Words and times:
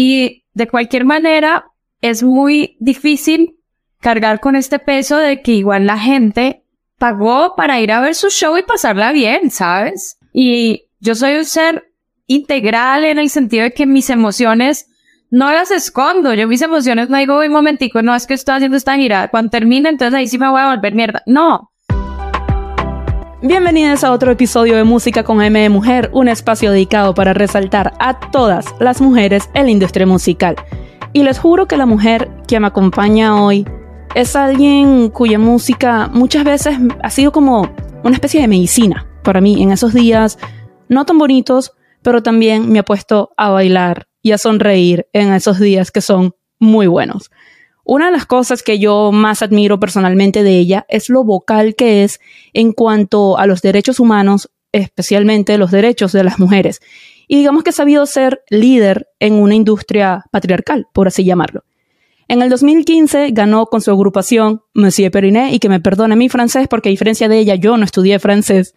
Y 0.00 0.44
de 0.54 0.68
cualquier 0.68 1.04
manera, 1.04 1.72
es 2.00 2.22
muy 2.22 2.76
difícil 2.78 3.56
cargar 3.98 4.38
con 4.38 4.54
este 4.54 4.78
peso 4.78 5.16
de 5.16 5.42
que 5.42 5.50
igual 5.50 5.86
la 5.86 5.98
gente 5.98 6.62
pagó 6.98 7.56
para 7.56 7.80
ir 7.80 7.90
a 7.90 8.00
ver 8.00 8.14
su 8.14 8.30
show 8.30 8.56
y 8.56 8.62
pasarla 8.62 9.10
bien, 9.10 9.50
¿sabes? 9.50 10.20
Y 10.32 10.84
yo 11.00 11.16
soy 11.16 11.34
un 11.34 11.44
ser 11.44 11.90
integral 12.28 13.04
en 13.06 13.18
el 13.18 13.28
sentido 13.28 13.64
de 13.64 13.72
que 13.72 13.86
mis 13.86 14.08
emociones 14.08 14.86
no 15.32 15.50
las 15.50 15.72
escondo. 15.72 16.32
Yo 16.32 16.46
mis 16.46 16.62
emociones 16.62 17.10
no 17.10 17.18
digo 17.18 17.40
un 17.40 17.50
momentico, 17.50 18.00
no 18.00 18.14
es 18.14 18.28
que 18.28 18.34
estoy 18.34 18.54
haciendo 18.54 18.76
esta 18.76 18.94
gira. 18.94 19.26
Cuando 19.32 19.50
termine, 19.50 19.88
entonces 19.88 20.14
ahí 20.14 20.28
sí 20.28 20.38
me 20.38 20.48
voy 20.48 20.60
a 20.60 20.76
volver 20.76 20.94
mierda. 20.94 21.24
No. 21.26 21.72
Bienvenidos 23.40 24.02
a 24.02 24.10
otro 24.10 24.32
episodio 24.32 24.74
de 24.74 24.82
Música 24.82 25.22
con 25.22 25.40
M 25.40 25.60
de 25.60 25.68
Mujer, 25.68 26.10
un 26.12 26.26
espacio 26.26 26.72
dedicado 26.72 27.14
para 27.14 27.34
resaltar 27.34 27.92
a 28.00 28.18
todas 28.18 28.74
las 28.80 29.00
mujeres 29.00 29.48
en 29.54 29.66
la 29.66 29.70
industria 29.70 30.06
musical. 30.06 30.56
Y 31.12 31.22
les 31.22 31.38
juro 31.38 31.68
que 31.68 31.76
la 31.76 31.86
mujer 31.86 32.28
que 32.48 32.58
me 32.58 32.66
acompaña 32.66 33.40
hoy 33.40 33.64
es 34.16 34.34
alguien 34.34 35.08
cuya 35.10 35.38
música 35.38 36.10
muchas 36.12 36.42
veces 36.42 36.78
ha 37.00 37.10
sido 37.10 37.30
como 37.30 37.70
una 38.02 38.16
especie 38.16 38.40
de 38.40 38.48
medicina 38.48 39.06
para 39.22 39.40
mí 39.40 39.62
en 39.62 39.70
esos 39.70 39.94
días 39.94 40.36
no 40.88 41.06
tan 41.06 41.18
bonitos, 41.18 41.70
pero 42.02 42.24
también 42.24 42.72
me 42.72 42.80
ha 42.80 42.84
puesto 42.84 43.30
a 43.36 43.50
bailar 43.50 44.08
y 44.20 44.32
a 44.32 44.38
sonreír 44.38 45.06
en 45.12 45.32
esos 45.32 45.60
días 45.60 45.92
que 45.92 46.00
son 46.00 46.34
muy 46.58 46.88
buenos. 46.88 47.30
Una 47.90 48.04
de 48.04 48.12
las 48.12 48.26
cosas 48.26 48.62
que 48.62 48.78
yo 48.78 49.12
más 49.12 49.40
admiro 49.40 49.80
personalmente 49.80 50.42
de 50.42 50.58
ella 50.58 50.84
es 50.90 51.08
lo 51.08 51.24
vocal 51.24 51.74
que 51.74 52.04
es 52.04 52.20
en 52.52 52.72
cuanto 52.72 53.38
a 53.38 53.46
los 53.46 53.62
derechos 53.62 53.98
humanos, 53.98 54.50
especialmente 54.72 55.56
los 55.56 55.70
derechos 55.70 56.12
de 56.12 56.22
las 56.22 56.38
mujeres. 56.38 56.82
Y 57.28 57.38
digamos 57.38 57.64
que 57.64 57.70
ha 57.70 57.72
sabido 57.72 58.04
ser 58.04 58.42
líder 58.50 59.08
en 59.20 59.32
una 59.32 59.54
industria 59.54 60.26
patriarcal, 60.30 60.86
por 60.92 61.08
así 61.08 61.24
llamarlo. 61.24 61.64
En 62.28 62.42
el 62.42 62.50
2015 62.50 63.30
ganó 63.30 63.64
con 63.64 63.80
su 63.80 63.90
agrupación 63.90 64.60
Monsieur 64.78 65.10
Perinet, 65.10 65.52
y 65.52 65.58
que 65.58 65.68
me 65.68 65.80
perdone 65.80 66.16
mi 66.16 66.28
francés 66.28 66.68
porque 66.68 66.88
a 66.88 66.90
diferencia 66.90 67.28
de 67.28 67.38
ella 67.38 67.56
yo 67.56 67.76
no 67.76 67.84
estudié 67.84 68.18
francés, 68.18 68.74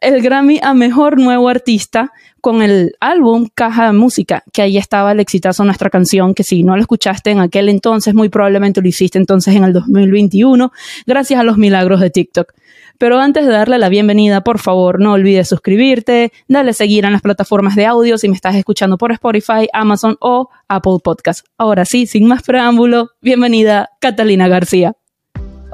el 0.00 0.20
Grammy 0.20 0.60
a 0.62 0.74
Mejor 0.74 1.18
Nuevo 1.18 1.48
Artista 1.48 2.12
con 2.40 2.60
el 2.60 2.92
álbum 3.00 3.48
Caja 3.54 3.86
de 3.86 3.92
Música, 3.94 4.42
que 4.52 4.60
ahí 4.60 4.76
estaba 4.76 5.12
el 5.12 5.20
exitazo 5.20 5.64
nuestra 5.64 5.88
canción, 5.88 6.34
que 6.34 6.44
si 6.44 6.62
no 6.62 6.76
lo 6.76 6.82
escuchaste 6.82 7.30
en 7.30 7.40
aquel 7.40 7.68
entonces, 7.70 8.14
muy 8.14 8.28
probablemente 8.28 8.82
lo 8.82 8.88
hiciste 8.88 9.16
entonces 9.16 9.56
en 9.56 9.64
el 9.64 9.72
2021, 9.72 10.70
gracias 11.06 11.40
a 11.40 11.44
los 11.44 11.56
milagros 11.56 12.00
de 12.00 12.10
TikTok. 12.10 12.52
Pero 12.98 13.18
antes 13.18 13.46
de 13.46 13.52
darle 13.52 13.78
la 13.78 13.88
bienvenida, 13.88 14.42
por 14.42 14.58
favor, 14.58 15.00
no 15.00 15.12
olvides 15.12 15.48
suscribirte, 15.48 16.32
dale 16.48 16.72
seguir 16.74 17.04
en 17.04 17.12
las 17.12 17.22
plataformas 17.22 17.76
de 17.76 17.86
audio 17.86 18.18
si 18.18 18.28
me 18.28 18.34
estás 18.34 18.56
escuchando 18.56 18.98
por 18.98 19.12
Spotify, 19.12 19.68
Amazon 19.72 20.16
o 20.20 20.50
Apple 20.68 20.98
Podcast. 21.02 21.46
Ahora 21.56 21.84
sí, 21.84 22.06
sin 22.06 22.26
más 22.26 22.42
preámbulo, 22.42 23.08
bienvenida 23.22 23.90
Catalina 24.00 24.48
García. 24.48 24.94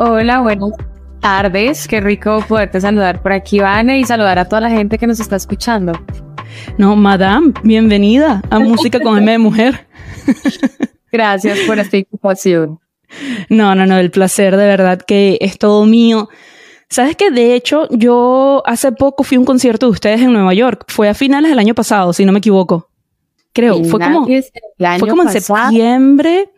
Hola, 0.03 0.41
buenas 0.41 0.71
tardes. 1.21 1.87
Qué 1.87 2.01
rico 2.01 2.43
poderte 2.49 2.81
saludar 2.81 3.21
por 3.21 3.33
aquí, 3.33 3.61
Vane, 3.61 3.99
y 3.99 4.05
saludar 4.05 4.39
a 4.39 4.47
toda 4.47 4.63
la 4.63 4.71
gente 4.71 4.97
que 4.97 5.07
nos 5.07 5.21
está 5.21 5.37
escuchando. 5.37 5.93
No, 6.79 6.97
madame, 6.97 7.53
bienvenida 7.65 8.41
a 8.49 8.59
Música 8.61 8.99
con 8.99 9.19
M 9.19 9.31
de 9.31 9.37
Mujer. 9.37 9.87
Gracias 11.13 11.59
por 11.67 11.79
esta 11.79 11.99
invitación. 11.99 12.81
No, 13.51 13.75
no, 13.75 13.85
no, 13.85 13.99
el 13.99 14.11
placer 14.11 14.57
de 14.57 14.65
verdad 14.65 15.03
que 15.03 15.37
es 15.43 15.59
todo 15.59 15.85
mío. 15.85 16.31
Sabes 16.89 17.15
que 17.15 17.31
de 17.31 17.55
hecho 17.55 17.87
yo 17.91 18.63
hace 18.65 18.93
poco 18.93 19.23
fui 19.23 19.37
a 19.37 19.41
un 19.41 19.45
concierto 19.45 19.85
de 19.85 19.93
ustedes 19.93 20.23
en 20.23 20.33
Nueva 20.33 20.55
York. 20.55 20.87
Fue 20.89 21.11
a 21.11 21.15
finales 21.15 21.51
del 21.51 21.59
año 21.59 21.75
pasado, 21.75 22.15
si 22.15 22.25
no 22.25 22.33
me 22.33 22.39
equivoco. 22.39 22.89
Creo. 23.53 23.85
Fue 23.85 24.01
como, 24.01 24.27
fue 24.27 25.09
como 25.11 25.25
en 25.25 25.29
septiembre. 25.29 26.49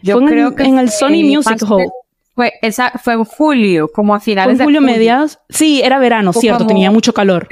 Yo 0.00 0.20
creo 0.20 0.54
que 0.54 0.62
en 0.62 0.78
el 0.78 0.90
Sony 0.90 1.24
Music 1.24 1.60
Hall. 1.68 1.90
Fue, 2.34 2.52
esa, 2.62 2.90
fue 2.92 3.12
en 3.14 3.24
julio, 3.24 3.88
como 3.92 4.14
a 4.14 4.20
finales 4.20 4.56
¿Fue 4.56 4.64
julio, 4.64 4.80
de 4.80 4.86
julio. 4.86 4.98
mediados. 4.98 5.38
Sí, 5.50 5.82
era 5.82 5.98
verano, 5.98 6.32
cierto, 6.32 6.66
tenía 6.66 6.90
mucho 6.90 7.12
calor. 7.12 7.46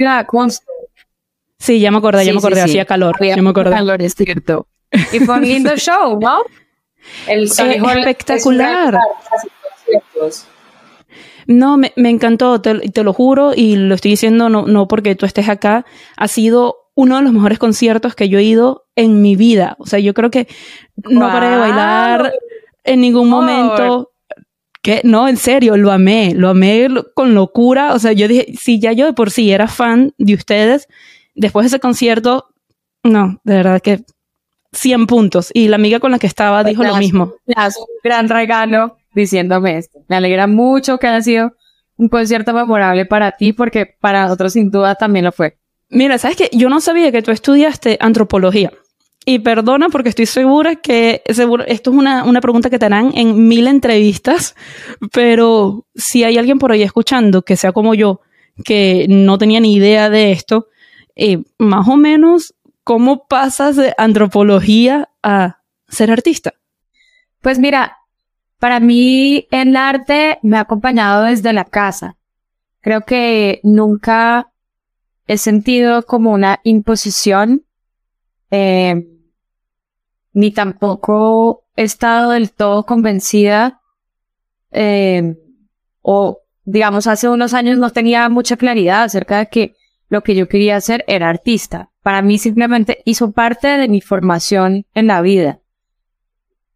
Sí, 1.59 1.79
ya 1.79 1.91
me 1.91 1.99
acordé, 1.99 2.25
ya 2.25 2.33
me 2.33 2.39
acordé, 2.39 2.61
hacía 2.61 2.85
calor. 2.85 3.15
ya 3.19 3.37
me 3.37 3.49
acordé. 3.49 3.71
calor, 3.71 4.01
es 4.01 4.15
cierto. 4.15 4.67
Y 5.13 5.19
fue 5.19 5.35
un 5.35 5.43
lindo 5.43 5.75
show, 5.77 6.19
¿no? 6.19 6.41
El 7.27 7.49
Sony 7.49 7.73
espectacular. 7.97 8.97
No, 11.47 11.77
me, 11.77 11.93
me 11.95 12.09
encantó, 12.09 12.61
te, 12.61 12.79
te, 12.89 13.03
lo 13.03 13.13
juro, 13.13 13.53
y 13.55 13.75
lo 13.75 13.95
estoy 13.95 14.11
diciendo 14.11 14.49
no, 14.49 14.65
no 14.65 14.87
porque 14.87 15.15
tú 15.15 15.25
estés 15.25 15.49
acá, 15.49 15.85
ha 16.17 16.27
sido 16.27 16.81
uno 16.93 17.17
de 17.17 17.23
los 17.23 17.33
mejores 17.33 17.59
conciertos 17.59 18.15
que 18.15 18.29
yo 18.29 18.39
he 18.39 18.43
ido 18.43 18.85
en 18.95 19.21
mi 19.21 19.35
vida. 19.35 19.75
O 19.79 19.85
sea, 19.85 19.99
yo 19.99 20.13
creo 20.13 20.31
que 20.31 20.47
no 20.95 21.27
paré 21.27 21.49
de 21.49 21.57
bailar 21.57 22.33
en 22.83 23.01
ningún 23.01 23.29
momento. 23.29 24.10
Que 24.81 25.01
no, 25.03 25.27
en 25.27 25.37
serio, 25.37 25.77
lo 25.77 25.91
amé, 25.91 26.33
lo 26.35 26.49
amé 26.49 26.87
con 27.13 27.35
locura. 27.35 27.93
O 27.93 27.99
sea, 27.99 28.13
yo 28.13 28.27
dije, 28.27 28.53
si 28.59 28.79
ya 28.79 28.93
yo 28.93 29.05
de 29.05 29.13
por 29.13 29.29
sí 29.29 29.51
era 29.51 29.67
fan 29.67 30.13
de 30.17 30.33
ustedes, 30.33 30.87
después 31.35 31.65
de 31.65 31.67
ese 31.67 31.79
concierto, 31.79 32.47
no, 33.03 33.39
de 33.43 33.55
verdad 33.55 33.81
que 33.81 34.03
100 34.73 35.07
puntos. 35.07 35.51
Y 35.53 35.67
la 35.67 35.75
amiga 35.75 35.99
con 35.99 36.11
la 36.11 36.19
que 36.19 36.27
estaba 36.27 36.63
dijo 36.63 36.83
lo 36.83 36.95
mismo. 36.97 37.33
Gran 38.03 38.29
regalo 38.29 38.97
diciéndome 39.13 39.77
esto. 39.77 39.99
Me 40.07 40.15
alegra 40.15 40.47
mucho 40.47 40.97
que 40.97 41.07
haya 41.07 41.21
sido 41.21 41.53
un 41.97 42.09
concierto 42.09 42.53
memorable 42.53 43.05
para 43.05 43.33
ti, 43.33 43.53
porque 43.53 43.85
para 43.85 44.23
nosotros 44.23 44.53
sin 44.53 44.71
duda 44.71 44.95
también 44.95 45.25
lo 45.25 45.31
fue. 45.31 45.57
Mira, 45.89 46.17
sabes 46.17 46.37
que 46.37 46.49
yo 46.53 46.69
no 46.69 46.79
sabía 46.79 47.11
que 47.11 47.21
tú 47.21 47.31
estudiaste 47.31 47.97
antropología. 47.99 48.71
Y 49.25 49.39
perdona 49.39 49.89
porque 49.89 50.09
estoy 50.09 50.25
segura 50.25 50.77
que 50.77 51.21
seguro, 51.29 51.63
esto 51.67 51.91
es 51.91 51.97
una, 51.97 52.23
una 52.23 52.41
pregunta 52.41 52.71
que 52.71 52.79
te 52.79 52.85
harán 52.85 53.11
en 53.15 53.47
mil 53.47 53.67
entrevistas, 53.67 54.55
pero 55.11 55.85
si 55.93 56.23
hay 56.23 56.37
alguien 56.37 56.57
por 56.57 56.71
ahí 56.71 56.81
escuchando 56.81 57.43
que 57.43 57.55
sea 57.55 57.71
como 57.71 57.93
yo, 57.93 58.21
que 58.65 59.05
no 59.09 59.37
tenía 59.37 59.59
ni 59.59 59.75
idea 59.75 60.09
de 60.09 60.31
esto, 60.31 60.67
eh, 61.15 61.43
más 61.59 61.87
o 61.87 61.97
menos, 61.97 62.55
¿cómo 62.83 63.27
pasas 63.27 63.75
de 63.75 63.93
antropología 63.97 65.09
a 65.21 65.61
ser 65.87 66.11
artista? 66.11 66.53
Pues 67.41 67.59
mira, 67.59 67.97
para 68.59 68.79
mí 68.79 69.47
el 69.51 69.75
arte 69.75 70.39
me 70.41 70.57
ha 70.57 70.61
acompañado 70.61 71.25
desde 71.25 71.53
la 71.53 71.65
casa. 71.65 72.17
Creo 72.79 73.01
que 73.01 73.59
nunca 73.63 74.51
he 75.27 75.37
sentido 75.37 76.03
como 76.05 76.31
una 76.31 76.59
imposición, 76.63 77.63
eh, 78.49 79.07
ni 80.33 80.51
tampoco 80.51 81.63
he 81.75 81.83
estado 81.83 82.31
del 82.31 82.51
todo 82.51 82.85
convencida, 82.85 83.81
eh, 84.71 85.35
o 86.01 86.39
digamos, 86.63 87.07
hace 87.07 87.27
unos 87.27 87.53
años 87.53 87.77
no 87.77 87.89
tenía 87.89 88.29
mucha 88.29 88.57
claridad 88.57 89.03
acerca 89.03 89.39
de 89.39 89.47
que 89.47 89.75
lo 90.09 90.21
que 90.23 90.35
yo 90.35 90.47
quería 90.47 90.75
hacer 90.75 91.03
era 91.07 91.29
artista. 91.29 91.89
Para 92.01 92.21
mí 92.21 92.37
simplemente 92.37 93.01
hizo 93.05 93.31
parte 93.31 93.67
de 93.67 93.87
mi 93.87 94.01
formación 94.01 94.85
en 94.93 95.07
la 95.07 95.21
vida 95.21 95.61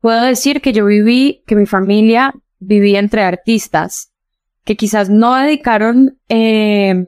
puedo 0.05 0.21
decir 0.21 0.61
que 0.61 0.71
yo 0.71 0.85
viví, 0.85 1.41
que 1.47 1.55
mi 1.55 1.65
familia 1.65 2.31
vivía 2.59 2.99
entre 2.99 3.23
artistas, 3.23 4.13
que 4.63 4.75
quizás 4.75 5.09
no 5.09 5.33
dedicaron, 5.33 6.19
eh, 6.29 7.07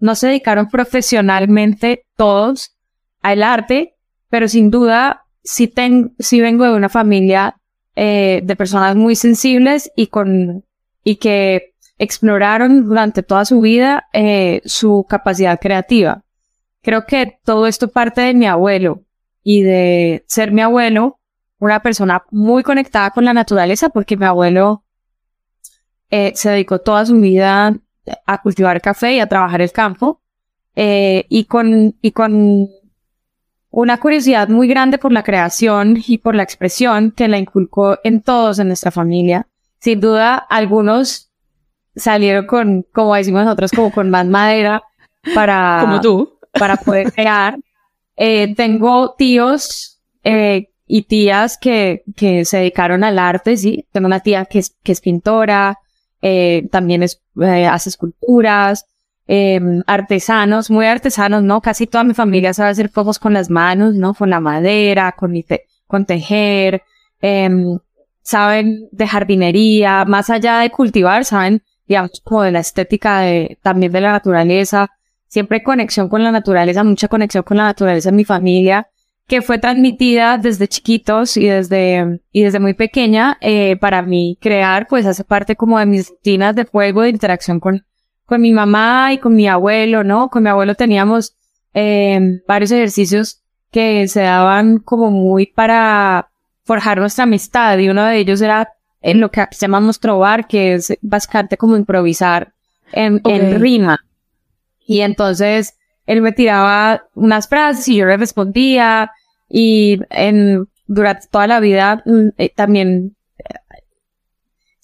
no 0.00 0.14
se 0.14 0.28
dedicaron 0.28 0.70
profesionalmente 0.70 2.06
todos 2.16 2.74
al 3.20 3.42
arte, 3.42 3.96
pero 4.30 4.48
sin 4.48 4.70
duda 4.70 5.26
sí, 5.48 5.66
ten, 5.66 6.14
sí 6.18 6.42
vengo 6.42 6.64
de 6.64 6.74
una 6.74 6.90
familia 6.90 7.56
eh, 7.96 8.42
de 8.44 8.54
personas 8.54 8.94
muy 8.96 9.16
sensibles 9.16 9.90
y 9.96 10.08
con, 10.08 10.62
y 11.02 11.16
que 11.16 11.74
exploraron 11.96 12.86
durante 12.86 13.22
toda 13.22 13.46
su 13.46 13.62
vida 13.62 14.08
eh, 14.12 14.60
su 14.66 15.06
capacidad 15.08 15.58
creativa. 15.58 16.22
Creo 16.82 17.06
que 17.06 17.38
todo 17.44 17.66
esto 17.66 17.88
parte 17.88 18.20
de 18.20 18.34
mi 18.34 18.46
abuelo 18.46 19.04
y 19.42 19.62
de 19.62 20.22
ser 20.26 20.52
mi 20.52 20.60
abuelo 20.60 21.18
una 21.60 21.80
persona 21.80 22.22
muy 22.30 22.62
conectada 22.62 23.10
con 23.10 23.24
la 23.24 23.32
naturaleza 23.32 23.88
porque 23.88 24.18
mi 24.18 24.26
abuelo 24.26 24.84
eh, 26.10 26.32
se 26.36 26.50
dedicó 26.50 26.80
toda 26.80 27.06
su 27.06 27.18
vida 27.18 27.74
a 28.26 28.42
cultivar 28.42 28.80
café 28.82 29.14
y 29.14 29.20
a 29.20 29.26
trabajar 29.26 29.62
el 29.62 29.72
campo 29.72 30.20
eh, 30.76 31.24
y 31.30 31.44
con 31.46 31.96
y 32.00 32.12
con 32.12 32.68
una 33.80 34.00
curiosidad 34.00 34.48
muy 34.48 34.66
grande 34.66 34.98
por 34.98 35.12
la 35.12 35.22
creación 35.22 36.02
y 36.04 36.18
por 36.18 36.34
la 36.34 36.42
expresión 36.42 37.12
que 37.12 37.28
la 37.28 37.38
inculcó 37.38 37.96
en 38.02 38.22
todos 38.22 38.58
en 38.58 38.66
nuestra 38.66 38.90
familia. 38.90 39.46
Sin 39.78 40.00
duda, 40.00 40.34
algunos 40.34 41.30
salieron 41.94 42.46
con, 42.46 42.84
como 42.92 43.14
decimos 43.14 43.44
nosotros, 43.44 43.70
como 43.70 43.92
con 43.92 44.10
más 44.10 44.26
madera 44.26 44.82
para, 45.32 45.78
como 45.82 46.00
tú, 46.00 46.40
para 46.58 46.76
poder 46.76 47.12
crear. 47.12 47.56
Eh, 48.16 48.52
tengo 48.56 49.14
tíos 49.16 50.00
eh, 50.24 50.70
y 50.88 51.02
tías 51.02 51.56
que, 51.56 52.02
que 52.16 52.44
se 52.44 52.56
dedicaron 52.56 53.04
al 53.04 53.16
arte, 53.16 53.56
sí. 53.56 53.86
Tengo 53.92 54.08
una 54.08 54.18
tía 54.18 54.44
que 54.46 54.58
es, 54.58 54.74
que 54.82 54.90
es 54.90 55.00
pintora, 55.00 55.78
eh, 56.20 56.66
también 56.72 57.04
es, 57.04 57.22
hace 57.70 57.90
esculturas, 57.90 58.86
em, 59.28 59.82
artesanos, 59.86 60.70
muy 60.70 60.86
artesanos, 60.86 61.42
¿no? 61.42 61.60
Casi 61.60 61.86
toda 61.86 62.02
mi 62.02 62.14
familia 62.14 62.54
sabe 62.54 62.70
hacer 62.70 62.90
cosas 62.90 63.18
con 63.18 63.34
las 63.34 63.50
manos, 63.50 63.94
¿no? 63.94 64.14
Con 64.14 64.30
la 64.30 64.40
madera, 64.40 65.12
con, 65.12 65.34
con 65.86 66.06
tejer, 66.06 66.82
em, 67.20 67.78
saben 68.22 68.88
de 68.90 69.06
jardinería, 69.06 70.04
más 70.06 70.30
allá 70.30 70.60
de 70.60 70.70
cultivar, 70.70 71.24
saben, 71.24 71.62
digamos, 71.86 72.20
como 72.24 72.42
de 72.42 72.52
la 72.52 72.60
estética 72.60 73.20
de, 73.20 73.58
también 73.62 73.92
de 73.92 74.00
la 74.00 74.12
naturaleza, 74.12 74.90
siempre 75.28 75.62
conexión 75.62 76.08
con 76.08 76.24
la 76.24 76.32
naturaleza, 76.32 76.82
mucha 76.82 77.08
conexión 77.08 77.42
con 77.44 77.58
la 77.58 77.64
naturaleza 77.64 78.08
en 78.08 78.16
mi 78.16 78.24
familia, 78.24 78.88
que 79.26 79.42
fue 79.42 79.58
transmitida 79.58 80.38
desde 80.38 80.68
chiquitos 80.68 81.36
y 81.36 81.46
desde, 81.46 82.20
y 82.32 82.44
desde 82.44 82.60
muy 82.60 82.72
pequeña, 82.74 83.36
eh, 83.42 83.76
para 83.76 84.00
mí 84.02 84.38
crear, 84.40 84.86
pues 84.88 85.04
hace 85.04 85.22
parte 85.22 85.54
como 85.54 85.78
de 85.78 85.86
mis 85.86 86.08
rutinas 86.08 86.56
de 86.56 86.64
juego, 86.64 87.02
de 87.02 87.10
interacción 87.10 87.60
con, 87.60 87.84
con 88.28 88.42
mi 88.42 88.52
mamá 88.52 89.14
y 89.14 89.18
con 89.18 89.34
mi 89.34 89.48
abuelo, 89.48 90.04
¿no? 90.04 90.28
Con 90.28 90.42
mi 90.42 90.50
abuelo 90.50 90.74
teníamos, 90.74 91.34
eh, 91.72 92.42
varios 92.46 92.70
ejercicios 92.70 93.40
que 93.70 94.06
se 94.06 94.20
daban 94.20 94.80
como 94.80 95.10
muy 95.10 95.46
para 95.46 96.28
forjar 96.62 96.98
nuestra 96.98 97.24
amistad 97.24 97.78
y 97.78 97.88
uno 97.88 98.04
de 98.04 98.18
ellos 98.18 98.42
era 98.42 98.68
en 99.00 99.20
lo 99.20 99.30
que 99.30 99.46
llamamos 99.58 99.98
trobar, 99.98 100.46
que 100.46 100.74
es 100.74 100.98
básicamente 101.00 101.56
como 101.56 101.78
improvisar 101.78 102.52
en, 102.92 103.22
en 103.24 103.60
rima. 103.62 104.04
Y 104.86 105.00
entonces 105.00 105.78
él 106.04 106.20
me 106.20 106.32
tiraba 106.32 107.04
unas 107.14 107.48
frases 107.48 107.88
y 107.88 107.96
yo 107.96 108.04
le 108.04 108.18
respondía 108.18 109.10
y 109.48 110.00
en, 110.10 110.68
durante 110.86 111.28
toda 111.30 111.46
la 111.46 111.60
vida 111.60 112.02
mm, 112.04 112.28
eh, 112.36 112.52
también 112.54 113.16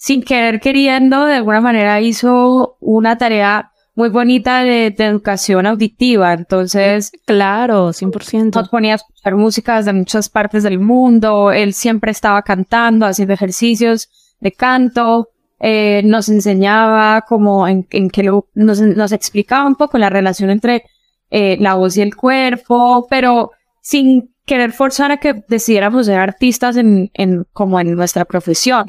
sin 0.05 0.21
querer 0.21 0.59
queriendo 0.59 1.25
de 1.25 1.33
alguna 1.33 1.61
manera 1.61 1.99
hizo 1.99 2.77
una 2.79 3.17
tarea 3.17 3.71
muy 3.95 4.09
bonita 4.09 4.63
de, 4.63 4.93
educación 4.95 5.65
auditiva. 5.65 6.33
Entonces, 6.33 7.11
claro, 7.25 7.89
100%. 7.89 8.53
Nos 8.53 8.69
ponía 8.69 8.93
a 8.93 8.95
escuchar 8.97 9.35
músicas 9.35 9.85
de 9.85 9.93
muchas 9.93 10.29
partes 10.29 10.61
del 10.61 10.77
mundo. 10.77 11.51
Él 11.51 11.73
siempre 11.73 12.11
estaba 12.11 12.43
cantando, 12.43 13.07
haciendo 13.07 13.33
ejercicios 13.33 14.35
de 14.41 14.51
canto. 14.51 15.29
Eh, 15.59 16.03
nos 16.05 16.29
enseñaba 16.29 17.21
como 17.27 17.67
en, 17.67 17.87
en 17.89 18.11
que 18.11 18.21
lo, 18.21 18.47
nos, 18.53 18.81
nos 18.81 19.11
explicaba 19.11 19.65
un 19.65 19.75
poco 19.75 19.97
la 19.97 20.11
relación 20.11 20.51
entre 20.51 20.83
eh, 21.31 21.57
la 21.59 21.73
voz 21.73 21.97
y 21.97 22.03
el 22.03 22.15
cuerpo, 22.15 23.07
pero 23.09 23.49
sin 23.81 24.35
querer 24.45 24.71
forzar 24.71 25.11
a 25.11 25.17
que 25.17 25.43
decidiéramos 25.47 26.05
ser 26.05 26.19
artistas 26.19 26.77
en, 26.77 27.09
en 27.15 27.47
como 27.53 27.79
en 27.79 27.95
nuestra 27.95 28.25
profesión. 28.25 28.85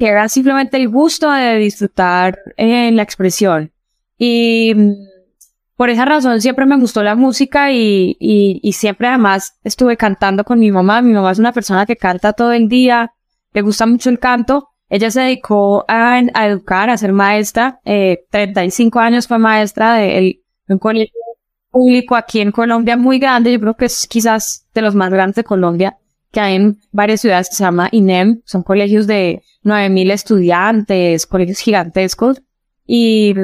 Que 0.00 0.08
era 0.08 0.28
simplemente 0.28 0.76
el 0.76 0.88
gusto 0.88 1.30
de 1.30 1.58
disfrutar 1.58 2.40
en 2.56 2.96
la 2.96 3.04
expresión. 3.04 3.70
Y 4.18 4.72
mm, 4.74 4.92
por 5.76 5.90
esa 5.90 6.04
razón 6.04 6.40
siempre 6.40 6.66
me 6.66 6.76
gustó 6.76 7.04
la 7.04 7.14
música 7.14 7.70
y, 7.70 8.16
y, 8.18 8.58
y, 8.60 8.72
siempre 8.72 9.06
además 9.06 9.58
estuve 9.62 9.96
cantando 9.96 10.42
con 10.42 10.58
mi 10.58 10.72
mamá. 10.72 11.02
Mi 11.02 11.12
mamá 11.12 11.30
es 11.30 11.38
una 11.38 11.52
persona 11.52 11.86
que 11.86 11.96
canta 11.96 12.32
todo 12.32 12.50
el 12.50 12.68
día, 12.68 13.12
le 13.52 13.62
gusta 13.62 13.86
mucho 13.86 14.10
el 14.10 14.18
canto 14.18 14.70
ella 14.90 15.08
se 15.12 15.20
dedicó 15.20 15.84
a, 15.86 16.18
educar, 16.18 16.90
a 16.90 16.98
ser 16.98 17.12
maestra. 17.12 17.80
Eh, 17.84 18.24
35 18.30 18.98
años 18.98 19.28
fue 19.28 19.38
maestra 19.38 19.94
de, 19.94 20.42
un 20.68 20.78
colegio 20.78 21.14
público 21.70 22.16
aquí 22.16 22.40
en 22.40 22.50
Colombia 22.50 22.96
muy 22.96 23.20
grande. 23.20 23.52
Yo 23.52 23.60
creo 23.60 23.76
que 23.76 23.84
es 23.84 24.08
quizás 24.08 24.66
de 24.74 24.82
los 24.82 24.96
más 24.96 25.10
grandes 25.10 25.36
de 25.36 25.44
Colombia, 25.44 25.96
que 26.32 26.40
hay 26.40 26.56
en 26.56 26.80
varias 26.90 27.20
ciudades 27.20 27.48
que 27.48 27.54
se 27.54 27.62
llama 27.62 27.88
INEM. 27.92 28.42
Son 28.44 28.64
colegios 28.64 29.06
de 29.06 29.42
9000 29.62 30.10
estudiantes, 30.10 31.26
colegios 31.26 31.58
gigantescos. 31.58 32.42
Y 32.86 33.34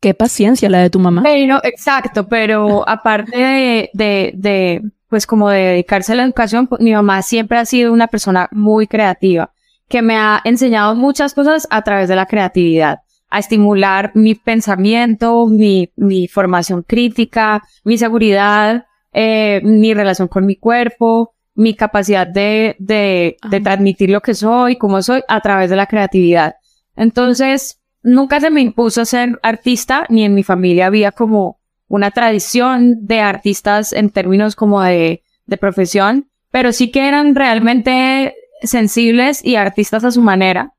qué 0.00 0.14
paciencia 0.14 0.68
la 0.68 0.80
de 0.80 0.90
tu 0.90 0.98
mamá. 0.98 1.22
Pero, 1.22 1.60
exacto, 1.62 2.28
pero 2.28 2.88
aparte 2.88 3.36
de, 3.36 3.90
de, 3.92 4.32
de, 4.34 4.82
pues 5.08 5.26
como 5.26 5.50
de 5.50 5.60
dedicarse 5.60 6.12
a 6.12 6.16
la 6.16 6.24
educación, 6.24 6.66
pues, 6.66 6.80
mi 6.80 6.92
mamá 6.92 7.22
siempre 7.22 7.58
ha 7.58 7.64
sido 7.64 7.92
una 7.92 8.08
persona 8.08 8.48
muy 8.52 8.86
creativa 8.86 9.52
que 9.88 10.02
me 10.02 10.16
ha 10.16 10.40
enseñado 10.44 10.94
muchas 10.94 11.34
cosas 11.34 11.66
a 11.70 11.82
través 11.82 12.08
de 12.08 12.16
la 12.16 12.26
creatividad, 12.26 13.00
a 13.30 13.38
estimular 13.38 14.12
mi 14.14 14.34
pensamiento, 14.34 15.46
mi, 15.46 15.90
mi 15.96 16.28
formación 16.28 16.82
crítica, 16.82 17.62
mi 17.84 17.98
seguridad, 17.98 18.86
eh, 19.12 19.60
mi 19.64 19.94
relación 19.94 20.28
con 20.28 20.46
mi 20.46 20.56
cuerpo, 20.56 21.34
mi 21.58 21.74
capacidad 21.74 22.24
de, 22.24 22.76
de, 22.78 23.36
de 23.50 23.60
transmitir 23.60 24.10
lo 24.10 24.20
que 24.20 24.32
soy, 24.32 24.76
cómo 24.76 25.02
soy, 25.02 25.22
a 25.26 25.40
través 25.40 25.68
de 25.68 25.74
la 25.74 25.86
creatividad. 25.86 26.54
Entonces, 26.94 27.80
nunca 28.00 28.38
se 28.38 28.48
me 28.50 28.60
impuso 28.60 29.04
ser 29.04 29.40
artista, 29.42 30.06
ni 30.08 30.24
en 30.24 30.34
mi 30.34 30.44
familia 30.44 30.86
había 30.86 31.10
como 31.10 31.58
una 31.88 32.12
tradición 32.12 33.04
de 33.06 33.20
artistas 33.20 33.92
en 33.92 34.10
términos 34.10 34.54
como 34.54 34.80
de, 34.82 35.24
de 35.46 35.56
profesión, 35.56 36.28
pero 36.52 36.72
sí 36.72 36.92
que 36.92 37.08
eran 37.08 37.34
realmente 37.34 38.36
sensibles 38.62 39.44
y 39.44 39.56
artistas 39.56 40.04
a 40.04 40.12
su 40.12 40.22
manera. 40.22 40.74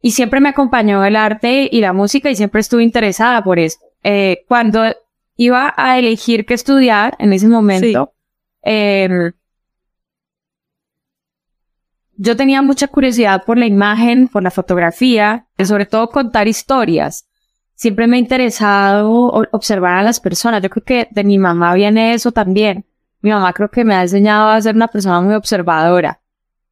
Y 0.00 0.12
siempre 0.12 0.40
me 0.40 0.48
acompañó 0.48 1.04
el 1.04 1.16
arte 1.16 1.68
y 1.70 1.80
la 1.82 1.92
música 1.92 2.30
y 2.30 2.36
siempre 2.36 2.62
estuve 2.62 2.82
interesada 2.82 3.44
por 3.44 3.58
eso. 3.58 3.80
Eh, 4.02 4.46
cuando 4.48 4.82
iba 5.36 5.74
a 5.76 5.98
elegir 5.98 6.46
qué 6.46 6.54
estudiar 6.54 7.16
en 7.18 7.34
ese 7.34 7.48
momento, 7.48 8.14
em, 8.62 9.32
yo 12.16 12.36
tenía 12.36 12.62
mucha 12.62 12.88
curiosidad 12.88 13.44
por 13.44 13.58
la 13.58 13.66
imagen, 13.66 14.28
por 14.28 14.42
la 14.42 14.50
fotografía, 14.50 15.46
y 15.58 15.64
sobre 15.64 15.86
todo 15.86 16.08
contar 16.08 16.48
historias. 16.48 17.28
Siempre 17.74 18.06
me 18.06 18.16
ha 18.16 18.20
interesado 18.20 19.26
observar 19.52 19.98
a 19.98 20.02
las 20.02 20.20
personas. 20.20 20.62
Yo 20.62 20.70
creo 20.70 20.84
que 20.84 21.08
de 21.10 21.24
mi 21.24 21.38
mamá 21.38 21.74
viene 21.74 22.14
eso 22.14 22.32
también. 22.32 22.86
Mi 23.20 23.30
mamá 23.30 23.52
creo 23.52 23.70
que 23.70 23.84
me 23.84 23.94
ha 23.94 24.02
enseñado 24.02 24.48
a 24.48 24.60
ser 24.60 24.74
una 24.74 24.88
persona 24.88 25.20
muy 25.20 25.34
observadora 25.34 26.20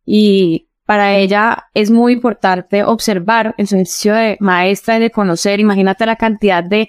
y 0.06 0.69
para 0.87 1.17
ella 1.17 1.67
es 1.73 1.91
muy 1.91 2.12
importante 2.12 2.85
observar 2.85 3.55
en 3.56 3.67
su 3.67 3.75
ejercicio 3.75 4.14
de 4.14 4.37
maestra 4.41 4.96
y 4.96 5.00
de 5.00 5.11
conocer. 5.11 5.61
Imagínate 5.61 6.05
la 6.06 6.17
cantidad 6.17 6.62
de, 6.62 6.88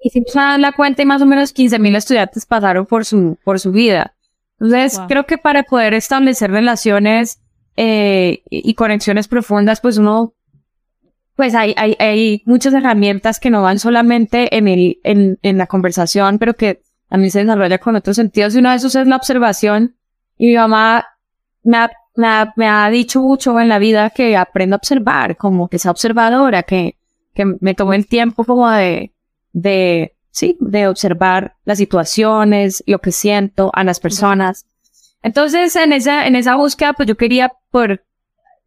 y 0.00 0.10
si 0.10 0.22
se 0.26 0.38
dan 0.38 0.62
la 0.62 0.72
cuenta 0.72 1.02
y 1.02 1.06
más 1.06 1.22
o 1.22 1.26
menos 1.26 1.52
15 1.52 1.78
mil 1.78 1.96
estudiantes 1.96 2.46
pasaron 2.46 2.86
por 2.86 3.04
su, 3.04 3.38
por 3.44 3.58
su 3.58 3.72
vida. 3.72 4.14
Entonces, 4.58 5.00
creo 5.08 5.26
que 5.26 5.38
para 5.38 5.64
poder 5.64 5.92
establecer 5.92 6.50
relaciones 6.50 7.40
eh, 7.76 8.42
y 8.50 8.74
conexiones 8.74 9.28
profundas, 9.28 9.80
pues 9.80 9.98
uno, 9.98 10.34
pues 11.34 11.54
hay, 11.54 11.74
hay, 11.76 11.96
hay 11.98 12.42
muchas 12.46 12.74
herramientas 12.74 13.38
que 13.38 13.50
no 13.50 13.62
van 13.62 13.78
solamente 13.78 14.56
en 14.56 14.68
el, 14.68 14.98
en, 15.04 15.38
en 15.42 15.58
la 15.58 15.66
conversación, 15.66 16.38
pero 16.38 16.54
que 16.54 16.82
también 17.08 17.30
se 17.30 17.40
desarrolla 17.40 17.78
con 17.78 17.96
otros 17.96 18.16
sentidos. 18.16 18.54
Y 18.54 18.58
uno 18.58 18.70
de 18.70 18.76
esos 18.76 18.94
es 18.94 19.06
la 19.06 19.16
observación. 19.16 19.96
Y 20.38 20.48
mi 20.48 20.56
mamá 20.56 21.06
me 21.62 21.76
ha 21.78 21.90
me 22.16 22.26
ha, 22.26 22.52
me 22.56 22.68
ha 22.68 22.88
dicho 22.90 23.20
mucho 23.20 23.58
en 23.60 23.68
la 23.68 23.78
vida 23.78 24.10
que 24.10 24.36
aprendo 24.36 24.74
a 24.74 24.78
observar, 24.78 25.36
como 25.36 25.68
que 25.68 25.78
sea 25.78 25.90
observadora, 25.90 26.62
que, 26.62 26.96
que 27.34 27.44
me 27.60 27.74
tome 27.74 27.96
el 27.96 28.06
tiempo 28.06 28.44
como 28.44 28.68
de, 28.70 29.12
de, 29.52 30.16
sí, 30.30 30.56
de 30.60 30.88
observar 30.88 31.56
las 31.64 31.78
situaciones, 31.78 32.82
lo 32.86 33.00
que 33.00 33.12
siento 33.12 33.70
a 33.74 33.84
las 33.84 34.00
personas. 34.00 34.66
Entonces, 35.26 35.74
en 35.74 35.92
esa, 35.92 36.24
en 36.28 36.36
esa 36.36 36.54
búsqueda, 36.54 36.92
pues 36.92 37.08
yo 37.08 37.16
quería 37.16 37.50
poder 37.72 38.04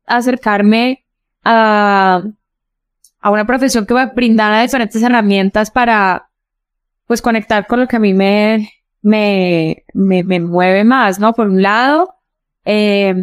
acercarme 0.06 1.06
a, 1.42 2.22
a 3.22 3.32
una 3.32 3.48
profesión 3.48 3.86
que 3.86 3.94
me 3.94 4.08
brindara 4.08 4.62
diferentes 4.62 5.02
herramientas 5.02 5.72
para, 5.72 6.28
pues, 7.08 7.22
conectar 7.22 7.66
con 7.66 7.80
lo 7.80 7.88
que 7.88 7.96
a 7.96 8.00
mí 8.00 8.14
me, 8.14 8.74
me, 9.02 9.86
me, 9.94 10.26
me 10.26 10.42
mueve 10.42 10.84
más, 10.84 11.18
¿no? 11.18 11.32
Por 11.32 11.48
un 11.48 11.62
lado, 11.62 12.16
eh, 12.66 13.16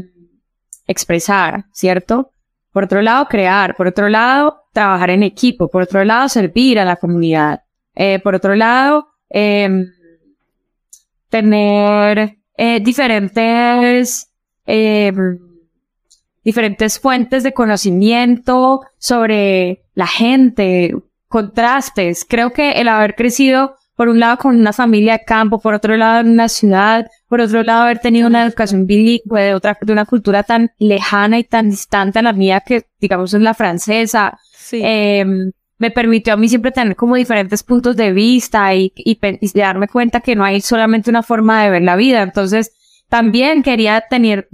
expresar, 0.86 1.66
¿cierto? 1.72 2.30
Por 2.72 2.84
otro 2.84 3.02
lado, 3.02 3.26
crear. 3.28 3.76
Por 3.76 3.86
otro 3.86 4.08
lado, 4.08 4.62
trabajar 4.72 5.10
en 5.10 5.22
equipo. 5.22 5.68
Por 5.68 5.82
otro 5.82 6.02
lado, 6.06 6.30
servir 6.30 6.78
a 6.78 6.86
la 6.86 6.96
comunidad. 6.96 7.64
Eh, 7.94 8.18
por 8.18 8.34
otro 8.34 8.54
lado, 8.54 9.08
em, 9.28 9.84
tener 11.28 12.38
eh, 12.56 12.80
diferentes, 12.80 14.30
em, 14.64 15.38
diferentes 16.44 16.98
fuentes 16.98 17.42
de 17.42 17.52
conocimiento 17.52 18.82
sobre 18.98 19.82
la 19.94 20.06
gente, 20.06 20.94
contrastes. 21.28 22.24
Creo 22.24 22.52
que 22.52 22.72
el 22.72 22.88
haber 22.88 23.14
crecido 23.14 23.76
por 23.96 24.08
un 24.08 24.20
lado 24.20 24.36
con 24.36 24.54
una 24.56 24.72
familia 24.72 25.14
de 25.14 25.24
campo, 25.24 25.58
por 25.58 25.74
otro 25.74 25.96
lado 25.96 26.20
en 26.20 26.30
una 26.30 26.48
ciudad, 26.48 27.06
por 27.28 27.40
otro 27.40 27.62
lado 27.62 27.84
haber 27.84 27.98
tenido 27.98 28.28
una 28.28 28.44
educación 28.44 28.86
bilingüe 28.86 29.42
de 29.42 29.54
otra, 29.54 29.76
de 29.80 29.92
una 29.92 30.04
cultura 30.04 30.42
tan 30.42 30.70
lejana 30.78 31.38
y 31.38 31.44
tan 31.44 31.70
distante 31.70 32.18
a 32.18 32.22
la 32.22 32.34
mía 32.34 32.60
que 32.60 32.84
digamos 33.00 33.32
es 33.32 33.40
la 33.40 33.54
francesa, 33.54 34.38
eh, 34.72 35.24
me 35.78 35.90
permitió 35.90 36.34
a 36.34 36.36
mí 36.36 36.48
siempre 36.48 36.72
tener 36.72 36.96
como 36.96 37.16
diferentes 37.16 37.62
puntos 37.62 37.96
de 37.96 38.12
vista 38.12 38.74
y, 38.74 38.92
y, 38.96 39.18
y, 39.22 39.58
darme 39.58 39.88
cuenta 39.88 40.20
que 40.20 40.34
no 40.34 40.44
hay 40.44 40.60
solamente 40.60 41.10
una 41.10 41.22
forma 41.22 41.62
de 41.62 41.70
ver 41.70 41.82
la 41.82 41.96
vida. 41.96 42.22
Entonces, 42.22 42.72
también 43.08 43.62
quería 43.62 44.04
tener, 44.08 44.48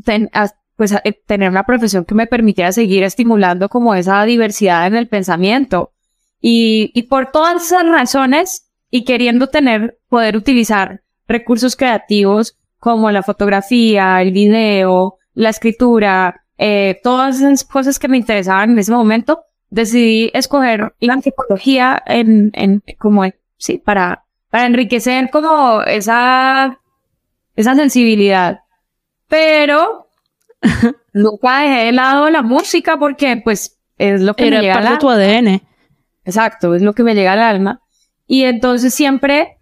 pues, 0.76 0.92
eh, 0.92 1.22
tener 1.26 1.50
una 1.50 1.64
profesión 1.64 2.04
que 2.04 2.14
me 2.14 2.26
permitiera 2.26 2.72
seguir 2.72 3.02
estimulando 3.02 3.68
como 3.68 3.94
esa 3.94 4.24
diversidad 4.24 4.86
en 4.86 4.96
el 4.96 5.08
pensamiento 5.08 5.92
Y, 6.40 6.90
y 6.94 7.04
por 7.04 7.30
todas 7.30 7.64
esas 7.64 7.86
razones 7.86 8.68
y 8.90 9.04
queriendo 9.04 9.46
tener, 9.46 9.98
poder 10.08 10.36
utilizar 10.36 11.02
recursos 11.28 11.76
creativos 11.76 12.58
como 12.78 13.10
la 13.12 13.22
fotografía, 13.22 14.20
el 14.20 14.32
video, 14.32 15.18
la 15.34 15.50
escritura, 15.50 16.44
eh, 16.58 17.00
todas 17.02 17.36
esas 17.36 17.64
cosas 17.64 17.98
que 17.98 18.08
me 18.08 18.16
interesaban 18.16 18.72
en 18.72 18.78
ese 18.78 18.92
momento, 18.92 19.44
decidí 19.72 20.30
escoger 20.34 20.94
la 21.00 21.14
antropología 21.14 22.00
en, 22.06 22.50
en, 22.52 22.82
como, 22.98 23.24
sí, 23.56 23.78
para, 23.78 24.24
para 24.50 24.66
enriquecer 24.66 25.30
como 25.30 25.80
esa, 25.82 26.78
esa 27.56 27.74
sensibilidad. 27.74 28.60
Pero 29.28 30.08
nunca 31.14 31.60
dejé 31.60 31.86
de 31.86 31.92
lado 31.92 32.28
la 32.28 32.42
música 32.42 32.98
porque, 32.98 33.40
pues, 33.42 33.80
es 33.96 34.20
lo 34.20 34.34
que 34.34 34.48
Era 34.48 34.58
me 34.58 34.62
llega 34.62 34.74
parte 34.74 34.88
al 34.88 34.94
de 34.94 35.00
tu 35.00 35.08
alma. 35.08 35.24
ADN. 35.24 35.62
Exacto, 36.24 36.74
es 36.74 36.82
lo 36.82 36.92
que 36.92 37.02
me 37.02 37.14
llega 37.14 37.32
al 37.32 37.40
alma. 37.40 37.80
Y 38.26 38.44
entonces 38.44 38.92
siempre 38.92 39.56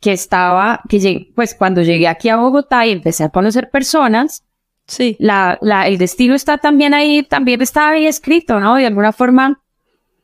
que 0.00 0.12
estaba, 0.12 0.82
que 0.86 0.98
llegué, 0.98 1.32
pues 1.34 1.54
cuando 1.54 1.80
llegué 1.80 2.08
aquí 2.08 2.28
a 2.28 2.36
Bogotá 2.36 2.84
y 2.84 2.92
empecé 2.92 3.24
a 3.24 3.30
conocer 3.30 3.70
personas, 3.70 4.43
Sí. 4.86 5.16
la, 5.18 5.58
la, 5.62 5.86
el 5.88 5.98
destino 5.98 6.34
está 6.34 6.58
también 6.58 6.92
ahí, 6.94 7.22
también 7.22 7.62
estaba 7.62 7.90
ahí 7.90 8.06
escrito, 8.06 8.60
¿no? 8.60 8.76
De 8.76 8.86
alguna 8.86 9.12
forma 9.12 9.62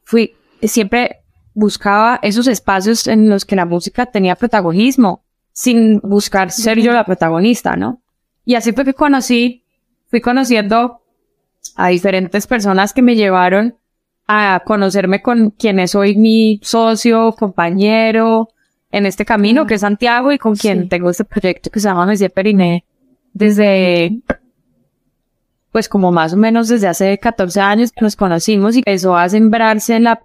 fui, 0.05 0.35
siempre 0.63 1.23
buscaba 1.55 2.19
esos 2.23 2.47
espacios 2.47 3.07
en 3.07 3.29
los 3.29 3.45
que 3.45 3.57
la 3.57 3.67
música 3.67 4.07
tenía 4.07 4.37
protagonismo, 4.37 5.25
sin 5.53 6.01
buscar 6.01 6.51
ser 6.51 6.81
yo 6.81 6.93
la 6.93 7.05
protagonista, 7.05 7.77
¿no? 7.77 8.03
Y 8.45 8.55
así 8.55 8.73
fue 8.73 8.85
que 8.85 8.95
conocí, 8.95 9.65
fui 10.09 10.21
conociendo 10.21 11.03
a 11.77 11.89
diferentes 11.89 12.47
personas 12.47 12.93
que 12.93 13.03
me 13.03 13.17
llevaron 13.17 13.77
a 14.27 14.63
conocerme 14.65 15.23
con 15.23 15.51
quien 15.51 15.81
es 15.81 15.95
hoy 15.95 16.17
mi 16.17 16.61
socio, 16.63 17.33
compañero 17.33 18.49
en 18.93 19.07
este 19.07 19.25
camino, 19.25 19.63
Ah, 19.63 19.67
que 19.67 19.75
es 19.75 19.81
Santiago, 19.81 20.33
y 20.33 20.39
con 20.39 20.55
quien 20.55 20.83
sí. 20.83 20.89
tengo 20.89 21.11
este 21.11 21.25
proyecto 21.25 21.71
que 21.71 21.81
se 21.81 21.89
llama 21.89 22.07
Messier 22.07 22.33
Periné 22.33 22.85
desde, 23.33 24.21
pues 25.73 25.89
como 25.89 26.11
más 26.13 26.33
o 26.33 26.37
menos 26.37 26.69
desde 26.69 26.89
hace 26.89 27.19
14 27.19 27.61
años 27.61 27.93
que 27.93 28.01
nos 28.01 28.17
conocimos 28.17 28.75
y 28.75 28.79
empezó 28.79 29.17
a 29.17 29.29
sembrarse 29.29 30.01
la, 30.01 30.21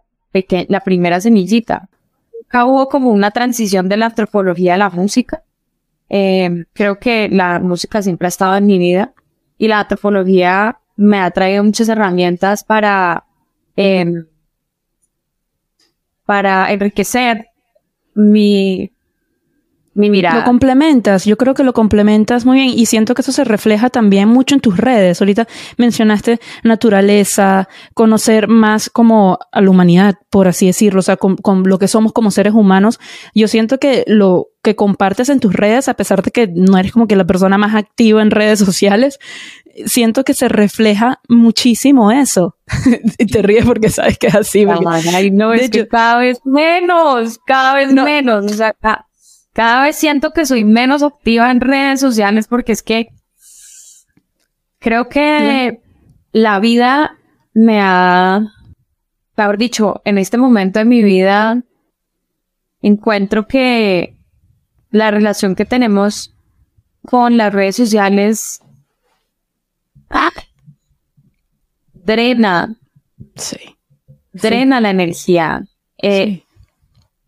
la 0.68 0.80
primera 0.82 1.22
semillita. 1.22 1.90
Nunca 2.42 2.66
hubo 2.66 2.90
como 2.90 3.12
una 3.12 3.32
transición 3.32 3.88
de 3.90 3.98
la 3.98 4.08
antropología 4.08 4.76
a 4.76 4.78
la 4.78 4.90
música. 4.90 5.44
Eh, 6.10 6.66
creo 6.74 7.00
que 7.00 7.30
la 7.30 7.60
música 7.60 8.02
siempre 8.02 8.28
ha 8.28 8.30
estado 8.30 8.56
en 8.56 8.66
mi 8.66 8.78
vida 8.78 9.14
y 9.58 9.68
la 9.68 9.82
antropología 9.82 10.80
me 10.96 11.20
ha 11.20 11.30
traído 11.32 11.64
muchas 11.64 11.90
herramientas 11.90 12.64
para, 12.64 13.26
em, 13.76 14.26
para 16.26 16.72
enriquecer 16.72 17.48
mi, 18.14 18.92
mi 19.96 20.10
mirada. 20.10 20.40
Lo 20.40 20.44
complementas, 20.46 21.26
yo 21.26 21.38
creo 21.38 21.54
que 21.54 21.64
lo 21.64 21.74
complementas 21.74 22.46
muy 22.46 22.58
bien 22.58 22.70
y 22.70 22.86
siento 22.86 23.16
que 23.16 23.22
eso 23.22 23.32
se 23.32 23.44
refleja 23.46 23.90
también 23.90 24.30
mucho 24.30 24.54
en 24.54 24.62
tus 24.62 24.78
redes. 24.78 25.22
Ahorita 25.22 25.48
mencionaste 25.78 26.40
naturaleza, 26.64 27.68
conocer 27.94 28.48
más 28.48 28.90
como 28.90 29.40
a 29.52 29.62
la 29.62 29.70
humanidad, 29.70 30.16
por 30.30 30.48
así 30.48 30.68
decirlo, 30.68 31.00
o 31.00 31.04
sea, 31.04 31.18
con, 31.18 31.38
con 31.38 31.64
lo 31.64 31.80
que 31.80 31.88
somos 31.88 32.14
como 32.14 32.30
seres 32.32 32.54
humanos. 32.54 33.00
Yo 33.34 33.48
siento 33.48 33.80
que 33.80 34.04
lo 34.08 34.48
que 34.64 34.76
compartes 34.76 35.30
en 35.30 35.40
tus 35.40 35.54
redes, 35.54 35.88
a 35.90 35.94
pesar 35.96 36.22
de 36.24 36.32
que 36.32 36.48
no 36.54 36.78
eres 36.78 36.92
como 36.92 37.08
que 37.08 37.16
la 37.16 37.26
persona 37.26 37.58
más 37.58 37.74
activa 37.76 38.22
en 38.22 38.32
redes 38.32 38.60
sociales, 38.66 39.20
siento 39.86 40.24
que 40.24 40.34
se 40.34 40.48
refleja 40.48 41.20
muchísimo 41.30 42.12
eso. 42.12 42.56
y 43.18 43.26
te 43.28 43.42
ríes 43.42 43.66
porque 43.66 43.90
sabes 43.90 44.18
que 44.18 44.28
es 44.28 44.36
así. 44.36 44.66
porque- 44.66 45.32
no, 45.32 45.50
de 45.52 45.58
es 45.58 45.70
que 45.70 45.88
cada 45.88 46.18
vez 46.20 46.40
menos, 46.46 47.40
cada 47.46 47.74
vez 47.76 47.92
No. 47.94 48.04
menos. 48.06 48.46
O 48.46 48.50
sea, 48.56 48.74
ca- 48.74 49.06
cada 49.56 49.84
vez 49.84 49.96
siento 49.96 50.34
que 50.34 50.46
soy 50.46 50.66
menos 50.66 51.02
activa 51.02 51.50
en 51.50 51.62
redes 51.62 52.02
sociales 52.02 52.48
porque 52.50 52.74
es 52.74 52.84
que 52.84 53.08
creo 54.80 55.08
que 55.08 55.80
la 56.34 56.60
vida 56.60 57.18
me 57.54 57.80
ha, 57.82 58.52
mejor 59.38 59.58
dicho, 59.58 60.02
en 60.04 60.18
este 60.18 60.38
momento 60.38 60.80
de 60.80 60.86
mi 60.86 61.02
vida 61.02 61.64
encuentro 62.82 63.48
que 63.48 64.18
la 64.92 65.10
relación 65.10 65.56
que 65.56 65.64
tenemos 65.64 66.36
con 67.06 67.38
las 67.38 67.54
redes 67.54 67.78
sociales 67.78 68.60
ah, 70.10 70.32
drena 71.94 72.76
Sí. 73.36 73.58
drena 74.34 74.82
la 74.82 74.90
energía, 74.90 75.66
eh, 75.98 76.26
sí. 76.26 76.45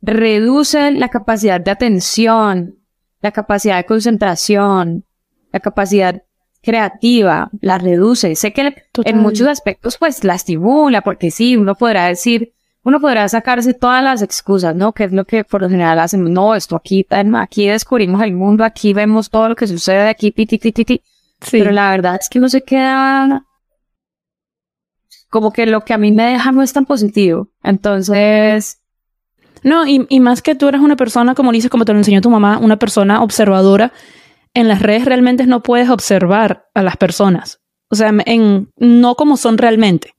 Reduce 0.07 0.91
la 0.91 1.09
capacidad 1.09 1.59
de 1.59 1.69
atención, 1.69 2.79
la 3.21 3.31
capacidad 3.31 3.77
de 3.77 3.85
concentración, 3.85 5.05
la 5.51 5.59
capacidad 5.59 6.23
creativa, 6.61 7.49
la 7.61 7.77
reduce. 7.77 8.35
Sé 8.35 8.53
que 8.53 8.83
Total. 8.91 9.13
en 9.13 9.19
muchos 9.19 9.47
aspectos 9.47 9.97
pues 9.97 10.23
la 10.23 10.35
estimula, 10.35 11.01
porque 11.01 11.29
sí, 11.29 11.57
uno 11.57 11.75
podrá 11.75 12.07
decir, 12.07 12.53
uno 12.83 13.01
podrá 13.01 13.27
sacarse 13.27 13.73
todas 13.73 14.01
las 14.01 14.21
excusas, 14.21 14.73
¿no? 14.75 14.93
Que 14.93 15.03
es 15.03 15.11
lo 15.11 15.25
que 15.25 15.43
por 15.43 15.61
lo 15.61 15.69
general 15.69 15.99
hacen, 15.99 16.31
no, 16.31 16.55
esto 16.55 16.77
aquí, 16.77 17.05
aquí 17.35 17.67
descubrimos 17.67 18.21
el 18.23 18.33
mundo, 18.33 18.63
aquí 18.63 18.93
vemos 18.93 19.29
todo 19.29 19.49
lo 19.49 19.55
que 19.55 19.67
sucede, 19.67 20.07
aquí, 20.07 20.31
ti, 20.31 20.45
ti, 20.45 20.57
ti, 20.57 20.71
ti, 20.71 20.85
ti. 20.85 21.01
Sí. 21.41 21.59
Pero 21.59 21.71
la 21.71 21.91
verdad 21.91 22.17
es 22.19 22.29
que 22.29 22.39
no 22.39 22.49
se 22.49 22.63
queda 22.63 23.43
como 25.29 25.51
que 25.51 25.65
lo 25.65 25.81
que 25.81 25.93
a 25.93 25.97
mí 25.97 26.13
me 26.13 26.31
deja 26.31 26.51
no 26.53 26.63
es 26.63 26.71
tan 26.71 26.85
positivo. 26.85 27.49
Entonces, 27.61 28.79
No, 29.67 29.85
y, 29.87 30.05
y 30.09 30.19
más 30.19 30.41
que 30.41 30.55
tú 30.55 30.67
eres 30.67 30.81
una 30.81 30.95
persona, 30.95 31.35
como 31.35 31.51
dices, 31.51 31.69
como 31.69 31.83
te 31.85 31.91
lo 31.93 31.99
enseñó 31.99 32.21
tu 32.21 32.29
mamá, 32.29 32.57
una 32.57 32.77
persona 32.77 33.21
observadora, 33.21 33.91
en 34.53 34.67
las 34.67 34.81
redes 34.81 35.05
realmente 35.05 35.45
no 35.45 35.61
puedes 35.61 35.89
observar 35.89 36.67
a 36.73 36.81
las 36.83 36.95
personas. 36.97 37.59
O 37.89 37.95
sea, 37.95 38.13
en, 38.25 38.71
no 38.77 39.15
como 39.15 39.35
son 39.37 39.57
realmente. 39.57 40.13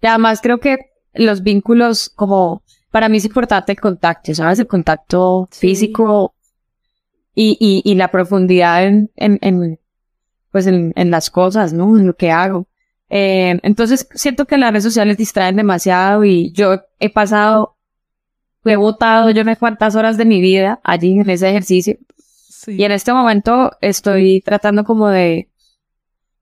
y 0.00 0.06
además 0.06 0.40
creo 0.42 0.58
que 0.58 0.78
los 1.14 1.42
vínculos, 1.42 2.10
como 2.14 2.62
para 2.90 3.08
mí 3.08 3.16
es 3.16 3.24
importante 3.24 3.72
el 3.72 3.80
contacto, 3.80 4.34
¿sabes? 4.34 4.58
El 4.58 4.66
contacto 4.66 5.48
Sí. 5.50 5.68
físico 5.68 6.34
y, 7.34 7.56
y, 7.60 7.82
y 7.90 7.94
la 7.96 8.08
profundidad 8.12 8.84
en, 8.84 9.10
en, 9.16 9.38
en 9.42 9.80
pues 10.52 10.66
en, 10.68 10.92
en 10.94 11.10
las 11.10 11.30
cosas, 11.30 11.72
¿no? 11.72 11.98
En 11.98 12.06
lo 12.06 12.14
que 12.16 12.30
hago. 12.30 12.68
Eh, 13.10 13.58
entonces 13.62 14.08
siento 14.14 14.46
que 14.46 14.56
las 14.58 14.70
redes 14.70 14.84
sociales 14.84 15.16
distraen 15.16 15.56
demasiado 15.56 16.24
y 16.24 16.52
yo 16.52 16.80
he 17.00 17.10
pasado, 17.10 17.73
he 18.72 18.76
votado 18.76 19.30
yo 19.30 19.44
no 19.44 19.52
sé 19.52 19.58
cuántas 19.58 19.94
horas 19.96 20.16
de 20.16 20.24
mi 20.24 20.40
vida 20.40 20.80
allí 20.84 21.18
en 21.20 21.28
ese 21.30 21.48
ejercicio. 21.50 21.96
Y 22.66 22.84
en 22.84 22.92
este 22.92 23.12
momento 23.12 23.72
estoy 23.80 24.40
tratando 24.40 24.84
como 24.84 25.08
de, 25.08 25.48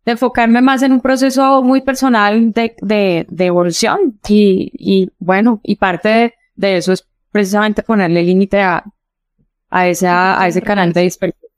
de 0.05 0.13
enfocarme 0.13 0.61
más 0.63 0.83
en 0.83 0.93
un 0.93 1.01
proceso 1.01 1.63
muy 1.63 1.81
personal 1.81 2.53
de, 2.53 2.77
de, 2.81 3.27
de 3.29 3.47
evolución. 3.47 4.21
Y, 4.29 4.71
y 4.75 5.11
bueno, 5.19 5.61
y 5.65 5.77
parte 5.77 6.09
de, 6.09 6.35
de 6.55 6.77
eso 6.77 6.93
es 6.93 7.07
precisamente 7.33 7.83
ponerle 7.83 8.23
límite 8.23 8.61
a, 8.61 8.85
a, 9.71 9.89
esa, 9.89 10.41
a 10.41 10.47
ese 10.47 10.63
canal 10.63 10.93
de 10.93 11.03
dispersión. 11.03 11.51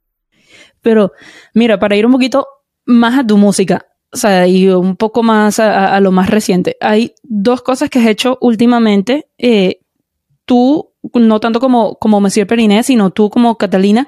Pero 0.80 1.12
mira, 1.54 1.78
para 1.78 1.96
ir 1.96 2.06
un 2.06 2.12
poquito 2.12 2.46
más 2.86 3.18
a 3.18 3.26
tu 3.26 3.36
música, 3.36 3.86
o 4.12 4.16
sea, 4.16 4.46
y 4.46 4.68
un 4.68 4.96
poco 4.96 5.22
más 5.22 5.58
a, 5.58 5.88
a- 5.88 5.96
a 5.96 6.00
lo 6.00 6.12
más 6.12 6.30
reciente, 6.30 6.76
hay 6.80 7.14
dos 7.22 7.62
cosas 7.62 7.90
que 7.90 7.98
has 7.98 8.06
hecho 8.06 8.38
últimamente. 8.40 9.28
eh, 9.38 9.80
tú, 10.44 10.92
no 11.14 11.40
tanto 11.40 11.60
como, 11.60 11.96
como 11.96 12.20
Monsieur 12.20 12.46
Periné, 12.46 12.82
sino 12.82 13.10
tú 13.10 13.30
como 13.30 13.56
Catalina, 13.56 14.06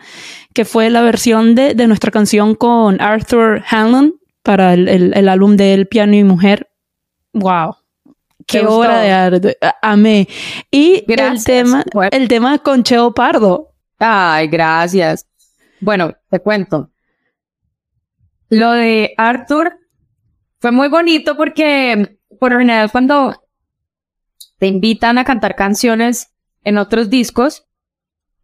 que 0.54 0.64
fue 0.64 0.90
la 0.90 1.02
versión 1.02 1.54
de, 1.54 1.74
de 1.74 1.86
nuestra 1.86 2.10
canción 2.10 2.54
con 2.54 3.00
Arthur 3.00 3.62
Hanlon 3.70 4.14
para 4.42 4.74
el, 4.74 4.88
el- 4.88 5.14
el 5.16 5.28
álbum 5.28 5.56
de 5.56 5.74
El 5.74 5.86
Piano 5.88 6.14
y 6.14 6.24
Mujer. 6.24 6.68
¡Wow! 7.32 7.76
¿Te 8.46 8.60
¡Qué 8.60 8.66
obra 8.66 9.00
de 9.00 9.10
arte! 9.12 9.58
Amé. 9.82 10.28
Y 10.70 11.04
el 11.08 11.42
tema, 11.44 11.84
Bueno. 11.92 12.10
el 12.12 12.28
tema 12.28 12.58
con 12.58 12.82
Cheo 12.84 13.12
Pardo. 13.12 13.72
Ay, 13.98 14.46
gracias. 14.48 15.26
Bueno, 15.80 16.14
te 16.30 16.38
cuento. 16.40 16.90
Lo 18.48 18.72
de 18.72 19.12
Arthur 19.16 19.78
fue 20.60 20.70
muy 20.70 20.88
bonito 20.88 21.36
porque 21.36 22.18
por 22.38 22.52
lo 22.52 22.58
general 22.58 22.90
cuando 22.92 23.34
te 24.58 24.66
invitan 24.66 25.18
a 25.18 25.24
cantar 25.24 25.56
canciones 25.56 26.32
en 26.64 26.78
otros 26.78 27.10
discos, 27.10 27.66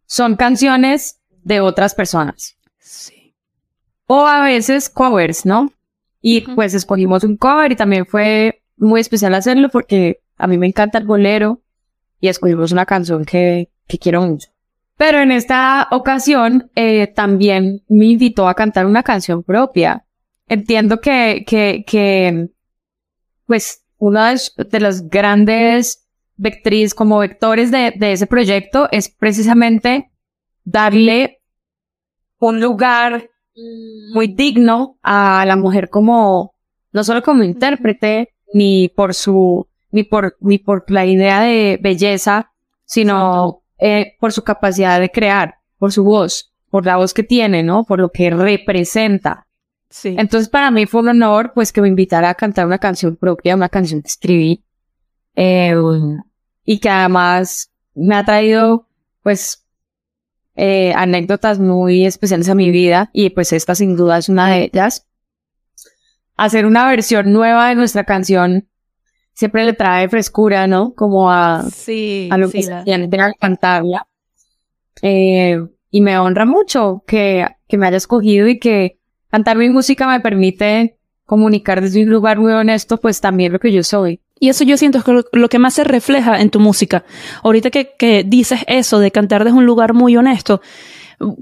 son 0.05 0.35
canciones 0.35 1.19
de 1.43 1.59
otras 1.59 1.95
personas. 1.95 2.57
Sí. 2.79 3.35
O 4.07 4.25
a 4.25 4.43
veces 4.43 4.89
covers, 4.89 5.45
¿no? 5.45 5.71
Y 6.21 6.41
pues 6.41 6.73
escogimos 6.73 7.23
un 7.23 7.35
cover 7.35 7.71
y 7.71 7.75
también 7.75 8.05
fue 8.05 8.61
muy 8.77 9.01
especial 9.01 9.33
hacerlo 9.33 9.69
porque 9.69 10.21
a 10.37 10.47
mí 10.47 10.57
me 10.57 10.67
encanta 10.67 10.97
el 10.97 11.05
bolero 11.05 11.61
y 12.19 12.29
escogimos 12.29 12.71
una 12.71 12.85
canción 12.85 13.25
que, 13.25 13.69
que 13.87 13.97
quiero 13.97 14.21
mucho. 14.21 14.49
Pero 14.97 15.19
en 15.19 15.31
esta 15.31 15.87
ocasión 15.91 16.71
eh, 16.75 17.07
también 17.07 17.83
me 17.89 18.05
invitó 18.05 18.47
a 18.47 18.53
cantar 18.53 18.85
una 18.85 19.03
canción 19.03 19.43
propia. 19.43 20.05
Entiendo 20.47 21.01
que, 21.01 21.43
que, 21.45 21.83
que 21.85 22.49
pues 23.45 23.83
uno 23.97 24.23
de, 24.23 24.39
de 24.69 24.79
los 24.79 25.09
grandes 25.09 26.02
vectriz, 26.35 26.93
como 26.93 27.19
vectores 27.19 27.71
de, 27.71 27.93
de 27.95 28.13
ese 28.13 28.27
proyecto 28.27 28.87
es 28.91 29.09
precisamente 29.09 30.11
darle 30.63 31.41
un 32.39 32.59
lugar 32.59 33.29
muy 34.13 34.27
digno 34.27 34.97
a 35.01 35.45
la 35.45 35.55
mujer 35.55 35.89
como, 35.89 36.55
no 36.91 37.03
solo 37.03 37.21
como 37.21 37.43
intérprete, 37.43 38.33
ni 38.53 38.89
por 38.89 39.13
su, 39.13 39.67
ni 39.91 40.03
por, 40.03 40.37
ni 40.39 40.57
por 40.57 40.89
la 40.89 41.05
idea 41.05 41.41
de 41.41 41.79
belleza, 41.81 42.51
sino 42.85 43.63
eh, 43.77 44.15
por 44.19 44.31
su 44.31 44.43
capacidad 44.43 44.99
de 44.99 45.09
crear, 45.09 45.55
por 45.77 45.91
su 45.91 46.03
voz, 46.03 46.51
por 46.69 46.85
la 46.85 46.97
voz 46.97 47.13
que 47.13 47.23
tiene, 47.23 47.63
¿no? 47.63 47.83
Por 47.83 47.99
lo 47.99 48.09
que 48.09 48.29
representa. 48.29 49.47
Sí. 49.89 50.15
Entonces 50.17 50.49
para 50.49 50.71
mí 50.71 50.85
fue 50.85 51.01
un 51.01 51.09
honor, 51.09 51.51
pues, 51.53 51.71
que 51.71 51.81
me 51.81 51.87
invitara 51.87 52.29
a 52.29 52.35
cantar 52.35 52.65
una 52.65 52.79
canción 52.79 53.15
propia, 53.15 53.55
una 53.55 53.69
canción 53.69 54.01
que 54.01 54.07
escribí, 54.07 54.63
eh, 55.35 55.75
y 56.65 56.79
que 56.79 56.89
además 56.89 57.71
me 57.95 58.15
ha 58.15 58.23
traído, 58.25 58.87
pues, 59.21 59.65
eh, 60.55 60.93
anécdotas 60.95 61.59
muy 61.59 62.05
especiales 62.05 62.49
a 62.49 62.55
mi 62.55 62.69
vida, 62.71 63.09
y 63.13 63.29
pues 63.31 63.53
esta 63.53 63.75
sin 63.75 63.95
duda 63.95 64.17
es 64.19 64.29
una 64.29 64.49
de 64.49 64.63
ellas. 64.65 65.07
Hacer 66.35 66.65
una 66.65 66.87
versión 66.89 67.31
nueva 67.31 67.69
de 67.69 67.75
nuestra 67.75 68.03
canción 68.05 68.67
siempre 69.33 69.65
le 69.65 69.73
trae 69.73 70.09
frescura, 70.09 70.67
¿no? 70.67 70.93
Como 70.93 71.31
a, 71.31 71.63
Sí, 71.71 72.29
a 72.31 72.37
lo 72.37 72.47
sí, 72.49 72.61
que 72.61 72.69
la- 72.69 72.79
se 72.79 72.83
siente 72.85 73.17
al 73.21 73.33
cantarla. 73.39 74.07
Eh, 75.01 75.59
y 75.91 76.01
me 76.01 76.17
honra 76.17 76.45
mucho 76.45 77.03
que, 77.05 77.45
que 77.67 77.77
me 77.77 77.87
hayas 77.87 78.07
cogido 78.07 78.47
y 78.47 78.59
que 78.59 78.99
cantar 79.29 79.57
mi 79.57 79.69
música 79.69 80.07
me 80.07 80.19
permite 80.21 80.97
comunicar 81.25 81.81
desde 81.81 82.03
un 82.03 82.09
lugar 82.09 82.39
muy 82.39 82.51
honesto, 82.53 82.97
pues 82.97 83.21
también 83.21 83.53
lo 83.53 83.59
que 83.59 83.71
yo 83.71 83.83
soy. 83.83 84.21
Y 84.43 84.49
eso 84.49 84.65
yo 84.65 84.75
siento 84.75 85.01
que 85.01 85.13
lo, 85.13 85.23
lo 85.31 85.47
que 85.47 85.57
más 85.57 85.73
se 85.73 85.85
refleja 85.85 86.41
en 86.41 86.49
tu 86.49 86.59
música. 86.59 87.05
Ahorita 87.43 87.69
que, 87.69 87.93
que 87.97 88.25
dices 88.25 88.59
eso 88.67 88.99
de 88.99 89.09
cantar 89.09 89.45
desde 89.45 89.57
un 89.57 89.65
lugar 89.65 89.93
muy 89.93 90.17
honesto, 90.17 90.61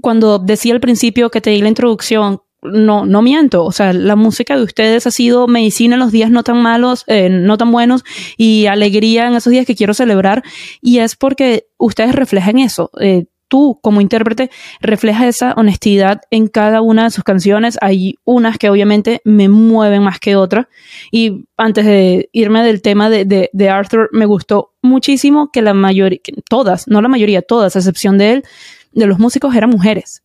cuando 0.00 0.38
decía 0.38 0.72
al 0.72 0.78
principio 0.78 1.28
que 1.28 1.40
te 1.40 1.50
di 1.50 1.60
la 1.62 1.68
introducción, 1.68 2.42
no, 2.62 3.04
no 3.04 3.20
miento. 3.20 3.64
O 3.64 3.72
sea, 3.72 3.92
la 3.92 4.14
música 4.14 4.56
de 4.56 4.62
ustedes 4.62 5.04
ha 5.08 5.10
sido 5.10 5.48
medicina 5.48 5.96
en 5.96 6.00
los 6.00 6.12
días 6.12 6.30
no 6.30 6.44
tan 6.44 6.62
malos, 6.62 7.02
eh, 7.08 7.28
no 7.28 7.58
tan 7.58 7.72
buenos, 7.72 8.04
y 8.36 8.66
alegría 8.66 9.26
en 9.26 9.34
esos 9.34 9.50
días 9.50 9.66
que 9.66 9.74
quiero 9.74 9.94
celebrar. 9.94 10.44
Y 10.80 10.98
es 10.98 11.16
porque 11.16 11.66
ustedes 11.78 12.14
reflejan 12.14 12.60
eso. 12.60 12.92
Eh, 13.00 13.24
tú, 13.52 13.78
como 13.82 14.00
intérprete, 14.00 14.50
refleja 14.80 15.28
esa 15.28 15.52
honestidad 15.58 16.22
en 16.30 16.48
cada 16.48 16.80
una 16.80 17.04
de 17.04 17.10
sus 17.10 17.22
canciones. 17.22 17.76
Hay 17.82 18.14
unas 18.24 18.56
que 18.56 18.70
obviamente 18.70 19.20
me 19.24 19.50
mueven 19.50 20.02
más 20.02 20.18
que 20.18 20.36
otras. 20.36 20.68
Y 21.10 21.44
antes 21.58 21.84
de 21.84 22.30
irme 22.32 22.62
del 22.64 22.80
tema 22.80 23.10
de, 23.10 23.26
de, 23.26 23.50
de 23.52 23.68
Arthur, 23.68 24.08
me 24.12 24.24
gustó 24.24 24.72
muchísimo 24.80 25.50
que 25.52 25.60
la 25.60 25.74
mayoría, 25.74 26.18
todas, 26.48 26.88
no 26.88 27.02
la 27.02 27.08
mayoría, 27.08 27.42
todas, 27.42 27.76
a 27.76 27.80
excepción 27.80 28.16
de 28.16 28.32
él, 28.32 28.44
de 28.92 29.04
los 29.04 29.18
músicos 29.18 29.54
eran 29.54 29.68
mujeres. 29.68 30.22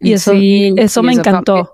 Y 0.00 0.12
eso, 0.12 0.32
Sí, 0.32 0.74
eso 0.78 1.00
sí, 1.00 1.06
me 1.06 1.12
encantó. 1.12 1.72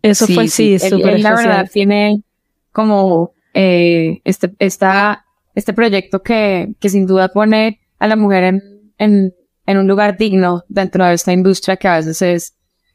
Eso 0.00 0.28
fue 0.28 0.46
sí, 0.46 0.74
Él- 0.74 0.90
súper 0.90 1.18
la 1.18 1.34
verdad 1.34 1.70
tiene 1.72 2.22
como 2.70 3.32
eh, 3.52 4.20
este, 4.22 4.52
esta, 4.60 5.26
este 5.56 5.72
proyecto 5.72 6.22
que, 6.22 6.72
que 6.78 6.88
sin 6.88 7.04
duda 7.04 7.30
pone 7.30 7.80
a 7.98 8.06
la 8.06 8.14
mujer 8.14 8.44
en, 8.44 8.62
en, 8.98 9.34
en 9.66 9.78
un 9.78 9.86
lugar 9.86 10.16
digno 10.16 10.64
dentro 10.68 11.04
de 11.04 11.14
esta 11.14 11.32
industria 11.32 11.76
que 11.76 11.88
a 11.88 11.96
veces 11.96 12.22
es 12.22 12.54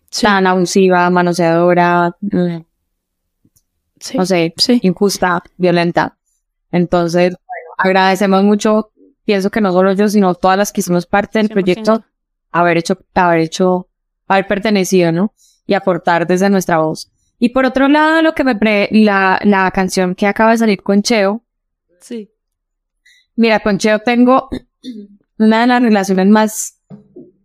Sí, 0.09 0.21
tan 0.25 0.47
abusiva, 0.47 1.09
manoseadora, 1.09 2.15
sí, 3.99 4.17
no 4.17 4.25
sé, 4.25 4.53
sí. 4.57 4.79
injusta, 4.83 5.43
violenta. 5.57 6.17
Entonces, 6.71 7.31
bueno, 7.31 7.69
agradecemos 7.77 8.43
mucho, 8.43 8.91
pienso 9.25 9.49
que 9.49 9.59
no 9.61 9.71
solo 9.73 9.91
yo, 9.93 10.07
sino 10.07 10.33
todas 10.35 10.57
las 10.57 10.71
que 10.71 10.79
hicimos 10.81 11.05
parte 11.05 11.39
del 11.39 11.49
100%. 11.49 11.51
proyecto, 11.53 12.05
haber 12.51 12.77
hecho, 12.77 12.97
haber 13.15 13.39
hecho, 13.41 13.89
haber 14.27 14.47
pertenecido, 14.47 15.11
¿no? 15.11 15.33
Y 15.65 15.73
aportar 15.73 16.25
desde 16.25 16.49
nuestra 16.49 16.77
voz. 16.77 17.11
Y 17.39 17.49
por 17.49 17.65
otro 17.65 17.87
lado, 17.89 18.21
lo 18.21 18.33
que 18.33 18.43
me 18.45 18.55
pre, 18.55 18.87
la, 18.91 19.39
la 19.43 19.69
canción 19.71 20.15
que 20.15 20.25
acaba 20.27 20.51
de 20.51 20.57
salir 20.59 20.81
con 20.81 21.01
Cheo, 21.03 21.43
Sí. 21.99 22.31
mira, 23.35 23.59
con 23.59 23.77
Cheo 23.77 23.99
tengo 23.99 24.47
una 25.37 25.61
de 25.61 25.67
las 25.67 25.81
relaciones 25.81 26.27
más, 26.27 26.81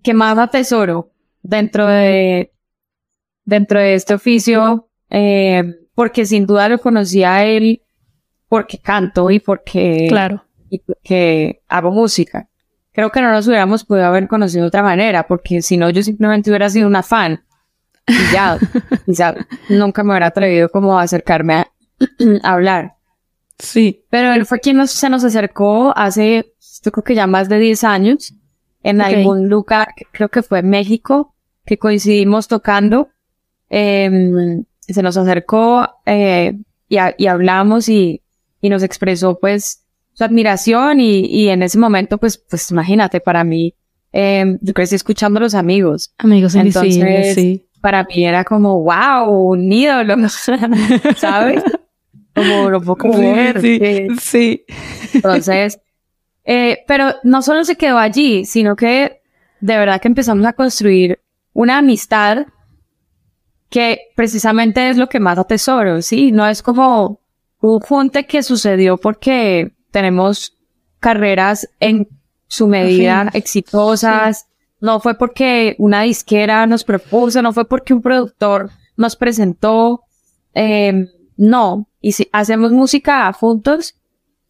que 0.03 0.15
más 0.15 0.39
atesoro 0.39 1.13
dentro 1.43 1.87
de, 1.87 2.53
dentro 3.45 3.79
de 3.81 3.95
este 3.95 4.15
oficio, 4.15 4.89
eh, 5.11 5.63
porque 5.95 6.25
sin 6.27 6.47
duda 6.47 6.69
lo 6.69 6.79
conocí 6.79 7.23
a 7.25 7.45
él 7.45 7.83
porque 8.49 8.79
canto 8.79 9.31
y 9.31 9.41
porque, 9.41 10.07
Claro. 10.09 10.45
y 10.71 10.79
porque 10.81 11.63
hago 11.69 11.91
música. 11.91 12.49
Creo 12.93 13.11
que 13.11 13.23
no 13.23 13.31
nos 13.31 13.47
hubiéramos 13.49 13.85
podido 13.85 14.07
haber 14.07 14.29
conocido 14.29 14.63
de 14.65 14.69
otra 14.69 14.83
manera, 14.83 15.27
porque 15.27 15.63
si 15.63 15.79
no, 15.79 15.89
yo 15.89 16.03
simplemente 16.03 16.51
hubiera 16.51 16.69
sido 16.69 16.87
una 16.87 17.03
fan. 17.03 17.43
Y 18.07 18.33
ya, 18.33 18.59
quizá 19.07 19.35
nunca 19.71 20.03
me 20.05 20.11
hubiera 20.11 20.27
atrevido 20.27 20.69
como 20.69 20.99
a 20.99 21.03
acercarme 21.03 21.55
a, 21.55 21.67
a 22.43 22.53
hablar. 22.53 22.97
Sí. 23.59 24.05
Pero 24.11 24.33
él 24.35 24.45
fue 24.45 24.61
quien 24.61 24.77
nos, 24.77 24.91
se 24.91 25.09
nos 25.09 25.25
acercó 25.25 25.97
hace, 25.97 26.52
yo 26.83 26.92
creo 26.92 27.05
que 27.05 27.14
ya 27.14 27.27
más 27.27 27.49
de 27.49 27.59
10 27.59 27.85
años, 27.85 28.35
en 28.83 29.01
algún 29.01 29.49
lugar, 29.49 29.95
creo 30.11 30.29
que 30.29 30.42
fue 30.42 30.62
México, 30.62 31.35
que 31.64 31.79
coincidimos 31.79 32.49
tocando. 32.49 33.11
Em, 33.68 34.64
se 34.81 35.03
nos 35.03 35.16
acercó 35.16 35.88
eh, 36.05 36.59
y, 36.88 36.97
y 37.16 37.27
hablamos 37.27 37.88
y, 37.88 38.23
y 38.61 38.68
nos 38.68 38.83
expresó 38.83 39.38
pues 39.38 39.85
su 40.12 40.25
admiración 40.25 41.01
y, 41.01 41.21
y 41.27 41.49
en 41.49 41.62
ese 41.62 41.79
momento 41.79 42.18
pues, 42.18 42.37
pues 42.38 42.71
imagínate, 42.71 43.21
para 43.21 43.45
mí, 43.45 43.75
em, 44.12 44.59
yo 44.61 44.75
crecí 44.75 44.95
escuchando 44.95 45.38
a 45.38 45.42
los 45.42 45.55
amigos. 45.55 46.12
Amigos 46.18 46.55
Entonces, 46.55 47.35
sí. 47.35 47.66
Para 47.81 48.05
mí 48.05 48.25
era 48.25 48.45
como, 48.45 48.83
wow, 48.83 49.29
un 49.29 49.73
ídolo, 49.73 50.16
¿sabes? 51.16 51.62
Como 52.35 52.71
lo 52.71 52.81
puedo 52.81 52.97
creer. 52.97 53.61
Sí, 53.61 54.07
sí. 54.18 54.64
entonces, 55.12 55.79
eh, 56.45 56.85
pero 56.87 57.15
no 57.23 57.43
solo 57.43 57.65
se 57.65 57.77
quedó 57.77 57.99
allí, 57.99 58.45
sino 58.45 58.77
que 58.77 59.23
de 59.61 59.77
verdad 59.77 60.01
que 60.01 60.09
empezamos 60.09 60.45
a 60.47 60.53
construir 60.53 61.21
una 61.53 61.79
amistad 61.79 62.47
que 63.69 64.11
precisamente 64.17 64.91
es 64.91 64.97
lo 64.97 65.09
que 65.09 65.21
más 65.21 65.39
atesoro, 65.39 66.03
¿sí? 66.03 66.33
No 66.33 66.47
es 66.47 66.63
como 66.63 67.21
un 67.61 67.81
junte 67.81 68.27
que 68.27 68.43
sucedió 68.43 68.99
porque 68.99 69.73
tenemos 69.91 70.59
carreras 71.01 71.69
en 71.81 72.09
su 72.49 72.67
medida 72.67 73.31
exitosas, 73.33 74.47
no 74.81 75.01
fue 75.01 75.17
porque 75.17 75.77
una 75.79 76.03
disquera 76.03 76.67
nos 76.67 76.85
propuso, 76.85 77.41
no 77.41 77.53
fue 77.53 77.67
porque 77.67 77.95
un 77.95 78.03
productor 78.03 78.71
nos 78.97 79.17
presentó, 79.17 80.03
eh, 80.55 81.07
no, 81.37 81.89
y 82.01 82.13
si 82.13 82.29
hacemos 82.33 82.73
música 82.73 83.33
juntos, 83.33 83.95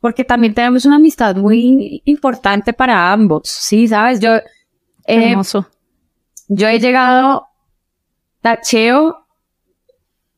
porque 0.02 0.24
también 0.24 0.52
tenemos 0.52 0.84
una 0.84 0.96
amistad 0.96 1.36
muy 1.36 2.02
importante 2.04 2.72
para 2.74 3.10
ambos, 3.12 3.42
sí, 3.48 3.86
sabes, 3.88 4.20
yo, 4.20 4.34
eh, 4.34 4.42
Hermoso. 5.30 5.66
yo 6.48 6.68
he 6.68 6.78
llegado 6.80 7.46
tacheo 8.42 9.16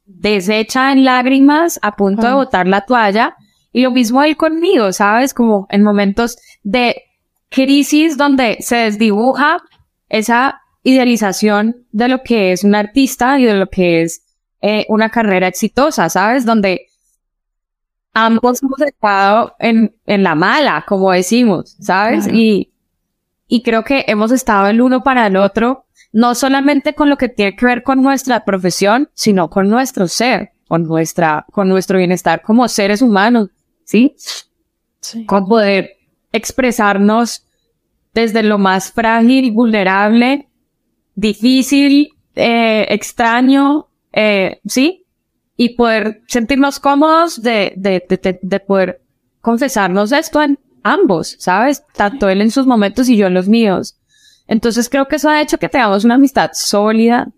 deshecha 0.06 0.92
en 0.92 1.04
lágrimas, 1.04 1.78
a 1.82 1.96
punto 1.96 2.22
de 2.22 2.28
Ah. 2.28 2.34
botar 2.34 2.66
la 2.68 2.82
toalla, 2.82 3.36
y 3.72 3.82
lo 3.82 3.90
mismo 3.90 4.22
él 4.22 4.36
conmigo, 4.36 4.92
¿sabes? 4.92 5.32
Como 5.34 5.66
en 5.70 5.82
momentos 5.82 6.36
de 6.62 7.02
crisis 7.48 8.16
donde 8.18 8.58
se 8.60 8.76
desdibuja 8.76 9.62
esa 10.10 10.60
idealización 10.82 11.86
de 11.90 12.08
lo 12.08 12.22
que 12.22 12.52
es 12.52 12.64
un 12.64 12.74
artista 12.74 13.38
y 13.40 13.44
de 13.44 13.54
lo 13.54 13.68
que 13.68 14.02
es 14.02 14.20
eh, 14.60 14.84
una 14.88 15.08
carrera 15.10 15.48
exitosa, 15.48 16.08
¿sabes? 16.08 16.44
Donde 16.44 16.86
ambos 18.14 18.62
hemos 18.62 18.80
estado 18.80 19.54
en, 19.58 19.94
en 20.06 20.22
la 20.22 20.34
mala, 20.34 20.84
como 20.86 21.10
decimos, 21.10 21.76
¿sabes? 21.80 22.24
Claro. 22.24 22.38
Y, 22.38 22.72
y 23.46 23.62
creo 23.62 23.84
que 23.84 24.04
hemos 24.06 24.32
estado 24.32 24.68
el 24.68 24.80
uno 24.80 25.02
para 25.02 25.26
el 25.26 25.36
otro, 25.36 25.86
no 26.12 26.34
solamente 26.34 26.94
con 26.94 27.10
lo 27.10 27.16
que 27.16 27.28
tiene 27.28 27.56
que 27.56 27.66
ver 27.66 27.82
con 27.82 28.02
nuestra 28.02 28.44
profesión, 28.44 29.10
sino 29.14 29.50
con 29.50 29.68
nuestro 29.68 30.08
ser, 30.08 30.52
con 30.68 30.84
nuestra, 30.84 31.44
con 31.52 31.68
nuestro 31.68 31.98
bienestar 31.98 32.40
como 32.40 32.68
seres 32.68 33.02
humanos, 33.02 33.50
¿sí? 33.84 34.14
Sí. 35.00 35.26
Con 35.26 35.46
poder 35.46 35.98
expresarnos 36.32 37.44
desde 38.14 38.42
lo 38.42 38.58
más 38.58 38.92
frágil, 38.92 39.50
vulnerable, 39.52 40.48
difícil, 41.14 42.14
eh, 42.36 42.86
extraño, 42.88 43.88
eh, 44.12 44.60
¿sí? 44.66 45.03
Y 45.56 45.76
poder 45.76 46.22
sentirnos 46.26 46.80
cómodos 46.80 47.40
de, 47.42 47.72
de, 47.76 48.04
de, 48.08 48.16
de, 48.16 48.38
de 48.42 48.60
poder 48.60 49.00
confesarnos 49.40 50.10
esto 50.12 50.42
en 50.42 50.58
ambos, 50.82 51.36
¿sabes? 51.38 51.84
Tanto 51.94 52.28
él 52.28 52.40
en 52.42 52.50
sus 52.50 52.66
momentos 52.66 53.08
y 53.08 53.16
yo 53.16 53.26
en 53.28 53.34
los 53.34 53.48
míos. 53.48 53.96
Entonces 54.46 54.88
creo 54.88 55.06
que 55.06 55.16
eso 55.16 55.28
ha 55.30 55.40
hecho 55.40 55.58
que 55.58 55.68
tengamos 55.68 56.04
una 56.04 56.14
amistad 56.16 56.50
sólida, 56.54 57.28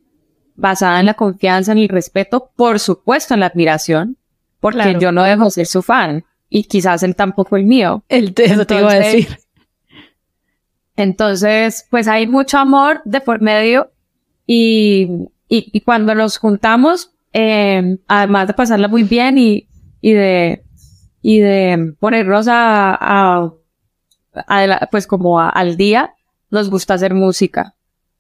basada 0.54 0.98
en 1.00 1.06
la 1.06 1.14
confianza, 1.14 1.72
en 1.72 1.78
el 1.78 1.88
respeto, 1.88 2.50
por 2.56 2.80
supuesto 2.80 3.34
en 3.34 3.40
la 3.40 3.46
admiración, 3.46 4.16
porque 4.60 4.80
Claro. 4.80 4.98
yo 4.98 5.12
no 5.12 5.22
dejo 5.22 5.44
de 5.44 5.50
ser 5.50 5.66
su 5.66 5.82
fan, 5.82 6.24
y 6.48 6.64
quizás 6.64 7.02
él 7.02 7.14
tampoco 7.14 7.56
el 7.56 7.64
mío. 7.66 8.02
El 8.08 8.32
eso 8.36 8.66
te 8.66 8.78
iba 8.78 8.90
a 8.92 8.94
decir. 8.98 9.38
Entonces, 10.96 11.86
pues 11.90 12.08
hay 12.08 12.26
mucho 12.26 12.58
amor 12.58 13.02
de 13.04 13.20
por 13.20 13.40
medio 13.42 13.90
y, 14.46 15.08
y, 15.48 15.70
y 15.72 15.80
cuando 15.82 16.14
nos 16.14 16.38
juntamos, 16.38 17.12
eh, 17.32 17.98
además 18.08 18.48
de 18.48 18.54
pasarla 18.54 18.88
muy 18.88 19.02
bien 19.02 19.38
y, 19.38 19.68
y 20.00 20.12
de, 20.12 20.64
y 21.22 21.40
de 21.40 21.94
ponernos 21.98 22.48
a, 22.48 22.94
a, 22.94 23.52
a 24.34 24.88
pues 24.90 25.06
como 25.06 25.40
al 25.40 25.76
día, 25.76 26.14
nos 26.50 26.70
gusta 26.70 26.94
hacer 26.94 27.14
música, 27.14 27.74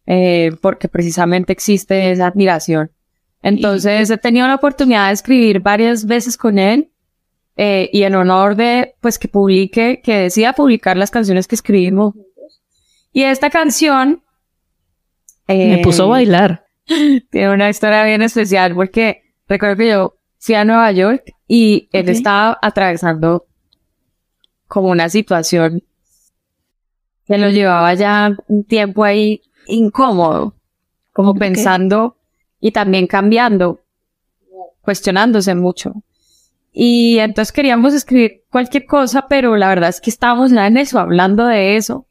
eh, 0.06 0.50
porque 0.60 0.88
precisamente 0.88 1.52
existe 1.52 2.10
esa 2.10 2.26
admiración. 2.26 2.90
Entonces 3.42 4.10
he 4.10 4.18
tenido 4.18 4.48
la 4.48 4.56
oportunidad 4.56 5.06
de 5.06 5.12
escribir 5.12 5.60
varias 5.60 6.04
veces 6.04 6.36
con 6.36 6.58
él 6.58 6.90
eh, 7.56 7.88
y 7.92 8.02
en 8.02 8.14
honor 8.16 8.56
de 8.56 8.96
pues 9.00 9.18
que 9.18 9.28
publique, 9.28 10.00
que 10.02 10.18
decida 10.18 10.52
publicar 10.52 10.96
las 10.96 11.10
canciones 11.10 11.46
que 11.46 11.54
escribimos. 11.54 12.14
Y 13.12 13.22
esta 13.22 13.48
canción 13.50 14.22
me 15.46 15.78
puso 15.78 16.02
a 16.02 16.06
eh, 16.06 16.10
bailar. 16.10 16.65
Tiene 17.30 17.52
una 17.52 17.68
historia 17.68 18.04
bien 18.04 18.22
especial 18.22 18.74
porque 18.74 19.22
recuerdo 19.48 19.76
que 19.76 19.88
yo 19.88 20.16
fui 20.38 20.54
a 20.54 20.64
Nueva 20.64 20.92
York 20.92 21.24
y 21.48 21.88
él 21.92 22.08
estaba 22.08 22.58
atravesando 22.62 23.46
como 24.68 24.88
una 24.88 25.08
situación 25.08 25.82
que 27.26 27.38
lo 27.38 27.50
llevaba 27.50 27.92
ya 27.94 28.36
un 28.46 28.64
tiempo 28.64 29.02
ahí 29.04 29.42
incómodo, 29.66 30.54
como 31.12 31.34
pensando 31.34 32.16
y 32.60 32.70
también 32.70 33.06
cambiando, 33.06 33.80
cuestionándose 34.80 35.54
mucho. 35.54 35.94
Y 36.72 37.18
entonces 37.18 37.52
queríamos 37.52 37.94
escribir 37.94 38.44
cualquier 38.50 38.86
cosa, 38.86 39.26
pero 39.28 39.56
la 39.56 39.68
verdad 39.68 39.88
es 39.88 40.00
que 40.00 40.10
estábamos 40.10 40.52
en 40.52 40.76
eso, 40.76 41.00
hablando 41.00 41.46
de 41.46 41.76
eso. 41.76 42.06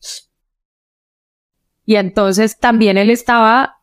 Y 1.85 1.95
entonces 1.95 2.57
también 2.57 2.97
él 2.97 3.09
estaba 3.09 3.74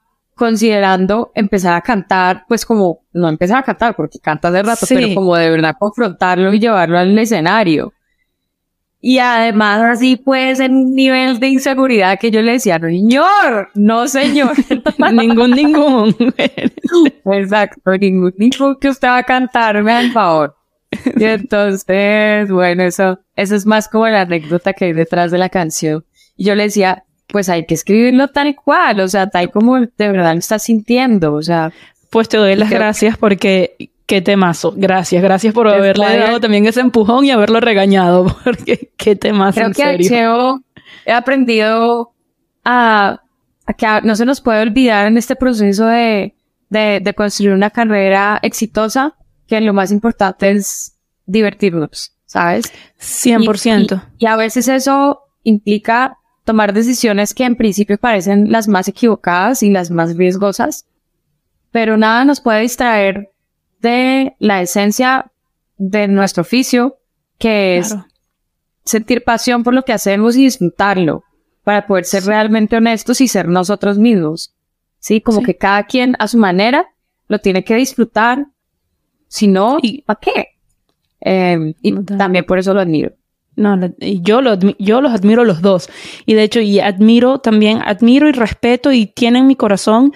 considerando 0.43 1.31
empezar 1.37 1.75
a 1.75 1.81
cantar, 1.81 2.47
pues 2.49 2.67
como, 2.67 3.05
no 3.13 3.29
empezar 3.29 3.59
a 3.59 3.63
cantar 3.63 3.95
porque 3.95 4.19
canta 4.19 4.51
de 4.51 4.65
rato, 4.65 4.87
pero 4.89 5.15
como 5.15 5.37
de 5.37 5.49
verdad 5.49 5.77
confrontarlo 5.79 6.53
y 6.53 6.59
llevarlo 6.59 6.99
al 6.99 7.17
escenario. 7.17 7.93
Y 9.01 9.19
además 9.19 9.83
así 9.83 10.17
pues 10.17 10.59
en 10.59 10.75
un 10.75 10.95
nivel 10.97 11.39
de 11.39 11.47
inseguridad 11.47 12.19
que 12.19 12.33
yo 12.33 12.43
le 12.43 12.55
decía, 12.55 12.81
no 12.81 12.89
señor, 12.89 13.69
no 13.77 14.09
señor. 14.09 14.51
ningún, 15.13 15.53
ningún. 15.53 16.17
Exacto, 17.25 17.97
ningún, 18.01 18.35
ningún 18.37 18.77
que 18.81 18.89
usted 18.89 19.07
va 19.07 19.19
a 19.19 19.23
cantarme 19.23 19.93
al 19.93 20.11
favor. 20.11 20.57
Y 21.19 21.23
entonces, 21.23 22.51
bueno, 22.51 22.83
eso, 22.83 23.21
eso 23.37 23.55
es 23.55 23.65
más 23.65 23.89
como 23.89 24.09
la 24.09 24.23
anécdota 24.23 24.73
que 24.73 24.87
hay 24.87 24.93
detrás 24.93 25.31
de 25.31 25.39
la 25.39 25.51
canción. 25.51 26.05
Y 26.37 26.47
yo 26.47 26.57
le 26.57 26.65
decía, 26.65 27.05
pues 27.33 27.49
hay 27.49 27.65
que 27.65 27.75
escribirlo 27.75 28.29
tal 28.29 28.55
cual, 28.55 29.01
o 29.01 29.09
sea, 29.09 29.29
tal 29.29 29.51
como 29.51 29.81
de 29.81 29.89
verdad 29.97 30.35
lo 30.35 30.39
estás 30.39 30.63
sintiendo, 30.63 31.33
o 31.35 31.43
sea. 31.43 31.73
Pues 32.11 32.29
te 32.29 32.37
doy 32.37 32.55
las 32.57 32.69
gracias 32.69 33.17
porque 33.17 33.91
qué 34.05 34.21
temazo. 34.21 34.75
Gracias, 34.77 35.23
gracias 35.23 35.55
por 35.55 35.67
haberle 35.67 36.19
dado 36.19 36.41
también 36.41 36.67
ese 36.67 36.81
empujón 36.81 37.25
y 37.25 37.31
haberlo 37.31 37.61
regañado, 37.61 38.27
porque 38.45 38.91
qué 38.99 39.17
temazo. 39.17 39.63
Creo 39.75 39.97
que 39.97 41.11
he 41.11 41.13
aprendido 41.13 42.13
a, 42.67 43.23
que 43.79 43.87
no 44.03 44.15
se 44.15 44.27
nos 44.27 44.43
puede 44.43 44.61
olvidar 44.61 45.07
en 45.07 45.17
este 45.17 45.35
proceso 45.35 45.87
de, 45.87 46.35
de, 46.69 47.15
construir 47.17 47.55
una 47.55 47.71
carrera 47.71 48.39
exitosa, 48.43 49.17
que 49.47 49.59
lo 49.63 49.73
más 49.73 49.91
importante 49.91 50.51
es 50.51 50.99
divertirnos, 51.25 52.13
¿sabes? 52.27 52.71
100%. 53.01 54.03
y 54.19 54.27
a 54.27 54.37
veces 54.37 54.69
eso 54.69 55.21
implica 55.45 56.19
tomar 56.45 56.73
decisiones 56.73 57.35
que 57.35 57.45
en 57.45 57.57
principio 57.57 57.99
parecen 57.99 58.51
las 58.51 58.69
más 58.69 58.89
equivocadas 58.89 59.63
y 59.63 59.71
las 59.71 59.91
más 59.91 60.17
riesgosas, 60.17 60.87
pero 61.71 61.97
nada 61.97 62.25
nos 62.25 62.41
puede 62.41 62.61
distraer 62.61 63.31
de 63.81 64.35
la 64.39 64.63
esencia 64.63 65.31
de 65.79 66.09
nuestro 66.09 66.43
oficio, 66.43 66.99
que 67.39 67.79
es 67.79 67.97
sentir 68.85 69.25
pasión 69.25 69.63
por 69.63 69.75
lo 69.75 69.85
que 69.85 69.93
hacemos 69.93 70.37
y 70.37 70.45
disfrutarlo, 70.45 71.25
para 71.65 71.87
poder 71.87 72.05
ser 72.05 72.25
realmente 72.25 72.77
honestos 72.77 73.21
y 73.21 73.29
ser 73.29 73.49
nosotros 73.49 73.99
mismos. 73.99 74.55
Sí, 74.99 75.21
como 75.21 75.43
que 75.43 75.57
cada 75.57 75.85
quien 75.85 76.15
a 76.19 76.29
su 76.29 76.39
manera 76.39 76.87
lo 77.29 77.41
tiene 77.41 77.65
que 77.65 77.75
disfrutar, 77.75 78.47
si 79.27 79.49
no, 79.49 79.79
¿para 80.07 80.21
qué? 80.21 80.49
Eh, 81.21 81.75
y 81.83 81.93
también 82.05 82.45
por 82.45 82.59
eso 82.59 82.75
lo 82.75 82.81
admiro. 82.81 83.13
No, 83.55 83.79
yo, 83.99 84.41
lo, 84.41 84.59
yo 84.79 85.01
los 85.01 85.13
admiro 85.13 85.45
los 85.45 85.61
dos. 85.61 85.91
Y 86.25 86.35
de 86.35 86.43
hecho, 86.43 86.61
y 86.61 86.81
admiro 86.81 87.39
también, 87.39 87.81
admiro 87.85 88.29
y 88.29 88.33
respeto 88.33 88.93
y 88.93 89.07
tienen 89.07 89.43
en 89.43 89.49
mi 89.49 89.57
corazón 89.57 90.13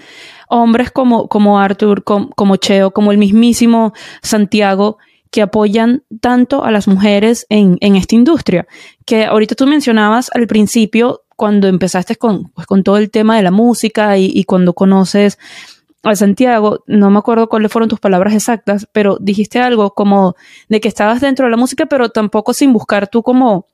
hombres 0.49 0.91
como, 0.91 1.29
como 1.29 1.59
Arthur, 1.59 2.03
como, 2.05 2.57
Cheo, 2.57 2.93
como 2.93 3.13
el 3.13 3.19
mismísimo 3.19 3.93
Santiago, 4.23 4.99
que 5.31 5.43
apoyan 5.43 6.05
tanto 6.21 6.65
a 6.65 6.71
las 6.71 6.89
mujeres 6.89 7.47
en, 7.51 7.77
en 7.81 7.97
esta 7.97 8.15
industria. 8.15 8.67
Que 9.05 9.25
ahorita 9.25 9.55
tú 9.55 9.67
mencionabas 9.67 10.31
al 10.33 10.47
principio, 10.47 11.23
cuando 11.37 11.69
empezaste 11.69 12.17
con, 12.17 12.49
pues, 12.55 12.67
con 12.67 12.83
todo 12.83 12.97
el 12.97 13.11
tema 13.11 13.37
de 13.37 13.43
la 13.43 13.51
música 13.51 14.17
y, 14.17 14.31
y 14.33 14.45
cuando 14.45 14.73
conoces 14.73 15.39
a 16.11 16.17
Santiago, 16.17 16.85
no 16.87 17.11
me 17.11 17.19
acuerdo 17.19 17.49
cuáles 17.49 17.73
fueron 17.73 17.89
tus 17.89 18.01
palabras 18.01 18.35
exactas, 18.35 18.89
pero 18.93 19.19
dijiste 19.21 19.59
algo 19.59 19.95
como 19.95 20.37
de 20.69 20.81
que 20.81 20.89
estabas 20.89 21.21
dentro 21.21 21.47
de 21.47 21.51
la 21.51 21.57
música, 21.57 21.87
pero 21.87 22.11
tampoco 22.11 22.53
sin 22.53 22.73
buscar 22.73 23.09
tú 23.09 23.23
como, 23.23 23.67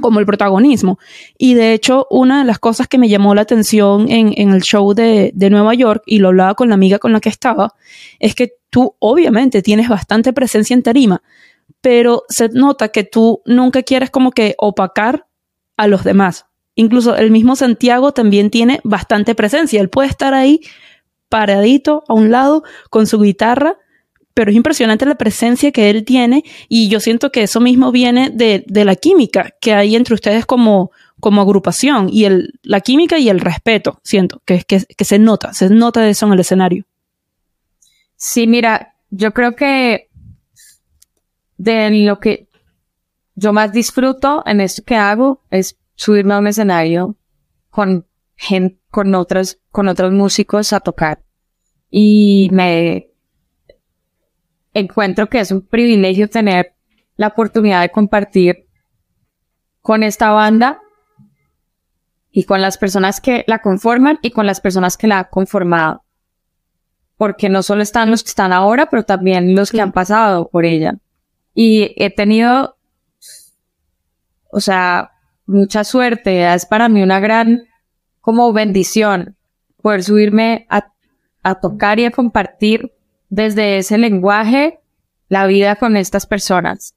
como 0.00 0.18
el 0.20 0.26
protagonismo. 0.26 0.98
Y 1.38 1.54
de 1.54 1.72
hecho, 1.72 2.06
una 2.10 2.40
de 2.40 2.44
las 2.44 2.58
cosas 2.58 2.88
que 2.88 2.98
me 2.98 3.08
llamó 3.08 3.34
la 3.34 3.42
atención 3.42 4.10
en, 4.10 4.32
en 4.36 4.50
el 4.50 4.62
show 4.62 4.94
de, 4.94 5.30
de, 5.34 5.50
Nueva 5.50 5.74
York, 5.74 6.02
y 6.06 6.18
lo 6.18 6.28
hablaba 6.28 6.54
con 6.54 6.68
la 6.68 6.74
amiga 6.74 6.98
con 6.98 7.12
la 7.12 7.20
que 7.20 7.28
estaba, 7.28 7.74
es 8.18 8.34
que 8.34 8.54
tú 8.70 8.96
obviamente 8.98 9.62
tienes 9.62 9.88
bastante 9.88 10.32
presencia 10.32 10.74
en 10.74 10.82
tarima, 10.82 11.22
pero 11.80 12.24
se 12.28 12.48
nota 12.48 12.88
que 12.88 13.04
tú 13.04 13.42
nunca 13.46 13.82
quieres 13.82 14.10
como 14.10 14.32
que 14.32 14.54
opacar 14.58 15.26
a 15.76 15.86
los 15.86 16.04
demás. 16.04 16.46
Incluso 16.74 17.16
el 17.16 17.30
mismo 17.30 17.56
Santiago 17.56 18.12
también 18.12 18.50
tiene 18.50 18.80
bastante 18.84 19.34
presencia. 19.34 19.80
Él 19.80 19.90
puede 19.90 20.08
estar 20.08 20.34
ahí 20.34 20.60
paradito 21.30 22.04
a 22.08 22.12
un 22.12 22.30
lado 22.30 22.62
con 22.90 23.06
su 23.06 23.18
guitarra, 23.18 23.78
pero 24.34 24.50
es 24.50 24.56
impresionante 24.56 25.06
la 25.06 25.14
presencia 25.14 25.72
que 25.72 25.88
él 25.88 26.04
tiene 26.04 26.44
y 26.68 26.88
yo 26.88 27.00
siento 27.00 27.32
que 27.32 27.42
eso 27.42 27.60
mismo 27.60 27.90
viene 27.92 28.30
de, 28.30 28.64
la 28.66 28.96
química 28.96 29.54
que 29.60 29.72
hay 29.72 29.96
entre 29.96 30.14
ustedes 30.14 30.44
como, 30.44 30.90
agrupación 31.22 32.08
y 32.12 32.26
la 32.62 32.80
química 32.80 33.18
y 33.18 33.28
el 33.28 33.40
respeto, 33.40 34.00
siento, 34.02 34.42
que, 34.44 34.62
que, 34.64 34.84
que 34.84 35.04
se 35.04 35.18
nota, 35.18 35.54
se 35.54 35.70
nota 35.70 36.06
eso 36.08 36.26
en 36.26 36.32
el 36.34 36.40
escenario. 36.40 36.84
Sí, 38.16 38.46
mira, 38.46 38.94
yo 39.10 39.32
creo 39.32 39.56
que 39.56 40.10
de 41.56 41.90
lo 42.04 42.20
que 42.20 42.48
yo 43.34 43.52
más 43.52 43.72
disfruto 43.72 44.42
en 44.46 44.60
esto 44.60 44.82
que 44.84 44.96
hago 44.96 45.42
es 45.50 45.78
subirme 45.94 46.34
a 46.34 46.38
un 46.38 46.46
escenario 46.46 47.16
con 47.70 48.06
gente, 48.40 48.80
con 48.90 49.14
otros, 49.14 49.60
con 49.70 49.86
otros 49.86 50.12
músicos 50.12 50.72
a 50.72 50.80
tocar. 50.80 51.22
Y 51.90 52.48
me 52.52 53.10
encuentro 54.72 55.28
que 55.28 55.40
es 55.40 55.52
un 55.52 55.60
privilegio 55.60 56.30
tener 56.30 56.74
la 57.16 57.28
oportunidad 57.28 57.82
de 57.82 57.90
compartir 57.90 58.66
con 59.82 60.02
esta 60.02 60.30
banda 60.30 60.80
y 62.30 62.44
con 62.44 62.62
las 62.62 62.78
personas 62.78 63.20
que 63.20 63.44
la 63.46 63.60
conforman 63.60 64.18
y 64.22 64.30
con 64.30 64.46
las 64.46 64.62
personas 64.62 64.96
que 64.96 65.06
la 65.06 65.18
han 65.18 65.26
conformado. 65.30 66.04
Porque 67.18 67.50
no 67.50 67.62
solo 67.62 67.82
están 67.82 68.10
los 68.10 68.22
que 68.22 68.30
están 68.30 68.54
ahora, 68.54 68.88
pero 68.88 69.02
también 69.02 69.54
los 69.54 69.70
que 69.70 69.82
han 69.82 69.92
pasado 69.92 70.48
por 70.48 70.64
ella. 70.64 70.94
Y 71.52 71.92
he 72.02 72.08
tenido, 72.08 72.78
o 74.50 74.60
sea, 74.60 75.10
mucha 75.44 75.84
suerte. 75.84 76.54
Es 76.54 76.64
para 76.64 76.88
mí 76.88 77.02
una 77.02 77.20
gran 77.20 77.64
como 78.20 78.52
bendición 78.52 79.36
poder 79.82 80.02
subirme 80.02 80.66
a, 80.68 80.86
tocar 81.60 81.98
y 81.98 82.04
a 82.04 82.10
compartir 82.10 82.92
desde 83.28 83.78
ese 83.78 83.96
lenguaje 83.96 84.80
la 85.28 85.46
vida 85.46 85.76
con 85.76 85.96
estas 85.96 86.26
personas. 86.26 86.94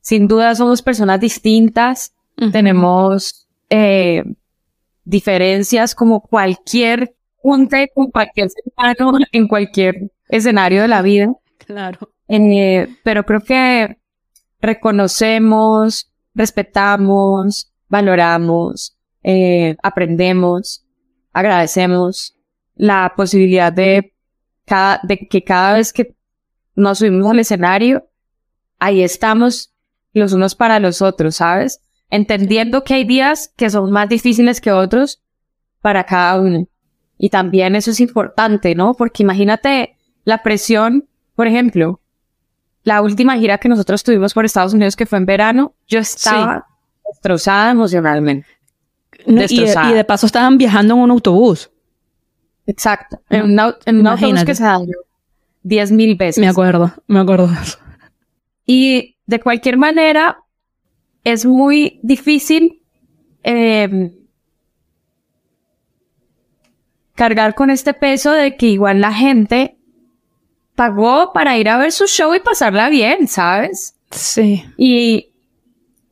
Sin 0.00 0.28
duda 0.28 0.54
somos 0.54 0.82
personas 0.82 1.20
distintas, 1.20 2.12
tenemos 2.52 3.48
eh, 3.70 4.22
diferencias 5.04 5.94
como 5.94 6.20
cualquier 6.20 7.14
junta 7.36 7.78
con 7.94 8.10
cualquier 8.10 8.50
ser 8.50 8.62
humano 8.76 9.18
en 9.32 9.48
cualquier 9.48 10.10
escenario 10.28 10.82
de 10.82 10.88
la 10.88 11.02
vida. 11.02 11.32
Claro. 11.66 12.10
Eh, 12.28 12.88
pero 13.02 13.24
creo 13.24 13.40
que 13.40 13.98
reconocemos, 14.60 16.10
respetamos, 16.34 17.72
valoramos 17.88 18.97
eh, 19.30 19.76
aprendemos, 19.82 20.86
agradecemos 21.34 22.34
la 22.76 23.12
posibilidad 23.14 23.70
de, 23.70 24.14
cada, 24.64 25.00
de 25.02 25.28
que 25.28 25.44
cada 25.44 25.74
vez 25.74 25.92
que 25.92 26.16
nos 26.74 27.00
subimos 27.00 27.30
al 27.30 27.38
escenario, 27.38 28.08
ahí 28.78 29.02
estamos 29.02 29.74
los 30.14 30.32
unos 30.32 30.54
para 30.54 30.80
los 30.80 31.02
otros, 31.02 31.36
¿sabes? 31.36 31.82
Entendiendo 32.08 32.84
que 32.84 32.94
hay 32.94 33.04
días 33.04 33.52
que 33.54 33.68
son 33.68 33.92
más 33.92 34.08
difíciles 34.08 34.62
que 34.62 34.72
otros 34.72 35.22
para 35.82 36.04
cada 36.04 36.40
uno. 36.40 36.66
Y 37.18 37.28
también 37.28 37.76
eso 37.76 37.90
es 37.90 38.00
importante, 38.00 38.74
¿no? 38.74 38.94
Porque 38.94 39.24
imagínate 39.24 39.98
la 40.24 40.42
presión, 40.42 41.06
por 41.34 41.46
ejemplo, 41.46 42.00
la 42.82 43.02
última 43.02 43.36
gira 43.36 43.58
que 43.58 43.68
nosotros 43.68 44.02
tuvimos 44.02 44.32
por 44.32 44.46
Estados 44.46 44.72
Unidos, 44.72 44.96
que 44.96 45.04
fue 45.04 45.18
en 45.18 45.26
verano, 45.26 45.74
yo 45.86 45.98
estaba 45.98 46.66
destrozada 47.04 47.72
emocionalmente. 47.72 48.57
Y, 49.26 49.94
de, 49.94 50.04
paso 50.04 50.26
estaban 50.26 50.58
viajando 50.58 50.94
en 50.94 51.00
un 51.00 51.10
autobús. 51.10 51.70
Exacto, 52.66 53.20
en 53.30 53.52
un, 53.52 54.06
autobús 54.06 54.44
que 54.44 54.54
se 54.54 54.62
dañó 54.62 54.94
diez 55.62 55.90
mil 55.90 56.16
veces. 56.16 56.40
Me 56.40 56.48
acuerdo, 56.48 56.92
me 57.06 57.20
acuerdo 57.20 57.48
de 57.48 57.54
eso. 57.54 57.78
Y 58.66 59.16
de 59.26 59.40
cualquier 59.40 59.76
manera, 59.76 60.38
es 61.24 61.44
muy 61.44 62.00
difícil 62.02 62.82
em, 63.42 64.12
cargar 67.14 67.54
con 67.54 67.70
este 67.70 67.94
peso 67.94 68.32
de 68.32 68.56
que 68.56 68.66
igual 68.66 69.00
la 69.00 69.12
gente 69.12 69.76
pagó 70.74 71.32
para 71.32 71.58
ir 71.58 71.68
a 71.68 71.78
ver 71.78 71.92
su 71.92 72.06
show 72.06 72.34
y 72.34 72.40
pasarla 72.40 72.88
bien, 72.88 73.26
¿sabes? 73.26 73.96
Sí. 74.10 74.64
Y 74.76 75.32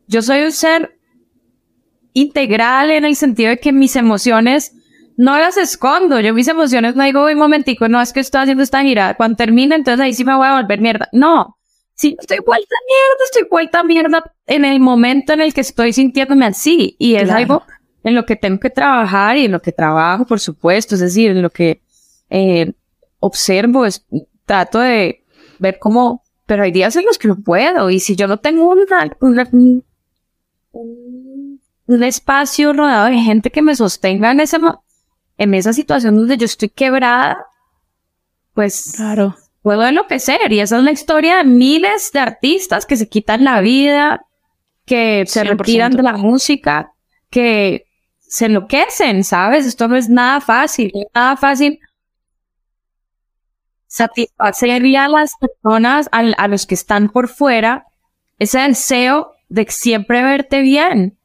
yo 0.07 0.23
soy 0.23 0.43
un 0.43 0.53
ser 0.53 0.96
integral 2.17 2.91
en 2.91 3.05
el 3.05 3.15
sentido 3.15 3.51
de 3.51 3.59
que 3.59 3.73
mis 3.73 3.95
emociones 3.95 4.73
no 5.19 5.39
las 5.39 5.59
escondo. 5.59 6.19
Yo 6.21 6.33
mis 6.33 6.49
emociones 6.49 6.97
no 6.97 7.05
digo 7.05 7.27
un 7.27 7.39
momentico, 7.39 7.89
no 7.89 8.01
es 8.01 8.15
que 8.15 8.21
estoy 8.21 8.41
haciendo 8.41 8.63
esta 8.63 8.83
gira. 8.83 9.15
Cuando 9.19 9.37
termine, 9.37 9.75
entonces 9.75 10.01
ahí 10.01 10.15
sí 10.15 10.25
me 10.25 10.35
voy 10.35 10.47
a 10.47 10.57
volver 10.57 10.81
mierda. 10.81 11.11
No. 11.13 11.59
Si 11.95 12.17
estoy 12.19 12.39
vuelta 12.39 12.75
mierda, 12.89 13.25
estoy 13.25 13.47
vuelta 13.51 13.83
mierda 13.83 14.33
en 14.47 14.65
el 14.65 14.81
momento 14.81 15.35
en 15.35 15.43
el 15.43 15.53
que 15.53 15.61
estoy 15.61 15.93
sintiéndome 15.93 16.47
así. 16.47 16.97
Y 16.99 17.17
es 17.17 17.29
algo 17.29 17.65
en 18.03 18.15
lo 18.15 18.25
que 18.25 18.37
tengo 18.37 18.61
que 18.61 18.71
trabajar 18.71 19.37
y 19.37 19.45
en 19.45 19.53
lo 19.53 19.61
que 19.61 19.73
trabajo, 19.73 20.25
por 20.25 20.41
supuesto. 20.41 20.95
Es 20.95 21.03
decir, 21.03 21.33
en 21.33 21.43
lo 21.43 21.51
que 21.51 21.83
eh, 22.31 22.73
observo, 23.21 23.85
es, 23.85 24.07
trato 24.47 24.79
de 24.79 25.23
ver 25.59 25.79
cómo, 25.79 26.23
pero 26.47 26.63
hay 26.63 26.73
días 26.73 26.97
en 26.97 27.05
los 27.05 27.19
que 27.19 27.29
no 27.29 27.37
puedo 27.37 27.91
y 27.91 28.01
si 28.01 28.17
yo 28.17 28.27
no 28.27 28.39
tengo 28.39 28.71
un, 28.71 29.85
un, 31.87 32.03
espacio 32.03 32.73
rodeado 32.73 33.07
de 33.07 33.19
gente 33.19 33.51
que 33.51 33.63
me 33.63 33.77
sostenga 33.77 34.31
en 34.31 34.41
esa, 34.41 34.59
en 35.39 35.55
esa 35.55 35.73
situación 35.73 36.17
donde 36.17 36.37
yo 36.37 36.45
estoy 36.45 36.69
quebrada, 36.69 37.47
pues 38.55 38.95
claro. 38.97 39.37
puedo 39.63 39.87
enloquecer 39.87 40.53
y 40.53 40.61
esa 40.61 40.79
es 40.79 40.83
la 40.83 40.93
historia 40.93 41.39
de 41.39 41.45
miles 41.45 42.11
de 42.13 42.21
artistas 42.21 42.87
que 42.87 42.97
se 42.97 43.09
quitan 43.09 43.45
la 43.45 43.61
vida, 43.61 44.27
que 44.85 45.25
se 45.27 45.45
retiran 45.45 45.93
de 45.93 46.03
la 46.03 46.17
música, 46.17 46.93
que 47.31 47.87
se 48.21 48.47
enloquecen, 48.47 49.25
¿sabes? 49.25 49.67
Esto 49.67 49.89
no 49.89 49.97
es 49.97 50.09
nada 50.09 50.41
fácil, 50.41 50.93
nada 51.15 51.37
fácil 51.37 51.81
satisfacer 53.97 54.97
a 54.97 55.09
las 55.09 55.33
personas, 55.37 56.09
a, 56.13 56.49
los 56.49 56.67
que 56.67 56.75
están 56.75 57.09
por 57.09 57.29
fuera, 57.29 57.87
ese 58.39 58.59
deseo 58.59 59.33
de 59.49 59.67
siempre 59.71 60.23
verte 60.23 60.61
bien. 60.61 61.19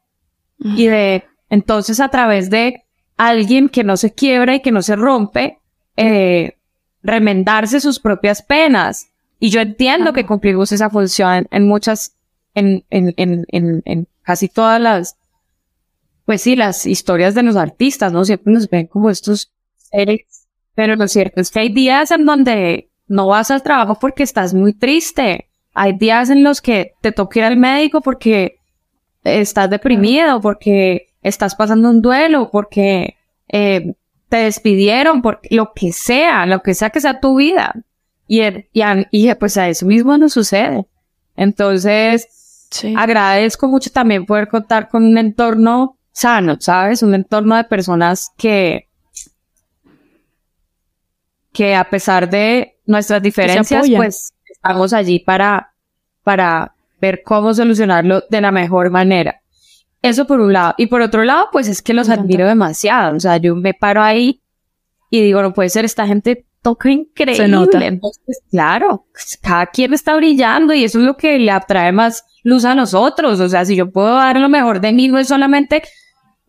Y 0.64 0.88
de, 0.88 1.24
entonces 1.50 2.00
a 2.00 2.10
través 2.10 2.50
de 2.50 2.84
alguien 3.18 3.68
que 3.68 3.84
no 3.84 3.98
se 3.98 4.14
quiebra 4.14 4.56
y 4.56 4.62
que 4.62 4.72
no 4.72 4.82
se 4.82 4.96
rompe, 4.96 5.60
eh, 5.98 6.58
remendarse 7.02 7.80
sus 7.82 8.00
propias 8.00 8.44
penas. 8.44 9.08
Y 9.40 9.50
yo 9.50 9.60
entiendo 9.60 10.14
que 10.14 10.26
cumplimos 10.26 10.72
esa 10.72 10.90
función 10.90 11.48
en 11.50 11.68
muchas, 11.68 12.16
en, 12.54 12.86
en, 12.92 13.14
en, 13.18 13.46
en, 13.50 13.82
en 13.86 14.08
casi 14.22 14.50
todas 14.50 14.80
las, 14.80 15.18
pues 16.26 16.44
sí, 16.44 16.56
las 16.56 16.86
historias 16.86 17.34
de 17.34 17.44
los 17.44 17.56
artistas, 17.56 18.14
¿no? 18.14 18.24
Siempre 18.24 18.54
nos 18.54 18.70
ven 18.70 18.86
como 18.86 19.10
estos 19.10 19.52
seres 19.76 20.42
pero 20.76 20.96
lo 20.96 21.08
cierto 21.08 21.42
es 21.42 21.52
que 21.52 21.60
hay 21.60 21.70
días 21.70 22.12
en 22.12 22.26
donde 22.26 22.90
no 23.08 23.28
vas 23.28 23.52
al 23.52 23.64
trabajo 23.64 23.96
porque 24.00 24.24
estás 24.24 24.54
muy 24.54 24.74
triste. 24.74 25.50
Hay 25.74 25.98
días 25.98 26.30
en 26.30 26.44
los 26.44 26.62
que 26.62 26.94
te 27.02 27.12
toca 27.12 27.40
ir 27.40 27.46
al 27.46 27.58
médico 27.58 28.02
porque 28.02 28.60
estás 29.24 29.70
deprimido, 29.70 30.42
porque 30.42 31.14
estás 31.22 31.56
pasando 31.56 31.90
un 31.90 32.02
duelo, 32.02 32.50
porque 32.52 33.18
eh, 33.48 33.94
te 34.30 34.38
despidieron, 34.38 35.22
por 35.22 35.42
lo 35.50 35.74
que 35.74 35.92
sea, 35.92 36.46
lo 36.46 36.62
que 36.62 36.74
sea 36.74 36.90
que 36.90 37.02
sea 37.02 37.20
tu 37.20 37.36
vida. 37.36 37.74
Y, 38.28 38.42
y, 38.72 39.34
pues 39.36 39.58
a 39.58 39.68
eso 39.68 39.86
mismo 39.86 40.18
no 40.18 40.30
sucede. 40.30 40.86
Entonces, 41.36 42.70
agradezco 42.96 43.68
mucho 43.68 43.92
también 43.92 44.26
poder 44.26 44.48
contar 44.48 44.88
con 44.88 45.04
un 45.04 45.18
entorno 45.18 45.98
sano, 46.12 46.56
¿sabes? 46.60 47.04
Un 47.04 47.14
entorno 47.14 47.58
de 47.58 47.66
personas 47.66 48.32
que, 48.38 48.88
que 51.52 51.76
a 51.76 51.90
pesar 51.90 52.30
de 52.30 52.80
nuestras 52.86 53.22
diferencias, 53.22 53.88
pues 53.94 54.34
estamos 54.50 54.94
allí 54.94 55.20
para, 55.20 55.74
para 56.24 56.74
ver 57.02 57.24
cómo 57.24 57.54
solucionarlo 57.54 58.24
de 58.30 58.42
la 58.42 58.52
mejor 58.52 58.92
manera. 58.92 59.42
Eso 60.02 60.26
por 60.26 60.40
un 60.40 60.54
lado. 60.54 60.74
Y 60.78 60.88
por 60.88 61.02
otro 61.02 61.24
lado, 61.24 61.50
pues 61.52 61.68
es 61.68 61.82
que 61.82 61.94
los 61.94 62.10
admiro 62.10 62.48
demasiado. 62.48 63.16
O 63.16 63.20
sea, 63.20 63.38
yo 63.38 63.56
me 63.56 63.74
paro 63.74 64.02
ahí 64.02 64.42
y 65.10 65.22
digo, 65.22 65.42
no 65.42 65.54
puede 65.54 65.70
ser, 65.70 65.86
esta 65.86 66.08
gente 66.08 66.48
toca 66.62 66.90
increíble. 66.90 67.46
Se 67.46 67.48
nota. 67.48 67.86
Entonces, 67.86 68.42
claro, 68.50 69.06
pues, 69.12 69.38
cada 69.42 69.66
quien 69.68 69.94
está 69.94 70.16
brillando 70.16 70.74
y 70.74 70.84
eso 70.84 71.00
es 71.00 71.06
lo 71.06 71.18
que 71.18 71.38
le 71.38 71.52
atrae 71.52 71.92
más 71.92 72.24
luz 72.44 72.66
a 72.66 72.76
nosotros. 72.76 73.40
O 73.40 73.50
sea, 73.50 73.66
si 73.66 73.76
yo 73.76 73.92
puedo 73.92 74.16
dar 74.16 74.40
lo 74.40 74.50
mejor 74.50 74.80
de 74.80 74.92
mí, 74.94 75.08
no 75.08 75.18
es 75.18 75.28
solamente 75.28 75.84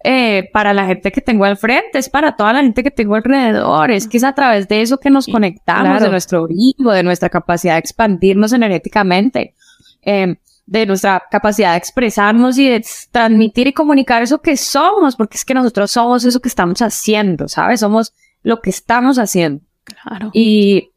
eh, 0.04 0.50
para 0.52 0.74
la 0.74 0.86
gente 0.86 1.12
que 1.12 1.20
tengo 1.20 1.44
al 1.44 1.56
frente, 1.56 1.98
es 1.98 2.08
para 2.08 2.34
toda 2.34 2.52
la 2.52 2.62
gente 2.62 2.82
que 2.82 2.90
tengo 2.90 3.14
alrededor, 3.14 3.92
es 3.92 4.08
que 4.08 4.16
es 4.16 4.24
a 4.24 4.32
través 4.32 4.66
de 4.66 4.82
eso 4.82 4.98
que 4.98 5.10
nos 5.10 5.28
conectamos, 5.28 6.02
de 6.02 6.08
nuestro 6.08 6.42
brillo, 6.42 6.90
de 6.90 7.04
nuestra 7.04 7.28
capacidad 7.28 7.74
de 7.74 7.80
expandirnos 7.80 8.52
energéticamente, 8.52 9.54
eh, 10.02 10.36
de 10.66 10.86
nuestra 10.86 11.22
capacidad 11.30 11.72
de 11.72 11.78
expresarnos 11.78 12.58
y 12.58 12.68
de 12.68 12.84
transmitir 13.10 13.66
y 13.66 13.72
comunicar 13.72 14.22
eso 14.22 14.40
que 14.40 14.56
somos, 14.56 15.16
porque 15.16 15.36
es 15.36 15.44
que 15.44 15.54
nosotros 15.54 15.90
somos 15.90 16.24
eso 16.24 16.40
que 16.40 16.48
estamos 16.48 16.80
haciendo, 16.80 17.48
¿sabes? 17.48 17.80
Somos 17.80 18.14
lo 18.42 18.60
que 18.60 18.70
estamos 18.70 19.18
haciendo. 19.18 19.62
Claro. 19.84 20.30
Y, 20.32 20.90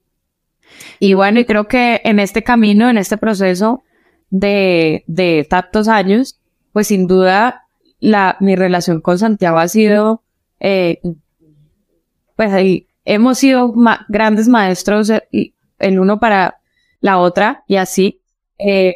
y 0.99 1.13
bueno, 1.13 1.39
y 1.39 1.45
creo 1.45 1.67
que 1.67 2.01
en 2.03 2.19
este 2.19 2.43
camino, 2.43 2.89
en 2.89 2.97
este 2.97 3.17
proceso 3.17 3.83
de, 4.29 5.03
de 5.07 5.45
tantos 5.49 5.87
años, 5.87 6.39
pues 6.71 6.87
sin 6.87 7.07
duda 7.07 7.65
la, 7.99 8.37
mi 8.39 8.55
relación 8.55 9.01
con 9.01 9.17
Santiago 9.17 9.57
ha 9.57 9.67
sido, 9.67 10.21
eh, 10.59 10.99
pues 12.35 12.51
ahí 12.51 12.87
hemos 13.05 13.39
sido 13.39 13.73
grandes 14.09 14.47
maestros 14.47 15.09
eh, 15.09 15.53
el 15.79 15.99
uno 15.99 16.19
para 16.19 16.59
la 16.99 17.17
otra 17.17 17.63
y 17.67 17.77
así, 17.77 18.21
eh, 18.57 18.95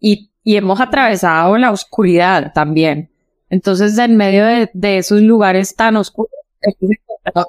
y, 0.00 0.30
y 0.42 0.56
hemos 0.56 0.80
atravesado 0.80 1.56
la 1.58 1.70
oscuridad 1.72 2.52
también. 2.52 3.10
Entonces, 3.50 3.96
en 3.98 4.16
medio 4.16 4.44
de, 4.44 4.70
de 4.74 4.98
esos 4.98 5.20
lugares 5.20 5.74
tan 5.76 5.96
oscuros, 5.96 6.30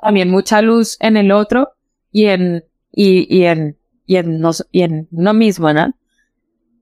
también 0.01 0.29
mucha 0.29 0.61
luz 0.61 0.97
en 0.99 1.17
el 1.17 1.31
otro 1.31 1.69
y 2.11 2.25
en, 2.25 2.63
y, 2.91 3.27
y 3.35 3.45
en, 3.45 3.77
y 4.05 4.15
en, 4.17 4.39
nos, 4.39 4.67
y 4.71 4.81
en 4.81 5.07
uno 5.11 5.33
mismo, 5.33 5.73
¿no? 5.73 5.93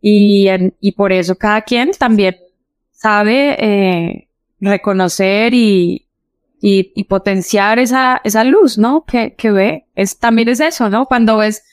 Y, 0.01 0.47
en, 0.47 0.75
y 0.79 0.91
por 0.91 1.11
eso 1.11 1.35
cada 1.35 1.61
quien 1.61 1.91
también 1.91 2.37
sabe 2.91 3.55
eh, 3.59 4.27
reconocer 4.59 5.53
y, 5.53 6.07
y, 6.61 6.91
y, 6.95 7.03
potenciar 7.05 7.79
esa, 7.79 8.21
esa 8.23 8.43
luz, 8.43 8.77
¿no? 8.77 9.03
Que, 9.05 9.33
que 9.35 9.51
ve. 9.51 9.85
Es, 9.95 10.19
también 10.19 10.49
es 10.49 10.59
eso, 10.59 10.89
¿no? 10.89 11.05
Cuando 11.07 11.37
ves 11.37 11.63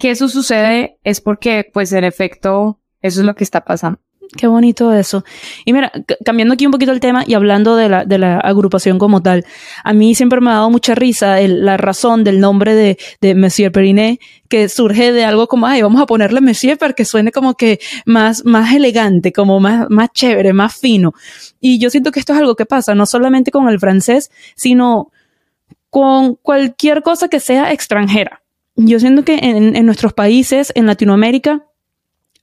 que 0.00 0.10
eso 0.10 0.28
sucede 0.28 0.98
es 1.04 1.20
porque, 1.20 1.70
pues, 1.72 1.92
en 1.92 2.04
efecto, 2.04 2.80
eso 3.02 3.20
es 3.20 3.26
lo 3.26 3.36
que 3.36 3.44
está 3.44 3.64
pasando. 3.64 4.00
Qué 4.36 4.46
bonito 4.46 4.92
eso. 4.92 5.24
Y 5.64 5.72
mira, 5.72 5.90
cambiando 6.24 6.54
aquí 6.54 6.64
un 6.64 6.70
poquito 6.70 6.92
el 6.92 7.00
tema 7.00 7.24
y 7.26 7.34
hablando 7.34 7.74
de 7.74 7.88
la, 7.88 8.04
de 8.04 8.16
la 8.16 8.38
agrupación 8.38 8.96
como 8.98 9.22
tal, 9.22 9.44
a 9.82 9.92
mí 9.92 10.14
siempre 10.14 10.40
me 10.40 10.50
ha 10.50 10.54
dado 10.54 10.70
mucha 10.70 10.94
risa 10.94 11.40
la 11.40 11.76
razón 11.76 12.22
del 12.22 12.38
nombre 12.38 12.76
de, 12.76 12.96
de 13.20 13.34
Monsieur 13.34 13.72
Periné, 13.72 14.20
que 14.48 14.68
surge 14.68 15.10
de 15.10 15.24
algo 15.24 15.48
como, 15.48 15.66
ay, 15.66 15.82
vamos 15.82 16.00
a 16.00 16.06
ponerle 16.06 16.40
Monsieur 16.40 16.78
para 16.78 16.92
que 16.92 17.04
suene 17.04 17.32
como 17.32 17.54
que 17.54 17.80
más, 18.06 18.44
más 18.44 18.72
elegante, 18.72 19.32
como 19.32 19.58
más, 19.58 19.86
más 19.90 20.10
chévere, 20.12 20.52
más 20.52 20.76
fino. 20.76 21.12
Y 21.60 21.80
yo 21.80 21.90
siento 21.90 22.12
que 22.12 22.20
esto 22.20 22.32
es 22.32 22.38
algo 22.38 22.54
que 22.54 22.66
pasa 22.66 22.94
no 22.94 23.06
solamente 23.06 23.50
con 23.50 23.68
el 23.68 23.80
francés, 23.80 24.30
sino 24.54 25.10
con 25.90 26.36
cualquier 26.36 27.02
cosa 27.02 27.26
que 27.26 27.40
sea 27.40 27.72
extranjera. 27.72 28.39
Yo 28.82 28.98
siento 28.98 29.24
que 29.24 29.38
en, 29.42 29.84
nuestros 29.84 30.14
países, 30.14 30.72
en 30.74 30.86
Latinoamérica, 30.86 31.66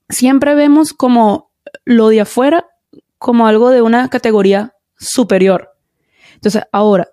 siempre 0.07 0.53
vemos 0.53 0.93
como 0.93 1.51
lo 1.83 2.09
de 2.09 2.21
afuera 2.21 2.67
como 3.17 3.47
algo 3.47 3.71
de 3.71 3.81
una 3.81 4.07
categoría 4.09 4.75
superior. 4.99 5.71
Entonces, 6.35 6.61
ahora, 6.71 7.07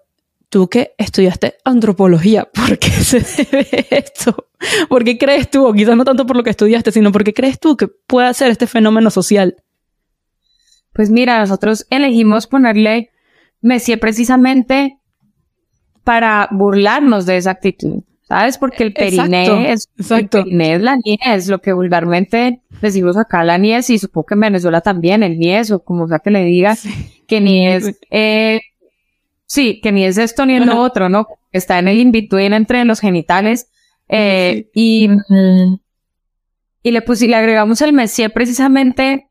tú 0.50 0.68
que 0.68 0.92
estudiaste 0.98 1.56
antropología, 1.64 2.44
¿por 2.52 2.78
qué 2.78 2.90
se 2.90 3.20
debe 3.20 3.86
esto? 3.88 4.48
¿Por 4.90 5.04
qué 5.04 5.16
crees 5.16 5.50
tú, 5.50 5.66
o 5.66 5.72
quizás 5.72 5.96
no 5.96 6.04
tanto 6.04 6.26
por 6.26 6.36
lo 6.36 6.42
que 6.42 6.50
estudiaste, 6.50 6.92
sino 6.92 7.10
porque 7.10 7.32
crees 7.32 7.58
tú 7.58 7.78
que 7.78 7.88
puede 7.88 8.34
ser 8.34 8.50
este 8.50 8.66
fenómeno 8.66 9.10
social? 9.10 9.56
Pues 10.92 11.08
mira, 11.08 11.38
nosotros 11.38 11.86
elegimos 11.88 12.46
ponerle 12.46 13.10
Messier 13.62 13.98
precisamente 13.98 14.98
para 16.04 16.46
burlarnos 16.50 17.24
de 17.24 17.38
esa 17.38 17.52
actitud. 17.52 18.02
¿Sabes? 18.26 18.56
Porque 18.56 18.84
el 18.84 18.94
periné 18.94 19.72
es, 19.72 19.90
exacto. 19.98 20.38
El 20.38 20.44
periné 20.44 20.74
es 20.74 20.82
la 20.82 20.96
niez, 20.96 21.46
lo 21.48 21.60
que 21.60 21.74
vulgarmente 21.74 22.62
decimos 22.80 23.18
acá 23.18 23.44
la 23.44 23.58
niez 23.58 23.90
y 23.90 23.98
supongo 23.98 24.26
que 24.26 24.34
en 24.34 24.40
Venezuela 24.40 24.80
también 24.80 25.22
el 25.22 25.38
niez 25.38 25.70
o 25.70 25.84
como 25.84 26.08
sea 26.08 26.20
que 26.20 26.30
le 26.30 26.44
diga, 26.44 26.76
que 27.26 27.40
ni 27.40 27.68
es, 27.68 27.98
eh, 28.10 28.60
sí, 29.44 29.80
que 29.82 29.92
ni 29.92 30.04
es 30.04 30.16
esto 30.16 30.46
ni 30.46 30.56
es 30.56 30.64
lo 30.64 30.80
otro, 30.80 31.10
¿no? 31.10 31.26
Está 31.52 31.78
en 31.78 31.88
el 31.88 31.98
in-between 31.98 32.54
entre 32.54 32.84
los 32.86 33.00
genitales, 33.00 33.68
eh, 34.08 34.70
y, 34.74 35.08
y 36.82 36.90
le 36.90 37.02
puse, 37.02 37.26
le 37.26 37.36
agregamos 37.36 37.80
el 37.82 37.92
messier 37.92 38.32
precisamente, 38.32 39.28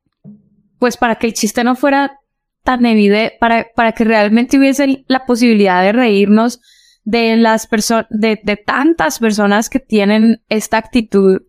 pues 0.79 0.97
para 0.97 1.15
que 1.15 1.27
el 1.27 1.33
chiste 1.33 1.63
no 1.63 1.75
fuera 1.75 2.19
tan 2.63 2.85
evidente, 2.85 3.35
para, 3.39 3.67
para 3.75 3.91
que 3.91 4.03
realmente 4.03 4.57
hubiese 4.57 5.03
la 5.07 5.25
posibilidad 5.25 5.81
de 5.81 5.91
reírnos 5.91 6.61
de 7.03 7.35
las 7.35 7.67
personas, 7.67 8.07
de, 8.09 8.39
de 8.43 8.57
tantas 8.57 9.19
personas 9.19 9.69
que 9.69 9.79
tienen 9.79 10.41
esta 10.49 10.77
actitud 10.77 11.41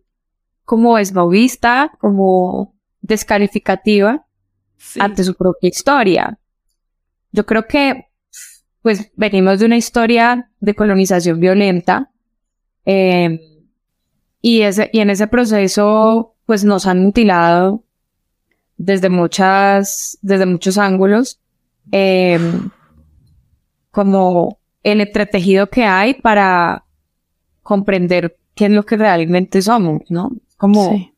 como 0.65 0.97
esnovista, 0.97 1.91
como 1.99 2.75
descalificativa 3.01 4.25
ante 4.99 5.23
su 5.23 5.35
propia 5.35 5.69
historia. 5.69 6.39
Yo 7.31 7.45
creo 7.45 7.67
que, 7.67 8.07
pues, 8.81 9.11
venimos 9.15 9.59
de 9.59 9.65
una 9.65 9.77
historia 9.77 10.49
de 10.59 10.75
colonización 10.75 11.39
violenta, 11.39 12.11
eh, 12.85 13.39
y, 14.41 14.61
ese, 14.61 14.89
y 14.93 14.99
en 14.99 15.09
ese 15.09 15.27
proceso, 15.27 16.35
pues, 16.45 16.63
nos 16.63 16.85
han 16.85 17.01
mutilado 17.01 17.83
desde 18.77 19.09
muchas, 19.09 20.17
desde 20.21 20.45
muchos 20.45 20.77
ángulos, 20.77 21.39
eh, 21.91 22.39
como 23.91 24.59
el 24.85 25.01
entretejido 25.01 25.67
que 25.67 25.83
hay 25.83 26.13
para 26.13 26.85
comprender 27.63 28.37
qué 28.53 28.65
es 28.65 28.71
lo 28.71 28.85
que 28.85 28.95
realmente 28.95 29.63
somos, 29.63 30.03
¿no? 30.09 30.31
Como 30.57 31.11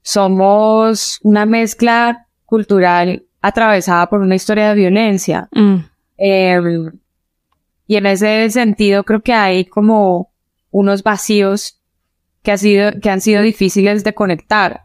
somos 0.00 1.18
una 1.24 1.44
mezcla 1.44 2.28
cultural 2.46 3.24
atravesada 3.42 4.08
por 4.08 4.20
una 4.20 4.36
historia 4.36 4.68
de 4.68 4.74
violencia. 4.76 5.48
Mm. 5.50 5.76
Em, 6.18 6.92
y 7.88 7.96
en 7.96 8.06
ese 8.06 8.48
sentido 8.50 9.02
creo 9.02 9.22
que 9.22 9.32
hay 9.32 9.64
como 9.64 10.30
unos 10.70 11.02
vacíos 11.02 11.80
que, 12.44 12.52
ha 12.52 12.58
sido, 12.58 12.92
que 13.02 13.10
han 13.10 13.20
sido 13.20 13.42
difíciles 13.42 14.04
de 14.04 14.14
conectar, 14.14 14.82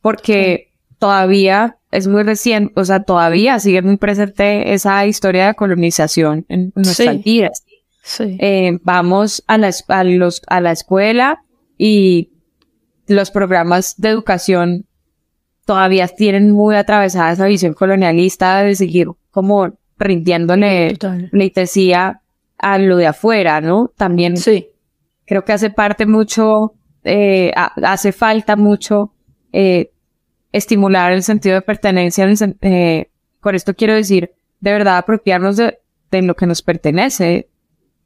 porque 0.00 0.72
todavía 1.00 1.77
es 1.90 2.06
muy 2.06 2.22
reciente, 2.22 2.72
o 2.76 2.84
sea, 2.84 3.02
todavía 3.02 3.58
sigue 3.60 3.82
muy 3.82 3.96
presente 3.96 4.74
esa 4.74 5.06
historia 5.06 5.48
de 5.48 5.54
colonización 5.54 6.44
en 6.48 6.72
nuestras 6.74 7.22
vidas. 7.22 7.64
Sí. 8.02 8.36
Eh, 8.40 8.78
vamos 8.82 9.42
a 9.46 9.58
la, 9.58 9.70
a, 9.88 10.04
los, 10.04 10.42
a 10.46 10.60
la 10.60 10.72
escuela 10.72 11.44
y 11.76 12.30
los 13.06 13.30
programas 13.30 13.94
de 13.98 14.10
educación 14.10 14.86
todavía 15.64 16.08
tienen 16.08 16.50
muy 16.50 16.76
atravesada 16.76 17.32
esa 17.32 17.46
visión 17.46 17.74
colonialista 17.74 18.62
de 18.62 18.74
seguir 18.74 19.08
como 19.30 19.78
rindiéndole 19.98 20.96
pleitesía 21.30 22.22
a 22.58 22.78
lo 22.78 22.96
de 22.96 23.06
afuera, 23.06 23.60
¿no? 23.60 23.92
También 23.96 24.36
sí. 24.36 24.68
creo 25.26 25.44
que 25.44 25.52
hace 25.52 25.70
parte 25.70 26.06
mucho, 26.06 26.74
eh, 27.04 27.52
hace 27.54 28.12
falta 28.12 28.56
mucho 28.56 29.12
eh, 29.52 29.90
estimular 30.52 31.12
el 31.12 31.22
sentido 31.22 31.54
de 31.54 31.62
pertenencia. 31.62 32.26
Eh, 32.60 33.10
por 33.40 33.54
esto 33.54 33.74
quiero 33.74 33.94
decir, 33.94 34.32
de 34.60 34.72
verdad, 34.72 34.98
apropiarnos 34.98 35.56
de, 35.56 35.78
de 36.10 36.22
lo 36.22 36.34
que 36.34 36.46
nos 36.46 36.62
pertenece 36.62 37.48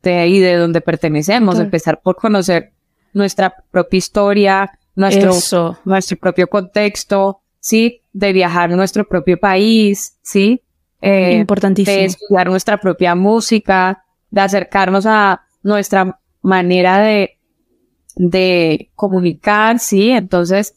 de 0.03 0.19
ahí, 0.19 0.41
de 0.41 0.57
donde 0.57 0.81
pertenecemos, 0.81 1.61
empezar 1.61 2.01
por 2.03 2.17
conocer 2.17 2.73
nuestra 3.13 3.55
propia 3.71 3.99
historia, 3.99 4.79
nuestro, 4.95 5.77
nuestro 5.85 6.17
propio 6.19 6.49
contexto, 6.49 7.41
¿sí? 7.61 8.03
De 8.13 8.33
viajar 8.33 8.73
a 8.73 8.77
nuestro 8.77 9.07
propio 9.07 9.39
país, 9.39 10.19
¿sí? 10.23 10.63
Eh, 11.01 11.35
Importantísimo. 11.35 11.97
De 11.97 12.05
estudiar 12.07 12.49
nuestra 12.49 12.79
propia 12.79 13.15
música, 13.15 14.05
de 14.31 14.41
acercarnos 14.41 15.07
a 15.07 15.43
nuestra 15.63 16.19
manera 16.43 16.99
de, 16.99 17.39
de 18.17 18.91
comunicar, 18.95 19.79
¿sí? 19.79 20.11
Entonces, 20.11 20.75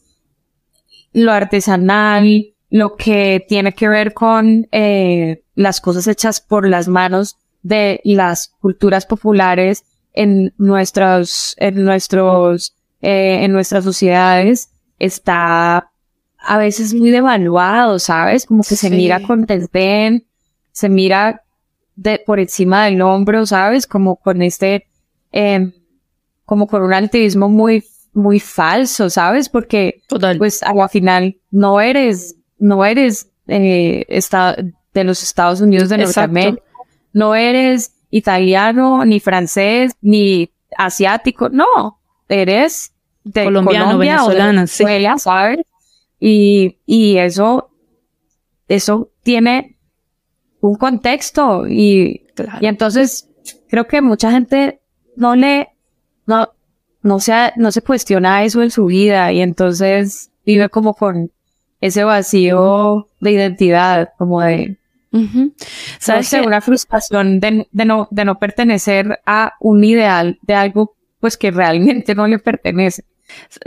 lo 1.16 1.32
artesanal, 1.32 2.54
lo 2.68 2.96
que 2.96 3.42
tiene 3.48 3.72
que 3.72 3.88
ver 3.88 4.12
con 4.12 4.68
eh, 4.70 5.42
las 5.54 5.80
cosas 5.80 6.06
hechas 6.06 6.42
por 6.42 6.68
las 6.68 6.88
manos 6.88 7.38
de 7.62 8.00
las 8.04 8.48
culturas 8.60 9.06
populares 9.06 9.84
en 10.12 10.52
nuestros, 10.58 11.54
en 11.58 11.84
nuestros, 11.84 12.76
eh, 13.00 13.44
en 13.44 13.52
nuestras 13.52 13.82
sociedades 13.84 14.70
está 14.98 15.90
a 16.38 16.58
veces 16.58 16.92
muy 16.92 17.10
devaluado, 17.10 17.98
¿sabes? 17.98 18.44
Como 18.44 18.62
que 18.62 18.76
se 18.76 18.90
mira 18.90 19.22
con 19.22 19.46
desdén, 19.46 20.26
se 20.72 20.90
mira 20.90 21.44
de, 21.94 22.22
por 22.26 22.40
encima 22.40 22.84
del 22.84 23.00
hombro, 23.00 23.46
¿sabes? 23.46 23.86
Como 23.86 24.16
con 24.16 24.42
este, 24.42 24.86
eh, 25.32 25.72
como 26.44 26.66
con 26.66 26.82
un 26.82 26.92
activismo 26.92 27.48
muy 27.48 27.82
muy 28.16 28.40
falso, 28.40 29.10
¿sabes? 29.10 29.50
Porque, 29.50 30.00
pues, 30.38 30.62
al 30.62 30.88
final 30.88 31.36
no 31.50 31.80
eres, 31.82 32.36
no 32.58 32.84
eres 32.84 33.30
eh, 33.46 34.06
de 34.94 35.04
los 35.04 35.22
Estados 35.22 35.60
Unidos 35.60 35.90
de 35.90 35.98
Norteamérica, 35.98 36.62
no 37.12 37.34
eres 37.34 37.94
italiano, 38.10 39.04
ni 39.04 39.20
francés, 39.20 39.92
ni 40.00 40.50
asiático, 40.78 41.50
no, 41.50 42.00
eres 42.28 42.94
de 43.22 43.44
Colombiano, 43.44 43.84
Colombia 43.84 44.12
venezolana, 44.16 44.64
o 44.64 44.86
de 44.86 45.18
¿sabes? 45.18 45.58
Y, 46.18 46.78
y 46.86 47.18
eso, 47.18 47.70
eso 48.66 49.10
tiene 49.22 49.78
un 50.60 50.76
contexto 50.76 51.66
y, 51.68 52.26
y 52.62 52.66
entonces 52.66 53.28
creo 53.68 53.86
que 53.86 54.00
mucha 54.00 54.30
gente 54.30 54.80
no 55.16 55.36
le, 55.36 55.68
no, 56.24 56.55
no 57.06 57.20
se, 57.20 57.52
no 57.56 57.72
se 57.72 57.82
cuestiona 57.82 58.44
eso 58.44 58.62
en 58.62 58.70
su 58.70 58.86
vida 58.86 59.32
y 59.32 59.40
entonces 59.40 60.30
vive 60.44 60.68
como 60.68 60.94
con 60.94 61.30
ese 61.80 62.04
vacío 62.04 63.08
de 63.20 63.30
identidad, 63.32 64.10
como 64.18 64.40
de, 64.40 64.76
¿sabes? 65.98 66.32
una 66.32 66.60
frustración 66.60 67.40
de, 67.40 67.66
no, 67.72 68.08
de 68.10 68.24
no 68.24 68.38
pertenecer 68.38 69.20
a 69.24 69.54
un 69.60 69.84
ideal 69.84 70.38
de 70.42 70.54
algo 70.54 70.96
pues 71.20 71.36
que 71.36 71.50
realmente 71.50 72.14
no 72.14 72.26
le 72.26 72.38
pertenece. 72.38 73.04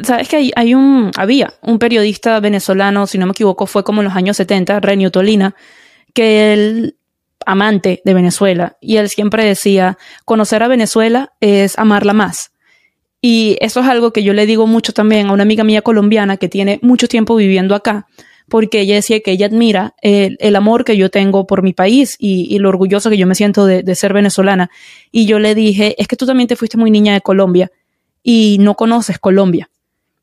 Sabes 0.04 0.30
que 0.30 0.38
hay, 0.38 0.52
hay, 0.56 0.73
un, 0.73 1.12
había 1.17 1.54
un 1.62 1.80
periodista 1.80 2.39
venezolano, 2.39 3.08
si 3.08 3.17
no 3.17 3.25
me 3.25 3.32
equivoco, 3.32 3.65
fue 3.67 3.84
como 3.84 4.02
en 4.02 4.06
los 4.06 4.15
años 4.15 4.38
70, 4.38 4.80
Renio 4.80 5.12
Tolina, 5.12 5.56
que 6.13 6.54
él, 6.54 6.97
amante 7.45 8.02
de 8.06 8.13
Venezuela, 8.13 8.78
y 8.80 8.97
él 8.97 9.10
siempre 9.10 9.43
decía, 9.43 9.97
conocer 10.25 10.63
a 10.63 10.67
Venezuela 10.67 11.34
es 11.41 11.78
amarla 11.78 12.13
más. 12.13 12.52
Y 13.21 13.58
eso 13.60 13.82
es 13.82 13.88
algo 13.88 14.12
que 14.12 14.23
yo 14.23 14.34
le 14.34 14.45
digo 14.45 14.65
mucho 14.65 14.93
también 14.93 15.27
a 15.27 15.34
una 15.34 15.43
amiga 15.43 15.63
mía 15.63 15.82
colombiana 15.82 16.38
que 16.38 16.47
tiene 16.47 16.79
mucho 16.82 17.08
tiempo 17.08 17.36
viviendo 17.36 17.75
acá, 17.75 18.08
porque 18.47 18.82
ella 18.82 18.95
decía 18.95 19.19
que 19.19 19.32
ella 19.32 19.47
admira 19.47 19.93
el, 20.01 20.55
amor 20.55 20.86
que 20.86 20.97
yo 20.97 21.10
tengo 21.10 21.45
por 21.45 21.62
mi 21.62 21.73
país 21.73 22.15
y, 22.17 22.58
lo 22.60 22.69
orgulloso 22.69 23.10
que 23.10 23.17
yo 23.17 23.27
me 23.27 23.36
siento 23.36 23.65
de, 23.65 23.95
ser 23.95 24.13
venezolana. 24.13 24.71
Y 25.12 25.25
yo 25.25 25.39
le 25.39 25.53
dije, 25.53 25.95
es 26.01 26.08
que 26.08 26.15
tú 26.15 26.25
también 26.25 26.47
te 26.47 26.55
fuiste 26.55 26.77
muy 26.77 26.91
niña 26.91 27.13
de 27.13 27.21
Colombia 27.21 27.71
y 28.23 28.58
no 28.60 28.75
conoces 28.75 29.19
Colombia. 29.19 29.69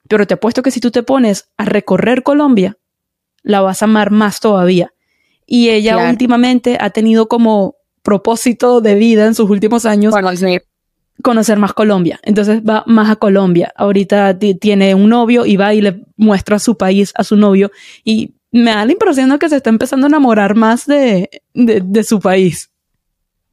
Pero 0.09 0.27
te 0.27 0.35
apuesto 0.35 0.63
que 0.63 0.71
si 0.71 0.81
tú 0.81 0.91
te 0.91 1.03
pones 1.03 1.49
a 1.57 1.65
recorrer 1.65 2.23
Colombia, 2.23 2.79
la 3.43 3.61
vas 3.61 3.83
a 3.83 3.85
amar 3.85 4.11
más 4.11 4.41
todavía. 4.41 4.93
Y 5.47 5.69
ella 5.71 6.11
últimamente 6.11 6.79
ha 6.81 6.91
tenido 6.91 7.29
como 7.29 7.77
propósito 8.03 8.81
de 8.81 8.95
vida 8.95 9.27
en 9.27 9.35
sus 9.35 9.51
últimos 9.51 9.85
años 9.87 10.14
conocer 11.23 11.59
más 11.59 11.73
Colombia. 11.73 12.21
Entonces 12.23 12.62
va 12.62 12.85
más 12.87 13.11
a 13.11 13.17
Colombia. 13.17 13.73
Ahorita 13.77 14.39
tiene 14.39 14.95
un 14.95 15.09
novio 15.09 15.47
y 15.47 15.57
va 15.57 15.75
y 15.75 15.81
le 15.81 16.05
muestra 16.17 16.59
su 16.59 16.77
país 16.77 17.12
a 17.17 17.25
su 17.25 17.37
novio 17.37 17.71
y 18.05 18.35
me 18.53 18.71
da 18.71 18.85
la 18.85 18.93
impresión 18.93 19.31
de 19.31 19.39
que 19.39 19.49
se 19.49 19.57
está 19.57 19.71
empezando 19.71 20.07
a 20.07 20.09
enamorar 20.09 20.55
más 20.55 20.87
de, 20.87 21.29
de, 21.55 22.05
su 22.05 22.21
país. 22.21 22.71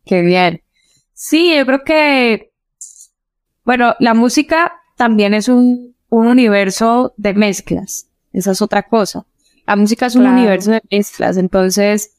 Qué 0.06 0.22
bien. 0.22 0.62
Sí, 1.14 1.56
yo 1.56 1.66
creo 1.66 1.84
que, 1.84 2.52
bueno, 3.66 3.96
la 4.00 4.14
música 4.14 4.74
también 4.96 5.34
es 5.34 5.48
un, 5.50 5.96
un 6.10 6.28
universo 6.28 7.14
de 7.18 7.34
mezclas. 7.34 8.08
Esa 8.32 8.52
es 8.52 8.62
otra 8.62 8.84
cosa. 8.84 9.26
La 9.66 9.76
música 9.76 10.06
es 10.06 10.16
un 10.16 10.26
universo 10.26 10.72
de 10.72 10.82
mezclas. 10.90 11.38
Entonces, 11.38 12.12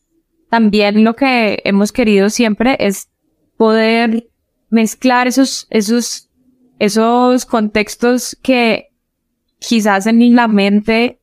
también 0.51 1.05
lo 1.05 1.15
que 1.15 1.61
hemos 1.65 1.93
querido 1.93 2.31
siempre 2.31 2.77
es 2.81 3.09
poder 3.57 4.29
mezclar 4.75 5.29
esos, 5.29 5.67
esos, 5.71 6.29
esos 6.79 7.47
contextos 7.47 8.37
que 8.43 8.91
quizás 9.59 10.07
en 10.07 10.35
la 10.35 10.49
mente 10.49 11.21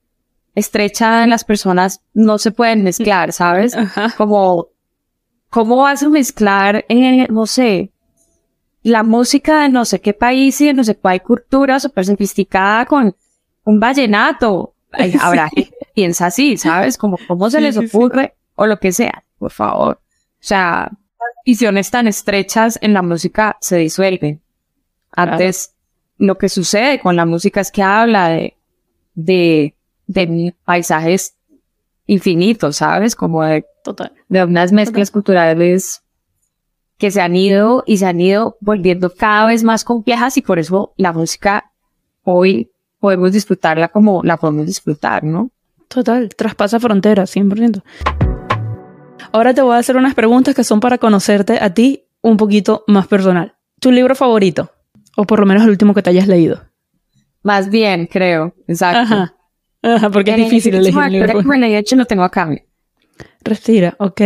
estrecha 0.56 1.20
de 1.20 1.28
las 1.28 1.44
personas 1.44 2.02
no 2.14 2.38
se 2.38 2.52
pueden 2.52 2.84
mezclar, 2.84 3.34
¿sabes? 3.34 3.76
Como, 4.18 4.70
¿cómo 5.50 5.78
vas 5.78 6.02
a 6.02 6.10
mezclar, 6.10 6.86
eh, 6.90 7.28
no 7.30 7.46
sé, 7.46 7.92
la 8.84 9.04
música 9.04 9.64
de 9.64 9.70
no 9.70 9.86
sé 9.86 10.02
qué 10.02 10.14
país 10.14 10.60
y 10.62 10.68
de 10.68 10.74
no 10.74 10.84
sé 10.84 10.96
cuál 10.96 11.22
cultura 11.22 11.80
súper 11.80 12.06
sofisticada 12.06 12.86
con 12.86 13.16
un 13.66 13.80
vallenato? 13.80 14.76
habrá 15.22 15.50
gente 15.50 15.76
que 15.78 15.88
piensa 15.94 16.28
así, 16.28 16.58
¿sabes? 16.58 16.98
Como, 16.98 17.18
¿cómo 17.28 17.50
se 17.50 17.62
les 17.62 17.78
ocurre? 17.78 18.36
O 18.56 18.66
lo 18.66 18.80
que 18.80 18.92
sea, 18.92 19.24
por 19.38 19.52
favor. 19.52 20.02
O 20.02 20.44
sea, 20.44 20.92
visiones 21.46 21.92
tan 21.92 22.08
estrechas 22.08 22.78
en 22.82 22.94
la 22.94 23.02
música 23.02 23.58
se 23.62 23.78
disuelven. 23.78 24.42
Antes, 25.12 25.74
lo 26.18 26.38
que 26.38 26.50
sucede 26.50 27.00
con 27.00 27.16
la 27.16 27.26
música 27.26 27.62
es 27.62 27.72
que 27.72 27.84
habla 27.84 28.30
de, 28.30 28.56
de, 29.16 29.76
de 30.08 30.56
paisajes 30.64 31.36
infinitos, 32.06 32.78
¿sabes? 32.78 33.16
Como 33.16 33.44
de, 33.44 33.66
Total. 33.84 34.14
de 34.30 34.44
unas 34.44 34.72
mezclas 34.72 35.12
culturales 35.12 36.04
que 36.98 37.10
se 37.10 37.22
han 37.22 37.36
ido 37.36 37.84
y 37.88 37.98
se 37.98 38.06
han 38.06 38.22
ido 38.22 38.58
volviendo 38.62 39.14
cada 39.14 39.48
vez 39.48 39.64
más 39.64 39.84
complejas 39.84 40.38
y 40.38 40.42
por 40.42 40.60
eso 40.60 40.94
la 40.98 41.12
música 41.14 41.72
hoy 42.24 42.70
podemos 43.00 43.32
disfrutarla 43.32 43.88
como 43.88 44.22
la 44.24 44.38
podemos 44.38 44.68
disfrutar, 44.68 45.24
¿no? 45.24 45.50
Total, 45.88 46.30
traspasa 46.30 46.80
fronteras, 46.80 47.36
100%. 47.36 47.82
Ahora 49.32 49.54
te 49.54 49.62
voy 49.62 49.76
a 49.76 49.80
hacer 49.80 49.98
unas 49.98 50.14
preguntas 50.16 50.56
que 50.56 50.64
son 50.64 50.80
para 50.80 50.98
conocerte 50.98 51.60
a 51.62 51.74
ti 51.74 52.06
un 52.22 52.38
poquito 52.38 52.84
más 52.88 53.08
personal. 53.08 53.56
¿Tu 53.80 53.92
libro 53.92 54.16
favorito? 54.16 54.72
O 55.18 55.26
por 55.26 55.40
lo 55.40 55.46
menos 55.46 55.64
el 55.64 55.70
último 55.70 55.94
que 55.94 56.02
te 56.02 56.10
hayas 56.10 56.28
leído. 56.28 56.62
Más 57.44 57.70
bien, 57.70 58.08
creo. 58.08 58.54
Exacto. 58.68 59.00
Ajá. 59.02 59.36
Ajá, 59.84 60.10
porque 60.12 60.32
es 60.32 60.38
difícil 60.38 60.76
elegir 60.76 60.98
un 60.98 61.12
libro. 61.12 61.42
Bueno, 61.44 61.66
de 61.66 61.78
hecho 61.78 61.96
lo 61.96 62.06
tengo 62.06 62.24
acá. 62.24 62.50
Respira, 63.44 63.96
ok. 63.98 64.22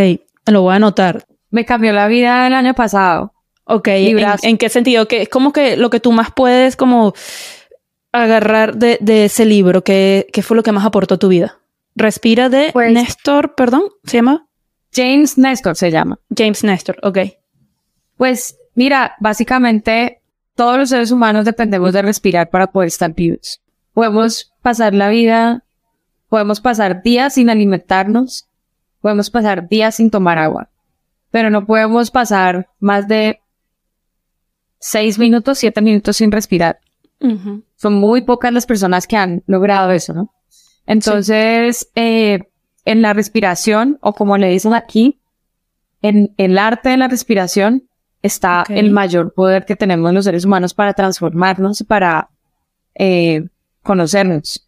Lo 0.48 0.64
voy 0.64 0.74
a 0.74 0.76
anotar. 0.76 1.26
Me 1.50 1.66
cambió 1.66 1.94
la 1.94 2.08
vida 2.08 2.46
el 2.48 2.54
año 2.54 2.74
pasado. 2.74 3.34
Ok, 3.64 3.88
¿en, 3.88 4.20
en 4.44 4.58
qué 4.58 4.70
sentido? 4.70 5.08
Que 5.08 5.24
es 5.24 5.30
como 5.30 5.52
que 5.54 5.78
lo 5.78 5.90
que 5.90 6.00
tú 6.00 6.12
más 6.12 6.30
puedes 6.36 6.76
como 6.76 7.14
agarrar 8.12 8.76
de, 8.76 8.98
de 9.02 9.26
ese 9.26 9.46
libro, 9.46 9.84
¿qué, 9.84 10.28
¿qué, 10.32 10.42
fue 10.42 10.56
lo 10.56 10.64
que 10.64 10.72
más 10.72 10.86
aportó 10.86 11.16
a 11.16 11.18
tu 11.18 11.28
vida? 11.30 11.60
Respira 11.96 12.50
de 12.50 12.70
Pues- 12.74 12.92
Néstor, 12.92 13.56
perdón, 13.56 13.84
¿se 14.04 14.18
llama? 14.18 14.48
James 14.96 15.38
Nestor 15.38 15.76
se 15.76 15.92
llama. 15.92 16.20
James 16.36 16.64
Nestor, 16.64 16.98
ok. 17.04 17.20
Pues 18.18 18.58
mira, 18.76 19.16
básicamente 19.20 20.22
todos 20.56 20.78
los 20.78 20.90
seres 20.90 21.12
humanos 21.12 21.46
dependemos 21.46 21.94
de 21.94 22.02
respirar 22.02 22.50
para 22.50 22.68
poder 22.68 22.88
estar 22.88 23.14
vivos. 23.14 23.62
Podemos 23.94 24.54
pasar 24.62 24.94
la 24.94 25.10
vida, 25.10 25.64
podemos 26.30 26.62
pasar 26.62 27.04
días 27.04 27.34
sin 27.34 27.50
alimentarnos, 27.50 28.48
podemos 29.02 29.30
pasar 29.30 29.68
días 29.68 29.96
sin 29.96 30.10
tomar 30.10 30.38
agua, 30.38 30.70
pero 31.32 31.50
no 31.50 31.66
podemos 31.66 32.10
pasar 32.12 32.70
más 32.80 33.08
de 33.08 33.40
seis 34.80 35.20
minutos, 35.20 35.58
siete 35.58 35.82
minutos 35.82 36.18
sin 36.18 36.32
respirar. 36.32 36.80
Son 37.76 37.94
muy 37.94 38.22
pocas 38.22 38.54
las 38.54 38.68
personas 38.68 39.08
que 39.08 39.18
han 39.18 39.44
logrado 39.48 39.92
eso, 39.92 40.14
¿no? 40.14 40.32
Entonces, 40.86 41.90
eh, 41.96 42.40
en 42.86 43.02
la 43.02 43.14
respiración, 43.14 43.98
o 44.02 44.14
como 44.14 44.38
le 44.38 44.48
dicen 44.50 44.74
aquí, 44.74 45.20
en 46.02 46.34
el 46.38 46.58
arte 46.58 46.90
de 46.90 46.98
la 46.98 47.08
respiración 47.08 47.84
está 48.22 48.64
el 48.70 48.92
mayor 48.92 49.34
poder 49.34 49.66
que 49.66 49.76
tenemos 49.76 50.14
los 50.14 50.26
seres 50.26 50.46
humanos 50.46 50.74
para 50.74 50.94
transformarnos, 50.94 51.84
para 51.88 52.30
eh, 52.96 53.46
conocernos. 53.84 54.68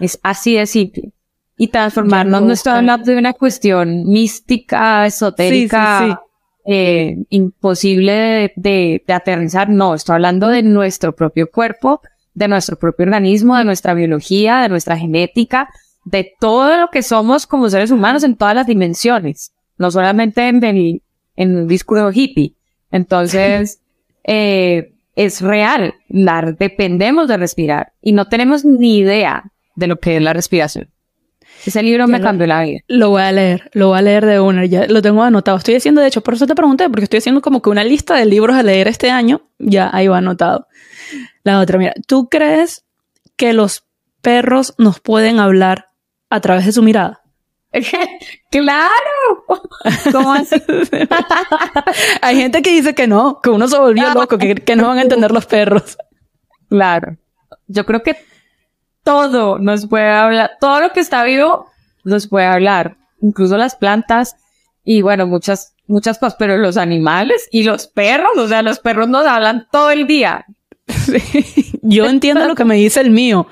Es 0.00 0.18
así 0.22 0.56
de 0.56 0.66
simple. 0.66 1.12
Y 1.56 1.68
transformarnos 1.68 2.42
no 2.42 2.52
estoy 2.52 2.72
busco. 2.72 2.78
hablando 2.78 3.10
de 3.12 3.16
una 3.18 3.32
cuestión 3.32 4.04
mística, 4.08 5.06
esotérica, 5.06 5.98
Sí, 6.00 6.04
sí, 6.06 6.12
sí. 6.12 6.72
eh, 6.72 7.16
imposible 7.30 8.12
de, 8.12 8.52
de- 8.56 9.04
de 9.06 9.12
aterrizar. 9.12 9.68
No, 9.70 9.94
estoy 9.94 10.14
hablando 10.14 10.48
de 10.48 10.62
nuestro 10.64 11.14
propio 11.14 11.48
cuerpo, 11.50 12.00
de 12.34 12.48
nuestro 12.48 12.76
propio 12.76 13.04
organismo, 13.04 13.56
de 13.56 13.64
nuestra 13.64 13.94
biología, 13.94 14.62
de 14.62 14.68
nuestra 14.68 14.96
genética, 14.98 15.68
de 16.04 16.32
todo 16.40 16.76
lo 16.78 16.88
que 16.88 17.02
somos 17.02 17.46
como 17.46 17.68
seres 17.70 17.90
humanos 17.90 18.24
en 18.24 18.36
todas 18.36 18.54
las 18.54 18.66
dimensiones, 18.66 19.52
no 19.78 19.90
solamente 19.90 20.48
en 20.48 20.62
el, 20.64 21.02
en 21.36 21.56
un 21.56 21.66
discurso 21.68 22.10
hippie. 22.12 22.54
Entonces, 22.90 23.80
eh, 24.24 24.94
es 25.16 25.40
real, 25.40 25.94
la, 26.08 26.42
dependemos 26.58 27.28
de 27.28 27.36
respirar 27.36 27.92
y 28.00 28.12
no 28.12 28.28
tenemos 28.28 28.64
ni 28.64 28.98
idea 28.98 29.52
de 29.76 29.86
lo 29.86 29.96
que 29.96 30.16
es 30.16 30.22
la 30.22 30.32
respiración. 30.32 30.90
Ese 31.64 31.82
libro 31.82 32.04
Ya 32.04 32.06
me 32.08 32.18
lo- 32.18 32.24
cambió 32.24 32.46
la 32.46 32.62
vida. 32.62 32.80
Lo 32.88 33.10
voy 33.10 33.22
a 33.22 33.32
leer, 33.32 33.70
lo 33.72 33.88
voy 33.88 33.98
a 33.98 34.02
leer 34.02 34.26
de 34.26 34.40
una, 34.40 34.66
ya 34.66 34.86
lo 34.86 35.00
tengo 35.02 35.22
anotado. 35.22 35.56
Estoy 35.56 35.76
haciendo, 35.76 36.00
de 36.00 36.08
hecho, 36.08 36.20
por 36.20 36.34
eso 36.34 36.46
te 36.46 36.54
pregunté, 36.54 36.88
porque 36.90 37.04
estoy 37.04 37.18
haciendo 37.18 37.40
como 37.40 37.62
que 37.62 37.70
una 37.70 37.84
lista 37.84 38.16
de 38.16 38.26
libros 38.26 38.56
a 38.56 38.62
leer 38.62 38.88
este 38.88 39.10
año, 39.10 39.48
ya 39.58 39.88
ahí 39.92 40.08
va 40.08 40.18
anotado. 40.18 40.66
La 41.42 41.60
otra, 41.60 41.78
mira, 41.78 41.94
¿tú 42.06 42.28
crees 42.28 42.84
que 43.36 43.52
los 43.52 43.84
perros 44.20 44.74
nos 44.78 45.00
pueden 45.00 45.38
hablar 45.38 45.86
a 46.34 46.40
través 46.40 46.66
de 46.66 46.72
su 46.72 46.82
mirada? 46.82 47.22
¡Claro! 48.50 49.44
¿Cómo 50.12 50.32
así? 50.32 50.56
Hay 52.22 52.36
gente 52.36 52.62
que 52.62 52.70
dice 52.70 52.94
que 52.94 53.06
no, 53.06 53.40
que 53.40 53.50
uno 53.50 53.68
se 53.68 53.78
volvió 53.78 54.12
loco, 54.12 54.38
que, 54.38 54.54
que 54.56 54.76
no 54.76 54.88
van 54.88 54.98
a 54.98 55.02
entender 55.02 55.30
los 55.30 55.46
perros. 55.46 55.96
Claro. 56.68 57.16
Yo 57.66 57.86
creo 57.86 58.02
que 58.02 58.16
todo 59.02 59.58
nos 59.58 59.86
puede 59.86 60.08
hablar, 60.08 60.52
todo 60.60 60.80
lo 60.80 60.90
que 60.92 61.00
está 61.00 61.24
vivo 61.24 61.66
nos 62.04 62.28
puede 62.28 62.46
hablar, 62.46 62.96
incluso 63.20 63.56
las 63.56 63.76
plantas 63.76 64.36
y 64.84 65.02
bueno, 65.02 65.26
muchas, 65.26 65.74
muchas 65.86 66.18
cosas, 66.18 66.36
pero 66.38 66.58
los 66.58 66.76
animales 66.76 67.48
y 67.50 67.62
los 67.62 67.86
perros, 67.86 68.36
o 68.36 68.48
sea, 68.48 68.62
los 68.62 68.80
perros 68.80 69.08
nos 69.08 69.26
hablan 69.26 69.66
todo 69.70 69.90
el 69.90 70.06
día. 70.06 70.46
Yo 71.82 72.06
entiendo 72.06 72.46
lo 72.46 72.54
que 72.54 72.64
me 72.64 72.76
dice 72.76 73.00
el 73.00 73.10
mío. 73.10 73.46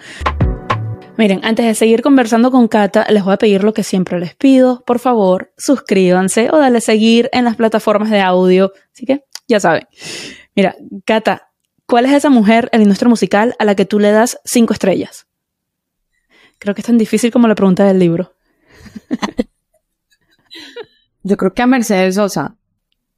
Miren, 1.19 1.41
antes 1.45 1.67
de 1.67 1.75
seguir 1.75 2.01
conversando 2.01 2.51
con 2.51 2.69
Cata, 2.69 3.07
les 3.11 3.23
voy 3.23 3.35
a 3.35 3.37
pedir 3.37 3.65
lo 3.65 3.75
que 3.75 3.83
siempre 3.83 4.19
les 4.19 4.35
pido. 4.35 4.83
Por 4.87 4.99
favor, 4.99 5.53
suscríbanse 5.59 6.49
o 6.51 6.57
dale 6.57 6.81
seguir 6.81 7.29
en 7.33 7.45
las 7.45 7.57
plataformas 7.57 8.11
de 8.11 8.21
audio. 8.21 8.73
Así 8.93 9.05
que, 9.05 9.25
ya 9.47 9.61
saben. 9.61 9.87
Mira, 10.57 10.75
Cata, 11.05 11.51
¿cuál 11.87 12.07
es 12.07 12.13
esa 12.13 12.31
mujer 12.31 12.71
en 12.73 12.89
la 12.89 13.09
musical 13.09 13.55
a 13.59 13.67
la 13.67 13.75
que 13.75 13.85
tú 13.85 13.99
le 13.99 14.11
das 14.11 14.41
cinco 14.45 14.73
estrellas? 14.73 15.27
Creo 16.59 16.75
que 16.75 16.81
es 16.81 16.87
tan 16.87 16.97
difícil 16.97 17.31
como 17.31 17.47
la 17.47 17.55
pregunta 17.55 17.85
del 17.85 17.99
libro. 17.99 18.35
Yo 21.23 21.37
creo 21.37 21.53
que 21.53 21.63
a 21.63 21.67
Mercedes 21.67 22.15
Sosa 22.15 22.57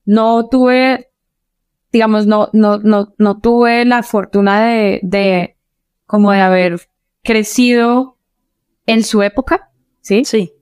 no 0.05 0.49
tuve, 0.49 1.11
digamos, 1.93 2.27
no, 2.27 2.51
no, 2.53 2.79
no, 2.79 3.15
no 3.19 3.41
tuve 3.41 3.85
la 3.85 4.03
fortuna 4.03 4.67
de, 4.67 5.01
de, 5.03 5.57
como 6.07 6.33
de 6.33 6.41
haber 6.41 6.81
crecido 7.25 8.19
en 8.87 9.03
su 9.03 9.23
época, 9.23 9.71
¿sí? 10.01 10.25
Sí. 10.25 10.53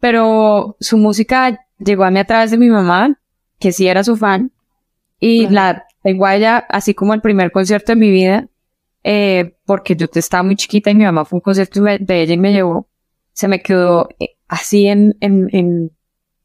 pero 0.00 0.76
su 0.80 0.96
música 0.96 1.66
llegó 1.78 2.04
a 2.04 2.10
mí 2.10 2.18
a 2.18 2.24
través 2.24 2.50
de 2.50 2.58
mi 2.58 2.68
mamá, 2.68 3.20
que 3.60 3.70
sí 3.72 3.86
era 3.86 4.02
su 4.02 4.16
fan, 4.16 4.50
y 5.20 5.46
la 5.48 5.86
tengo 6.02 6.26
a 6.26 6.34
ella 6.34 6.58
así 6.68 6.94
como 6.94 7.14
el 7.14 7.20
primer 7.20 7.52
concierto 7.52 7.92
de 7.92 7.96
mi 7.96 8.10
vida, 8.10 8.48
eh, 9.04 9.56
porque 9.64 9.94
yo 9.94 10.06
estaba 10.12 10.42
muy 10.42 10.56
chiquita 10.56 10.90
y 10.90 10.94
mi 10.94 11.04
mamá 11.04 11.24
fue 11.24 11.36
a 11.36 11.38
un 11.38 11.42
concierto 11.42 11.82
de 11.82 11.98
de 12.00 12.22
ella 12.22 12.34
y 12.34 12.38
me 12.38 12.52
llevó, 12.52 12.88
se 13.32 13.46
me 13.48 13.60
quedó 13.62 14.08
eh, 14.18 14.36
así 14.48 14.86
en, 14.86 15.16
en, 15.20 15.48
en, 15.52 15.92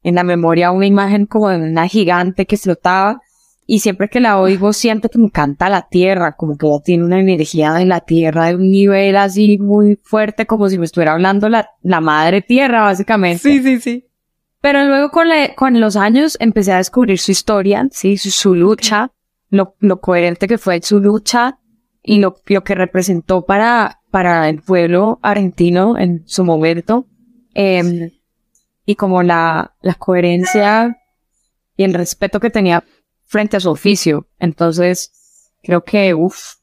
en 0.02 0.14
la 0.14 0.24
memoria 0.24 0.70
una 0.70 0.86
imagen 0.86 1.26
como 1.26 1.48
de 1.48 1.56
una 1.58 1.88
gigante 1.88 2.46
que 2.46 2.56
flotaba, 2.56 3.20
y 3.70 3.80
siempre 3.80 4.08
que 4.08 4.18
la 4.18 4.40
oigo 4.40 4.72
siento 4.72 5.10
que 5.10 5.18
me 5.18 5.30
canta 5.30 5.68
la 5.68 5.88
tierra, 5.88 6.34
como 6.36 6.56
que 6.56 6.66
ella 6.66 6.80
tiene 6.82 7.04
una 7.04 7.20
energía 7.20 7.74
de 7.74 7.84
la 7.84 8.00
tierra 8.00 8.46
de 8.46 8.54
un 8.54 8.70
nivel 8.70 9.14
así 9.16 9.58
muy 9.58 10.00
fuerte, 10.02 10.46
como 10.46 10.70
si 10.70 10.78
me 10.78 10.86
estuviera 10.86 11.12
hablando 11.12 11.50
la, 11.50 11.68
la 11.82 12.00
madre 12.00 12.40
tierra, 12.40 12.82
básicamente. 12.82 13.40
sí, 13.62 13.78
sí. 13.78 14.06
Pero 14.62 14.84
luego 14.86 15.10
con, 15.10 15.28
la- 15.28 15.54
con 15.54 15.78
los 15.80 15.96
años 15.96 16.38
empecé 16.40 16.72
a 16.72 16.78
descubrir 16.78 17.18
su 17.18 17.30
historia, 17.30 17.86
sí, 17.92 18.16
su, 18.16 18.30
su 18.30 18.54
lucha, 18.54 19.12
lo, 19.50 19.74
lo 19.80 20.00
coherente 20.00 20.48
que 20.48 20.56
fue 20.56 20.80
su 20.82 20.98
lucha 21.00 21.58
y 22.02 22.20
lo, 22.20 22.36
lo 22.46 22.64
que 22.64 22.74
representó 22.74 23.44
para, 23.44 24.00
para 24.10 24.48
el 24.48 24.62
pueblo 24.62 25.18
argentino 25.22 25.98
en 25.98 26.22
su 26.26 26.42
momento. 26.42 27.06
em, 27.54 28.12
y 28.86 28.94
como 28.94 29.22
la, 29.22 29.74
la 29.82 29.92
coherencia 29.94 30.96
y 31.76 31.84
el 31.84 31.92
respeto 31.92 32.40
que 32.40 32.48
tenía 32.50 32.82
frente 33.28 33.56
a 33.56 33.60
su 33.60 33.70
oficio. 33.70 34.26
Entonces, 34.40 35.52
creo 35.62 35.84
que, 35.84 36.12
uff, 36.14 36.58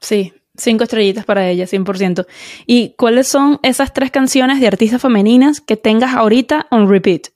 Sí, 0.00 0.32
cinco 0.56 0.84
estrellitas 0.84 1.24
para 1.24 1.48
ella, 1.48 1.66
100%. 1.66 2.26
¿Y 2.66 2.94
cuáles 2.96 3.28
son 3.28 3.58
esas 3.62 3.92
tres 3.92 4.10
canciones 4.10 4.60
de 4.60 4.66
artistas 4.66 5.02
femeninas 5.02 5.60
que 5.60 5.76
tengas 5.76 6.14
ahorita 6.14 6.66
on 6.70 6.88
repeat? 6.88 7.28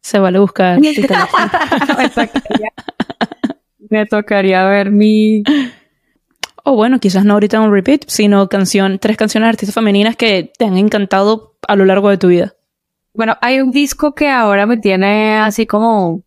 Se 0.00 0.18
vale 0.18 0.38
buscar. 0.38 0.80
me, 0.80 0.94
tocaría, 0.94 2.72
me 3.88 4.06
tocaría 4.06 4.64
ver 4.64 4.90
mi... 4.90 5.42
O 6.62 6.74
bueno, 6.74 7.00
quizás 7.00 7.24
no 7.24 7.34
ahorita 7.34 7.60
un 7.60 7.72
repeat, 7.72 8.04
sino 8.06 8.48
canción, 8.48 8.98
tres 8.98 9.16
canciones 9.16 9.46
de 9.46 9.50
artistas 9.50 9.74
femeninas 9.74 10.16
que 10.16 10.52
te 10.58 10.66
han 10.66 10.76
encantado 10.76 11.56
a 11.66 11.76
lo 11.76 11.84
largo 11.84 12.10
de 12.10 12.18
tu 12.18 12.28
vida. 12.28 12.54
Bueno, 13.14 13.36
hay 13.40 13.60
un 13.60 13.70
disco 13.70 14.14
que 14.14 14.28
ahora 14.28 14.66
me 14.66 14.76
tiene 14.76 15.38
así 15.38 15.66
como... 15.66 16.22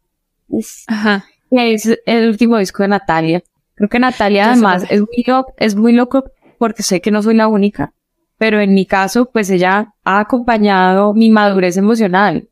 Ajá. 0.88 1.26
Es 1.56 1.88
el 2.06 2.30
último 2.30 2.58
disco 2.58 2.84
de 2.84 2.90
Natalia. 2.90 3.44
Creo 3.76 3.90
que 3.90 4.00
Natalia 4.00 4.52
además 4.52 4.86
es 4.90 5.02
muy, 5.02 5.24
loco, 5.26 5.54
es 5.58 5.76
muy 5.76 5.94
loco 5.94 6.24
porque 6.58 6.84
sé 6.84 7.02
que 7.02 7.12
no 7.12 7.22
soy 7.22 7.36
la 7.36 7.48
única. 7.48 7.94
Pero 8.38 8.60
en 8.60 8.74
mi 8.74 8.86
caso, 8.86 9.30
pues 9.32 9.50
ella 9.50 9.94
ha 10.04 10.20
acompañado 10.20 11.14
mi 11.14 11.30
madurez 11.30 11.78
emocional 11.78 12.50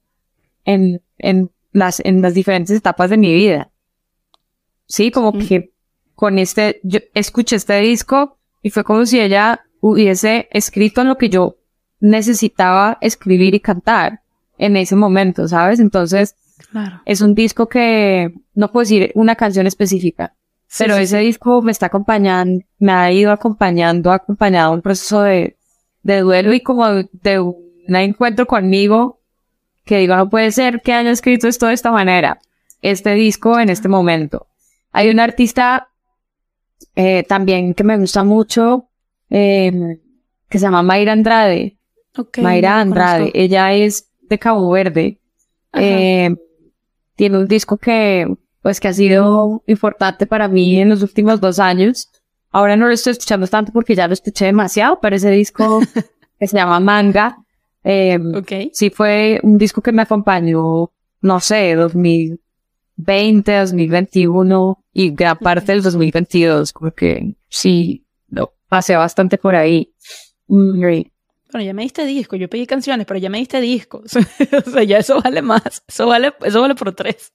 en, 0.65 1.01
en, 1.17 1.49
las, 1.71 1.99
en 2.01 2.21
las 2.21 2.33
diferentes 2.33 2.75
etapas 2.75 3.09
de 3.09 3.17
mi 3.17 3.33
vida. 3.33 3.71
Sí, 4.85 5.09
como 5.09 5.33
que 5.33 5.71
con 6.15 6.37
este, 6.37 6.79
yo 6.83 6.99
escuché 7.13 7.55
este 7.55 7.79
disco 7.79 8.37
y 8.61 8.69
fue 8.69 8.83
como 8.83 9.05
si 9.05 9.19
ella 9.19 9.65
hubiese 9.79 10.47
escrito 10.51 11.01
en 11.01 11.07
lo 11.07 11.17
que 11.17 11.29
yo 11.29 11.57
necesitaba 11.99 12.97
escribir 13.01 13.55
y 13.55 13.59
cantar 13.59 14.21
en 14.57 14.77
ese 14.77 14.95
momento, 14.95 15.47
¿sabes? 15.47 15.79
Entonces, 15.79 16.35
Claro. 16.69 17.01
es 17.05 17.21
un 17.21 17.33
disco 17.35 17.67
que 17.67 18.33
no 18.53 18.71
puedo 18.71 18.83
decir 18.83 19.11
una 19.15 19.35
canción 19.35 19.67
específica, 19.67 20.33
Sí, 20.67 20.83
pero 20.85 20.95
sí, 20.97 21.03
ese 21.03 21.19
sí. 21.19 21.25
disco 21.25 21.61
me 21.61 21.71
está 21.71 21.87
acompañando, 21.87 22.63
me 22.79 22.91
ha 22.93 23.11
ido 23.11 23.31
acompañando, 23.31 24.11
ha 24.11 24.15
acompañado 24.15 24.71
un 24.73 24.81
proceso 24.81 25.21
de, 25.21 25.57
de 26.03 26.19
duelo 26.21 26.53
y 26.53 26.61
como 26.61 26.87
de 26.87 27.39
un 27.39 27.95
encuentro 27.95 28.45
conmigo 28.47 29.19
que 29.83 29.97
digo, 29.97 30.15
no 30.15 30.29
puede 30.29 30.51
ser 30.51 30.81
que 30.81 30.93
haya 30.93 31.11
escrito 31.11 31.47
esto 31.47 31.67
de 31.67 31.73
esta 31.73 31.91
manera, 31.91 32.39
este 32.81 33.13
disco 33.15 33.59
en 33.59 33.69
este 33.69 33.89
momento. 33.89 34.47
Hay 34.93 35.09
un 35.09 35.19
artista 35.19 35.89
eh, 36.95 37.23
también 37.23 37.73
que 37.73 37.83
me 37.83 37.97
gusta 37.97 38.23
mucho, 38.23 38.87
eh, 39.29 39.99
que 40.49 40.59
se 40.59 40.63
llama 40.65 40.83
Mayra 40.83 41.13
Andrade. 41.13 41.77
Ok, 42.17 42.37
Mayra 42.39 42.79
Andrade, 42.79 43.31
ella 43.33 43.73
es 43.73 44.07
de 44.21 44.39
Cabo 44.39 44.69
Verde. 44.71 45.17
Eh, 45.73 46.35
tiene 47.21 47.37
un 47.37 47.47
disco 47.47 47.77
que, 47.77 48.25
pues, 48.63 48.79
que 48.79 48.87
ha 48.87 48.93
sido 48.93 49.61
importante 49.67 50.25
para 50.25 50.47
mí 50.47 50.81
en 50.81 50.89
los 50.89 51.03
últimos 51.03 51.39
dos 51.39 51.59
años. 51.59 52.09
Ahora 52.49 52.75
no 52.75 52.87
lo 52.87 52.93
estoy 52.93 53.11
escuchando 53.11 53.45
tanto 53.45 53.71
porque 53.71 53.93
ya 53.93 54.07
lo 54.07 54.13
escuché 54.13 54.45
demasiado, 54.45 54.97
pero 54.99 55.15
ese 55.15 55.29
disco 55.29 55.81
que 56.39 56.47
se 56.47 56.57
llama 56.57 56.79
Manga, 56.79 57.37
eh, 57.83 58.17
Ok. 58.35 58.71
sí 58.73 58.89
fue 58.89 59.39
un 59.43 59.59
disco 59.59 59.83
que 59.83 59.91
me 59.91 60.01
acompañó, 60.01 60.91
no 61.21 61.39
sé, 61.41 61.75
2020, 61.75 63.55
2021 63.55 64.83
y 64.91 65.11
gran 65.11 65.37
parte 65.37 65.73
del 65.73 65.83
2022, 65.83 66.73
como 66.73 66.89
que 66.89 67.35
sí, 67.49 68.07
lo 68.29 68.55
pasé 68.67 68.95
bastante 68.95 69.37
por 69.37 69.53
ahí. 69.53 69.93
Mm, 70.47 71.10
Bueno, 71.51 71.65
ya 71.65 71.73
me 71.73 71.83
diste 71.83 72.05
disco, 72.05 72.35
yo 72.35 72.49
pedí 72.49 72.65
canciones, 72.65 73.05
pero 73.05 73.19
ya 73.19 73.29
me 73.29 73.39
diste 73.39 73.59
discos. 73.59 74.13
o 74.65 74.69
sea, 74.69 74.83
ya 74.83 74.99
eso 74.99 75.21
vale 75.21 75.41
más. 75.41 75.83
Eso 75.87 76.07
vale, 76.07 76.33
eso 76.43 76.61
vale 76.61 76.75
por 76.75 76.93
tres. 76.95 77.33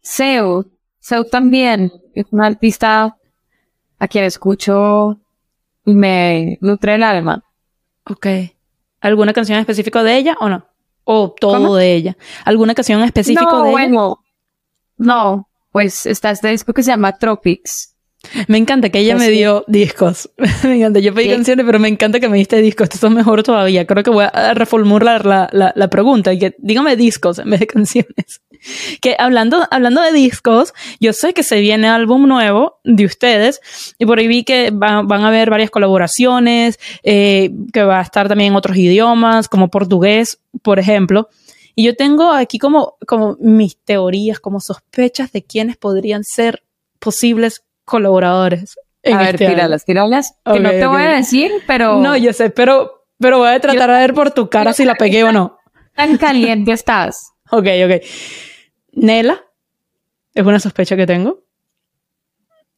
Seu, 0.00 0.70
Seu 0.98 1.24
también 1.24 1.92
es 2.14 2.26
una 2.30 2.46
artista 2.46 3.18
a 3.98 4.08
quien 4.08 4.24
escucho 4.24 5.20
y 5.84 5.94
me 5.94 6.58
nutre 6.62 6.94
el 6.94 7.02
alma. 7.02 7.44
Ok. 8.08 8.26
¿Alguna 9.00 9.34
canción 9.34 9.58
específica 9.58 10.02
de 10.02 10.16
ella 10.16 10.36
o 10.40 10.48
no? 10.48 10.66
O 11.04 11.34
todo 11.38 11.54
¿Cómo? 11.54 11.76
de 11.76 11.94
ella. 11.94 12.16
¿Alguna 12.46 12.74
canción 12.74 13.02
específica 13.02 13.44
no, 13.44 13.64
de 13.64 13.68
ella? 13.68 13.72
bueno, 13.72 14.24
no, 14.96 15.48
pues 15.70 16.06
está 16.06 16.30
este 16.30 16.48
disco 16.48 16.72
que 16.72 16.82
se 16.82 16.90
llama 16.90 17.18
Tropics. 17.18 17.93
Me 18.48 18.58
encanta 18.58 18.88
que 18.90 18.98
ella 19.00 19.14
Pues 19.14 19.24
me 19.26 19.30
sí. 19.32 19.38
dio 19.38 19.64
discos. 19.66 20.30
me 20.64 20.76
encanta. 20.76 21.00
Yo 21.00 21.14
pedí 21.14 21.28
canciones, 21.30 21.64
pero 21.66 21.78
me 21.78 21.88
encanta 21.88 22.20
que 22.20 22.28
me 22.28 22.36
diste 22.38 22.56
discos. 22.60 22.88
Esto 22.92 23.06
es 23.08 23.12
mejor 23.12 23.42
todavía. 23.42 23.86
Creo 23.86 24.02
que 24.02 24.10
voy 24.10 24.26
a 24.32 24.54
reformular 24.54 25.02
la, 25.04 25.18
la, 25.24 25.48
la, 25.52 25.72
la 25.76 25.88
pregunta 25.88 26.32
y 26.32 26.38
que 26.38 26.54
dígame 26.58 26.96
discos 26.96 27.38
en 27.38 27.50
vez 27.50 27.60
de 27.60 27.66
canciones. 27.66 28.40
Que 29.02 29.14
hablando, 29.18 29.68
hablando 29.70 30.00
de 30.00 30.10
discos, 30.12 30.72
yo 30.98 31.12
sé 31.12 31.34
que 31.34 31.42
se 31.42 31.60
viene 31.60 31.86
álbum 31.86 32.26
nuevo 32.26 32.78
de 32.82 33.04
ustedes 33.04 33.60
y 33.98 34.06
por 34.06 34.18
ahí 34.18 34.26
vi 34.26 34.42
que 34.42 34.70
va- 34.70 35.02
van 35.02 35.22
a 35.22 35.28
haber 35.28 35.50
varias 35.50 35.68
colaboraciones, 35.68 36.78
eh, 37.02 37.50
que 37.74 37.82
va 37.82 37.98
a 37.98 38.02
estar 38.02 38.26
también 38.26 38.52
en 38.52 38.56
otros 38.56 38.78
idiomas, 38.78 39.48
como 39.48 39.68
portugués, 39.68 40.38
por 40.62 40.78
ejemplo. 40.78 41.28
Y 41.74 41.84
yo 41.84 41.94
tengo 41.94 42.30
aquí 42.32 42.58
como, 42.58 42.94
como 43.06 43.36
mis 43.38 43.76
teorías, 43.76 44.40
como 44.40 44.60
sospechas 44.60 45.30
de 45.32 45.42
quiénes 45.44 45.76
podrían 45.76 46.24
ser 46.24 46.62
posibles 46.98 47.64
colaboradores. 47.84 48.78
En 49.02 49.14
a 49.14 49.18
ver, 49.18 49.34
este 49.34 49.48
tíralas, 49.48 49.84
que 49.84 49.92
no 49.94 50.70
te 50.70 50.86
voy 50.86 51.02
a 51.02 51.10
decir, 51.10 51.52
pero 51.66 52.00
No, 52.00 52.16
yo 52.16 52.32
sé, 52.32 52.48
pero, 52.50 53.06
pero 53.18 53.38
voy 53.38 53.48
a 53.50 53.60
tratar 53.60 53.90
de 53.90 53.98
ver 53.98 54.14
por 54.14 54.30
tu 54.30 54.48
cara 54.48 54.72
si 54.72 54.84
la 54.86 54.94
pegué 54.94 55.24
o 55.24 55.32
no. 55.32 55.58
tan 55.94 56.16
caliente 56.16 56.72
estás. 56.72 57.30
Ok, 57.50 57.66
ok. 57.84 58.02
Nela, 58.92 59.44
es 60.32 60.44
una 60.44 60.58
sospecha 60.58 60.96
que 60.96 61.06
tengo. 61.06 61.44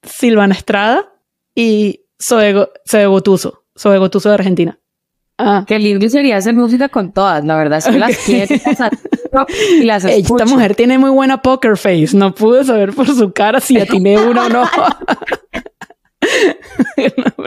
Silvana 0.03 0.55
Estrada 0.55 1.13
y 1.55 2.05
Zoe 2.21 2.53
Gotuso. 3.07 3.65
Zoe 3.79 3.99
Gotuso 3.99 4.29
de 4.29 4.35
Argentina. 4.35 4.79
Ah, 5.39 5.65
Qué 5.67 5.79
lindo 5.79 6.09
sería 6.09 6.39
hacer 6.39 6.55
música 6.55 6.89
con 6.89 7.13
todas, 7.13 7.45
la 7.45 7.57
verdad 7.57 7.79
es 7.79 7.85
que 7.87 7.99
las 7.99 8.17
quiero 8.17 8.55
y 9.79 9.83
las 9.85 10.05
escucho. 10.05 10.43
esta 10.43 10.55
mujer 10.55 10.75
tiene 10.75 10.99
muy 10.99 11.11
buena 11.11 11.43
poker 11.43 11.77
face. 11.77 12.09
No 12.15 12.35
pude 12.35 12.65
saber 12.65 12.95
por 12.95 13.07
su 13.07 13.33
cara 13.33 13.61
si 13.61 13.79
atiné 13.81 14.19
una 14.19 14.47
o 14.47 14.49
no. 14.49 14.65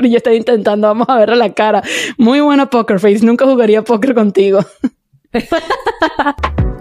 Yo 0.04 0.18
estoy 0.18 0.36
intentando, 0.36 0.88
vamos 0.88 1.10
a 1.10 1.18
verle 1.18 1.36
la 1.36 1.52
cara. 1.54 1.82
Muy 2.18 2.40
buena 2.42 2.70
poker 2.70 3.00
face. 3.00 3.26
Nunca 3.26 3.46
jugaría 3.46 3.84
póker 3.84 4.14
contigo. 4.14 4.60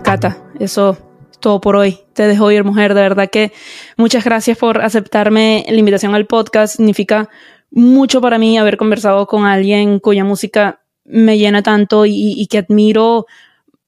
Cata, 0.05 0.37
eso 0.61 0.97
es 1.31 1.39
todo 1.41 1.61
por 1.61 1.77
hoy. 1.77 1.99
Te 2.13 2.27
dejo 2.27 2.51
ir, 2.51 2.65
mujer. 2.65 2.93
De 2.95 3.01
verdad 3.01 3.31
que 3.31 3.53
muchas 3.97 4.25
gracias 4.25 4.59
por 4.59 4.83
aceptarme 4.83 5.65
la 5.69 5.79
invitación 5.79 6.15
al 6.15 6.27
podcast. 6.27 6.77
Significa 6.77 7.31
mucho 7.71 8.21
para 8.21 8.37
mí 8.39 8.59
haber 8.59 8.77
conversado 8.77 9.27
con 9.27 9.47
alguien 9.47 10.01
cuya 10.01 10.25
música 10.25 10.81
me 11.09 11.39
llena 11.39 11.63
tanto 11.63 12.07
y, 12.07 12.35
y 12.37 12.47
que 12.47 12.59
admiro 12.59 13.27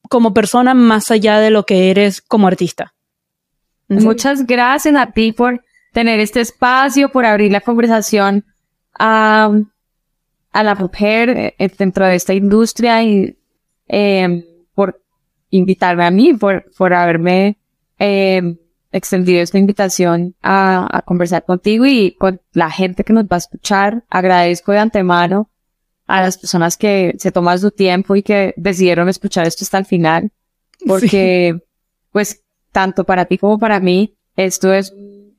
como 0.08 0.34
persona 0.34 0.74
más 0.74 1.10
allá 1.10 1.38
de 1.38 1.50
lo 1.50 1.64
que 1.64 1.90
eres 1.90 2.20
como 2.20 2.48
artista. 2.48 2.94
¿En 3.88 3.98
serio? 3.98 4.10
Muchas 4.10 4.46
gracias 4.46 4.94
a 4.96 5.12
ti 5.12 5.32
por 5.32 5.62
tener 5.92 6.20
este 6.20 6.40
espacio, 6.40 7.10
por 7.10 7.24
abrir 7.24 7.52
la 7.52 7.60
conversación 7.60 8.44
a, 8.98 9.50
a 10.52 10.62
la 10.62 10.74
mujer 10.74 11.54
eh, 11.58 11.70
dentro 11.78 12.06
de 12.06 12.14
esta 12.16 12.34
industria 12.34 13.02
y 13.02 13.36
eh, 13.88 14.44
por 14.74 15.00
invitarme 15.50 16.04
a 16.04 16.10
mí, 16.10 16.34
por, 16.34 16.70
por 16.76 16.94
haberme 16.94 17.58
eh, 17.98 18.56
extendido 18.92 19.42
esta 19.42 19.58
invitación 19.58 20.34
a, 20.42 20.88
a 20.90 21.02
conversar 21.02 21.44
contigo 21.44 21.86
y 21.86 22.16
con 22.18 22.40
la 22.52 22.70
gente 22.70 23.04
que 23.04 23.12
nos 23.12 23.24
va 23.24 23.36
a 23.36 23.38
escuchar. 23.38 24.04
Agradezco 24.10 24.72
de 24.72 24.78
antemano 24.78 25.50
a 26.11 26.20
las 26.20 26.36
personas 26.36 26.76
que 26.76 27.14
se 27.18 27.30
toman 27.30 27.58
su 27.61 27.70
tiempo 27.70 28.16
y 28.16 28.22
que 28.22 28.52
decidieron 28.56 29.08
escuchar 29.08 29.46
esto 29.46 29.64
hasta 29.64 29.78
el 29.78 29.84
final, 29.84 30.32
porque 30.84 31.61
pues 32.11 32.42
tanto 32.72 33.04
para 33.04 33.26
ti 33.26 33.38
como 33.38 33.58
para 33.58 33.78
mí, 33.78 34.16
esto 34.34 34.72
es 34.72 34.92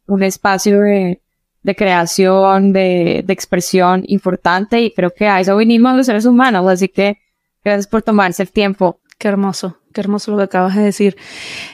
un 0.07 0.23
espacio 0.23 0.79
de, 0.79 1.21
de 1.61 1.75
creación, 1.75 2.71
de, 2.71 3.21
de 3.25 3.33
expresión 3.33 4.03
importante 4.07 4.81
y 4.81 4.93
creo 4.93 5.11
que 5.11 5.27
a 5.27 5.41
eso 5.41 5.57
vinimos 5.57 5.95
los 5.95 6.05
seres 6.05 6.25
humanos, 6.25 6.65
así 6.67 6.87
que 6.87 7.17
gracias 7.63 7.87
por 7.87 8.01
tomarse 8.01 8.43
el 8.43 8.51
tiempo. 8.51 9.00
Qué 9.21 9.27
hermoso, 9.27 9.77
qué 9.93 10.01
hermoso 10.01 10.31
lo 10.31 10.37
que 10.37 10.45
acabas 10.45 10.75
de 10.75 10.81
decir. 10.81 11.15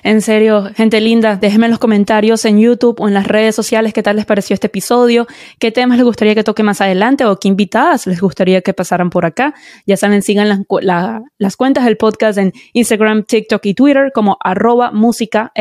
En 0.03 0.21
serio, 0.21 0.69
gente 0.75 0.99
linda, 0.99 1.37
déjenme 1.37 1.67
en 1.67 1.71
los 1.71 1.79
comentarios 1.79 2.43
en 2.43 2.59
YouTube 2.59 2.99
o 2.99 3.07
en 3.07 3.13
las 3.13 3.25
redes 3.25 3.55
sociales 3.55 3.93
qué 3.93 4.03
tal 4.03 4.17
les 4.17 4.25
pareció 4.25 4.53
este 4.53 4.67
episodio, 4.67 5.27
qué 5.57 5.71
temas 5.71 5.97
les 5.97 6.03
gustaría 6.03 6.35
que 6.35 6.43
toque 6.43 6.61
más 6.61 6.81
adelante 6.81 7.23
o 7.23 7.39
qué 7.39 7.47
invitadas 7.47 8.05
les 8.05 8.19
gustaría 8.19 8.59
que 8.59 8.73
pasaran 8.73 9.09
por 9.09 9.25
acá. 9.25 9.53
Ya 9.85 9.95
saben, 9.95 10.23
sigan 10.23 10.49
las, 10.49 11.21
las 11.37 11.55
cuentas 11.55 11.85
del 11.85 11.95
podcast 11.95 12.37
en 12.37 12.51
Instagram, 12.73 13.23
TikTok 13.23 13.65
y 13.65 13.73
Twitter 13.73 14.11
como 14.13 14.37
arroba 14.43 14.91
música 14.91 15.53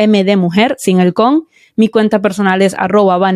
sin 0.77 0.99
el 0.99 1.13
con. 1.13 1.47
Mi 1.77 1.87
cuenta 1.87 2.21
personal 2.21 2.61
es 2.63 2.73
arroba. 2.77 3.31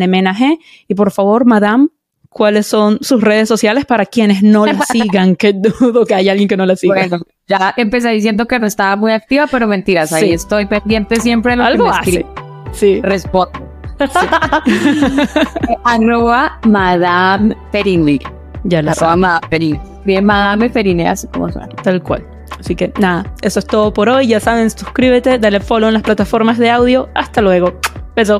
Y 0.88 0.94
por 0.94 1.10
favor, 1.10 1.46
madame, 1.46 1.88
¿cuáles 2.32 2.66
son 2.66 2.98
sus 3.02 3.20
redes 3.22 3.48
sociales 3.48 3.84
para 3.84 4.06
quienes 4.06 4.42
no 4.42 4.66
la 4.66 4.74
sigan? 4.90 5.36
Que 5.36 5.52
dudo 5.52 6.04
que 6.06 6.14
haya 6.14 6.32
alguien 6.32 6.48
que 6.48 6.56
no 6.56 6.66
la 6.66 6.76
siga. 6.76 6.94
Bueno, 6.94 7.18
ya 7.46 7.74
empecé 7.76 8.08
diciendo 8.10 8.46
que 8.46 8.58
no 8.58 8.66
estaba 8.66 8.96
muy 8.96 9.12
activa, 9.12 9.46
pero 9.50 9.66
mentiras, 9.68 10.12
ahí 10.12 10.28
Sí. 10.28 10.32
estoy 10.34 10.66
pendiente 10.66 11.16
siempre 11.20 11.52
de 11.52 11.56
lo 11.56 11.64
Algo 11.64 11.84
que 11.84 11.90
me 11.90 11.96
hace. 11.96 12.10
escriben. 12.10 12.32
Sí. 12.72 13.00
Respondo. 13.02 13.52
Arroba 15.84 16.58
Madame 16.66 17.56
Perini. 17.70 18.18
Ya 18.64 18.82
la 18.82 18.92
Arroba 18.92 19.16
Madame 19.16 19.46
Perini. 19.48 19.80
Bien, 20.04 20.24
Madame 20.24 20.70
Perini, 20.70 21.06
así 21.06 21.26
como 21.28 21.50
suena. 21.50 21.68
Tal 21.82 22.02
cual. 22.02 22.26
Así 22.58 22.74
que 22.74 22.92
nada, 22.98 23.32
eso 23.42 23.58
es 23.58 23.66
todo 23.66 23.92
por 23.92 24.08
hoy. 24.08 24.26
Ya 24.28 24.40
saben, 24.40 24.70
suscríbete, 24.70 25.38
dale 25.38 25.60
follow 25.60 25.88
en 25.88 25.94
las 25.94 26.02
plataformas 26.02 26.58
de 26.58 26.70
audio. 26.70 27.08
Hasta 27.14 27.40
luego. 27.42 27.78
Beso. 28.16 28.38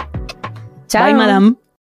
Chao. 0.89 1.05
Bye, 1.05 1.15
madame. 1.15 1.62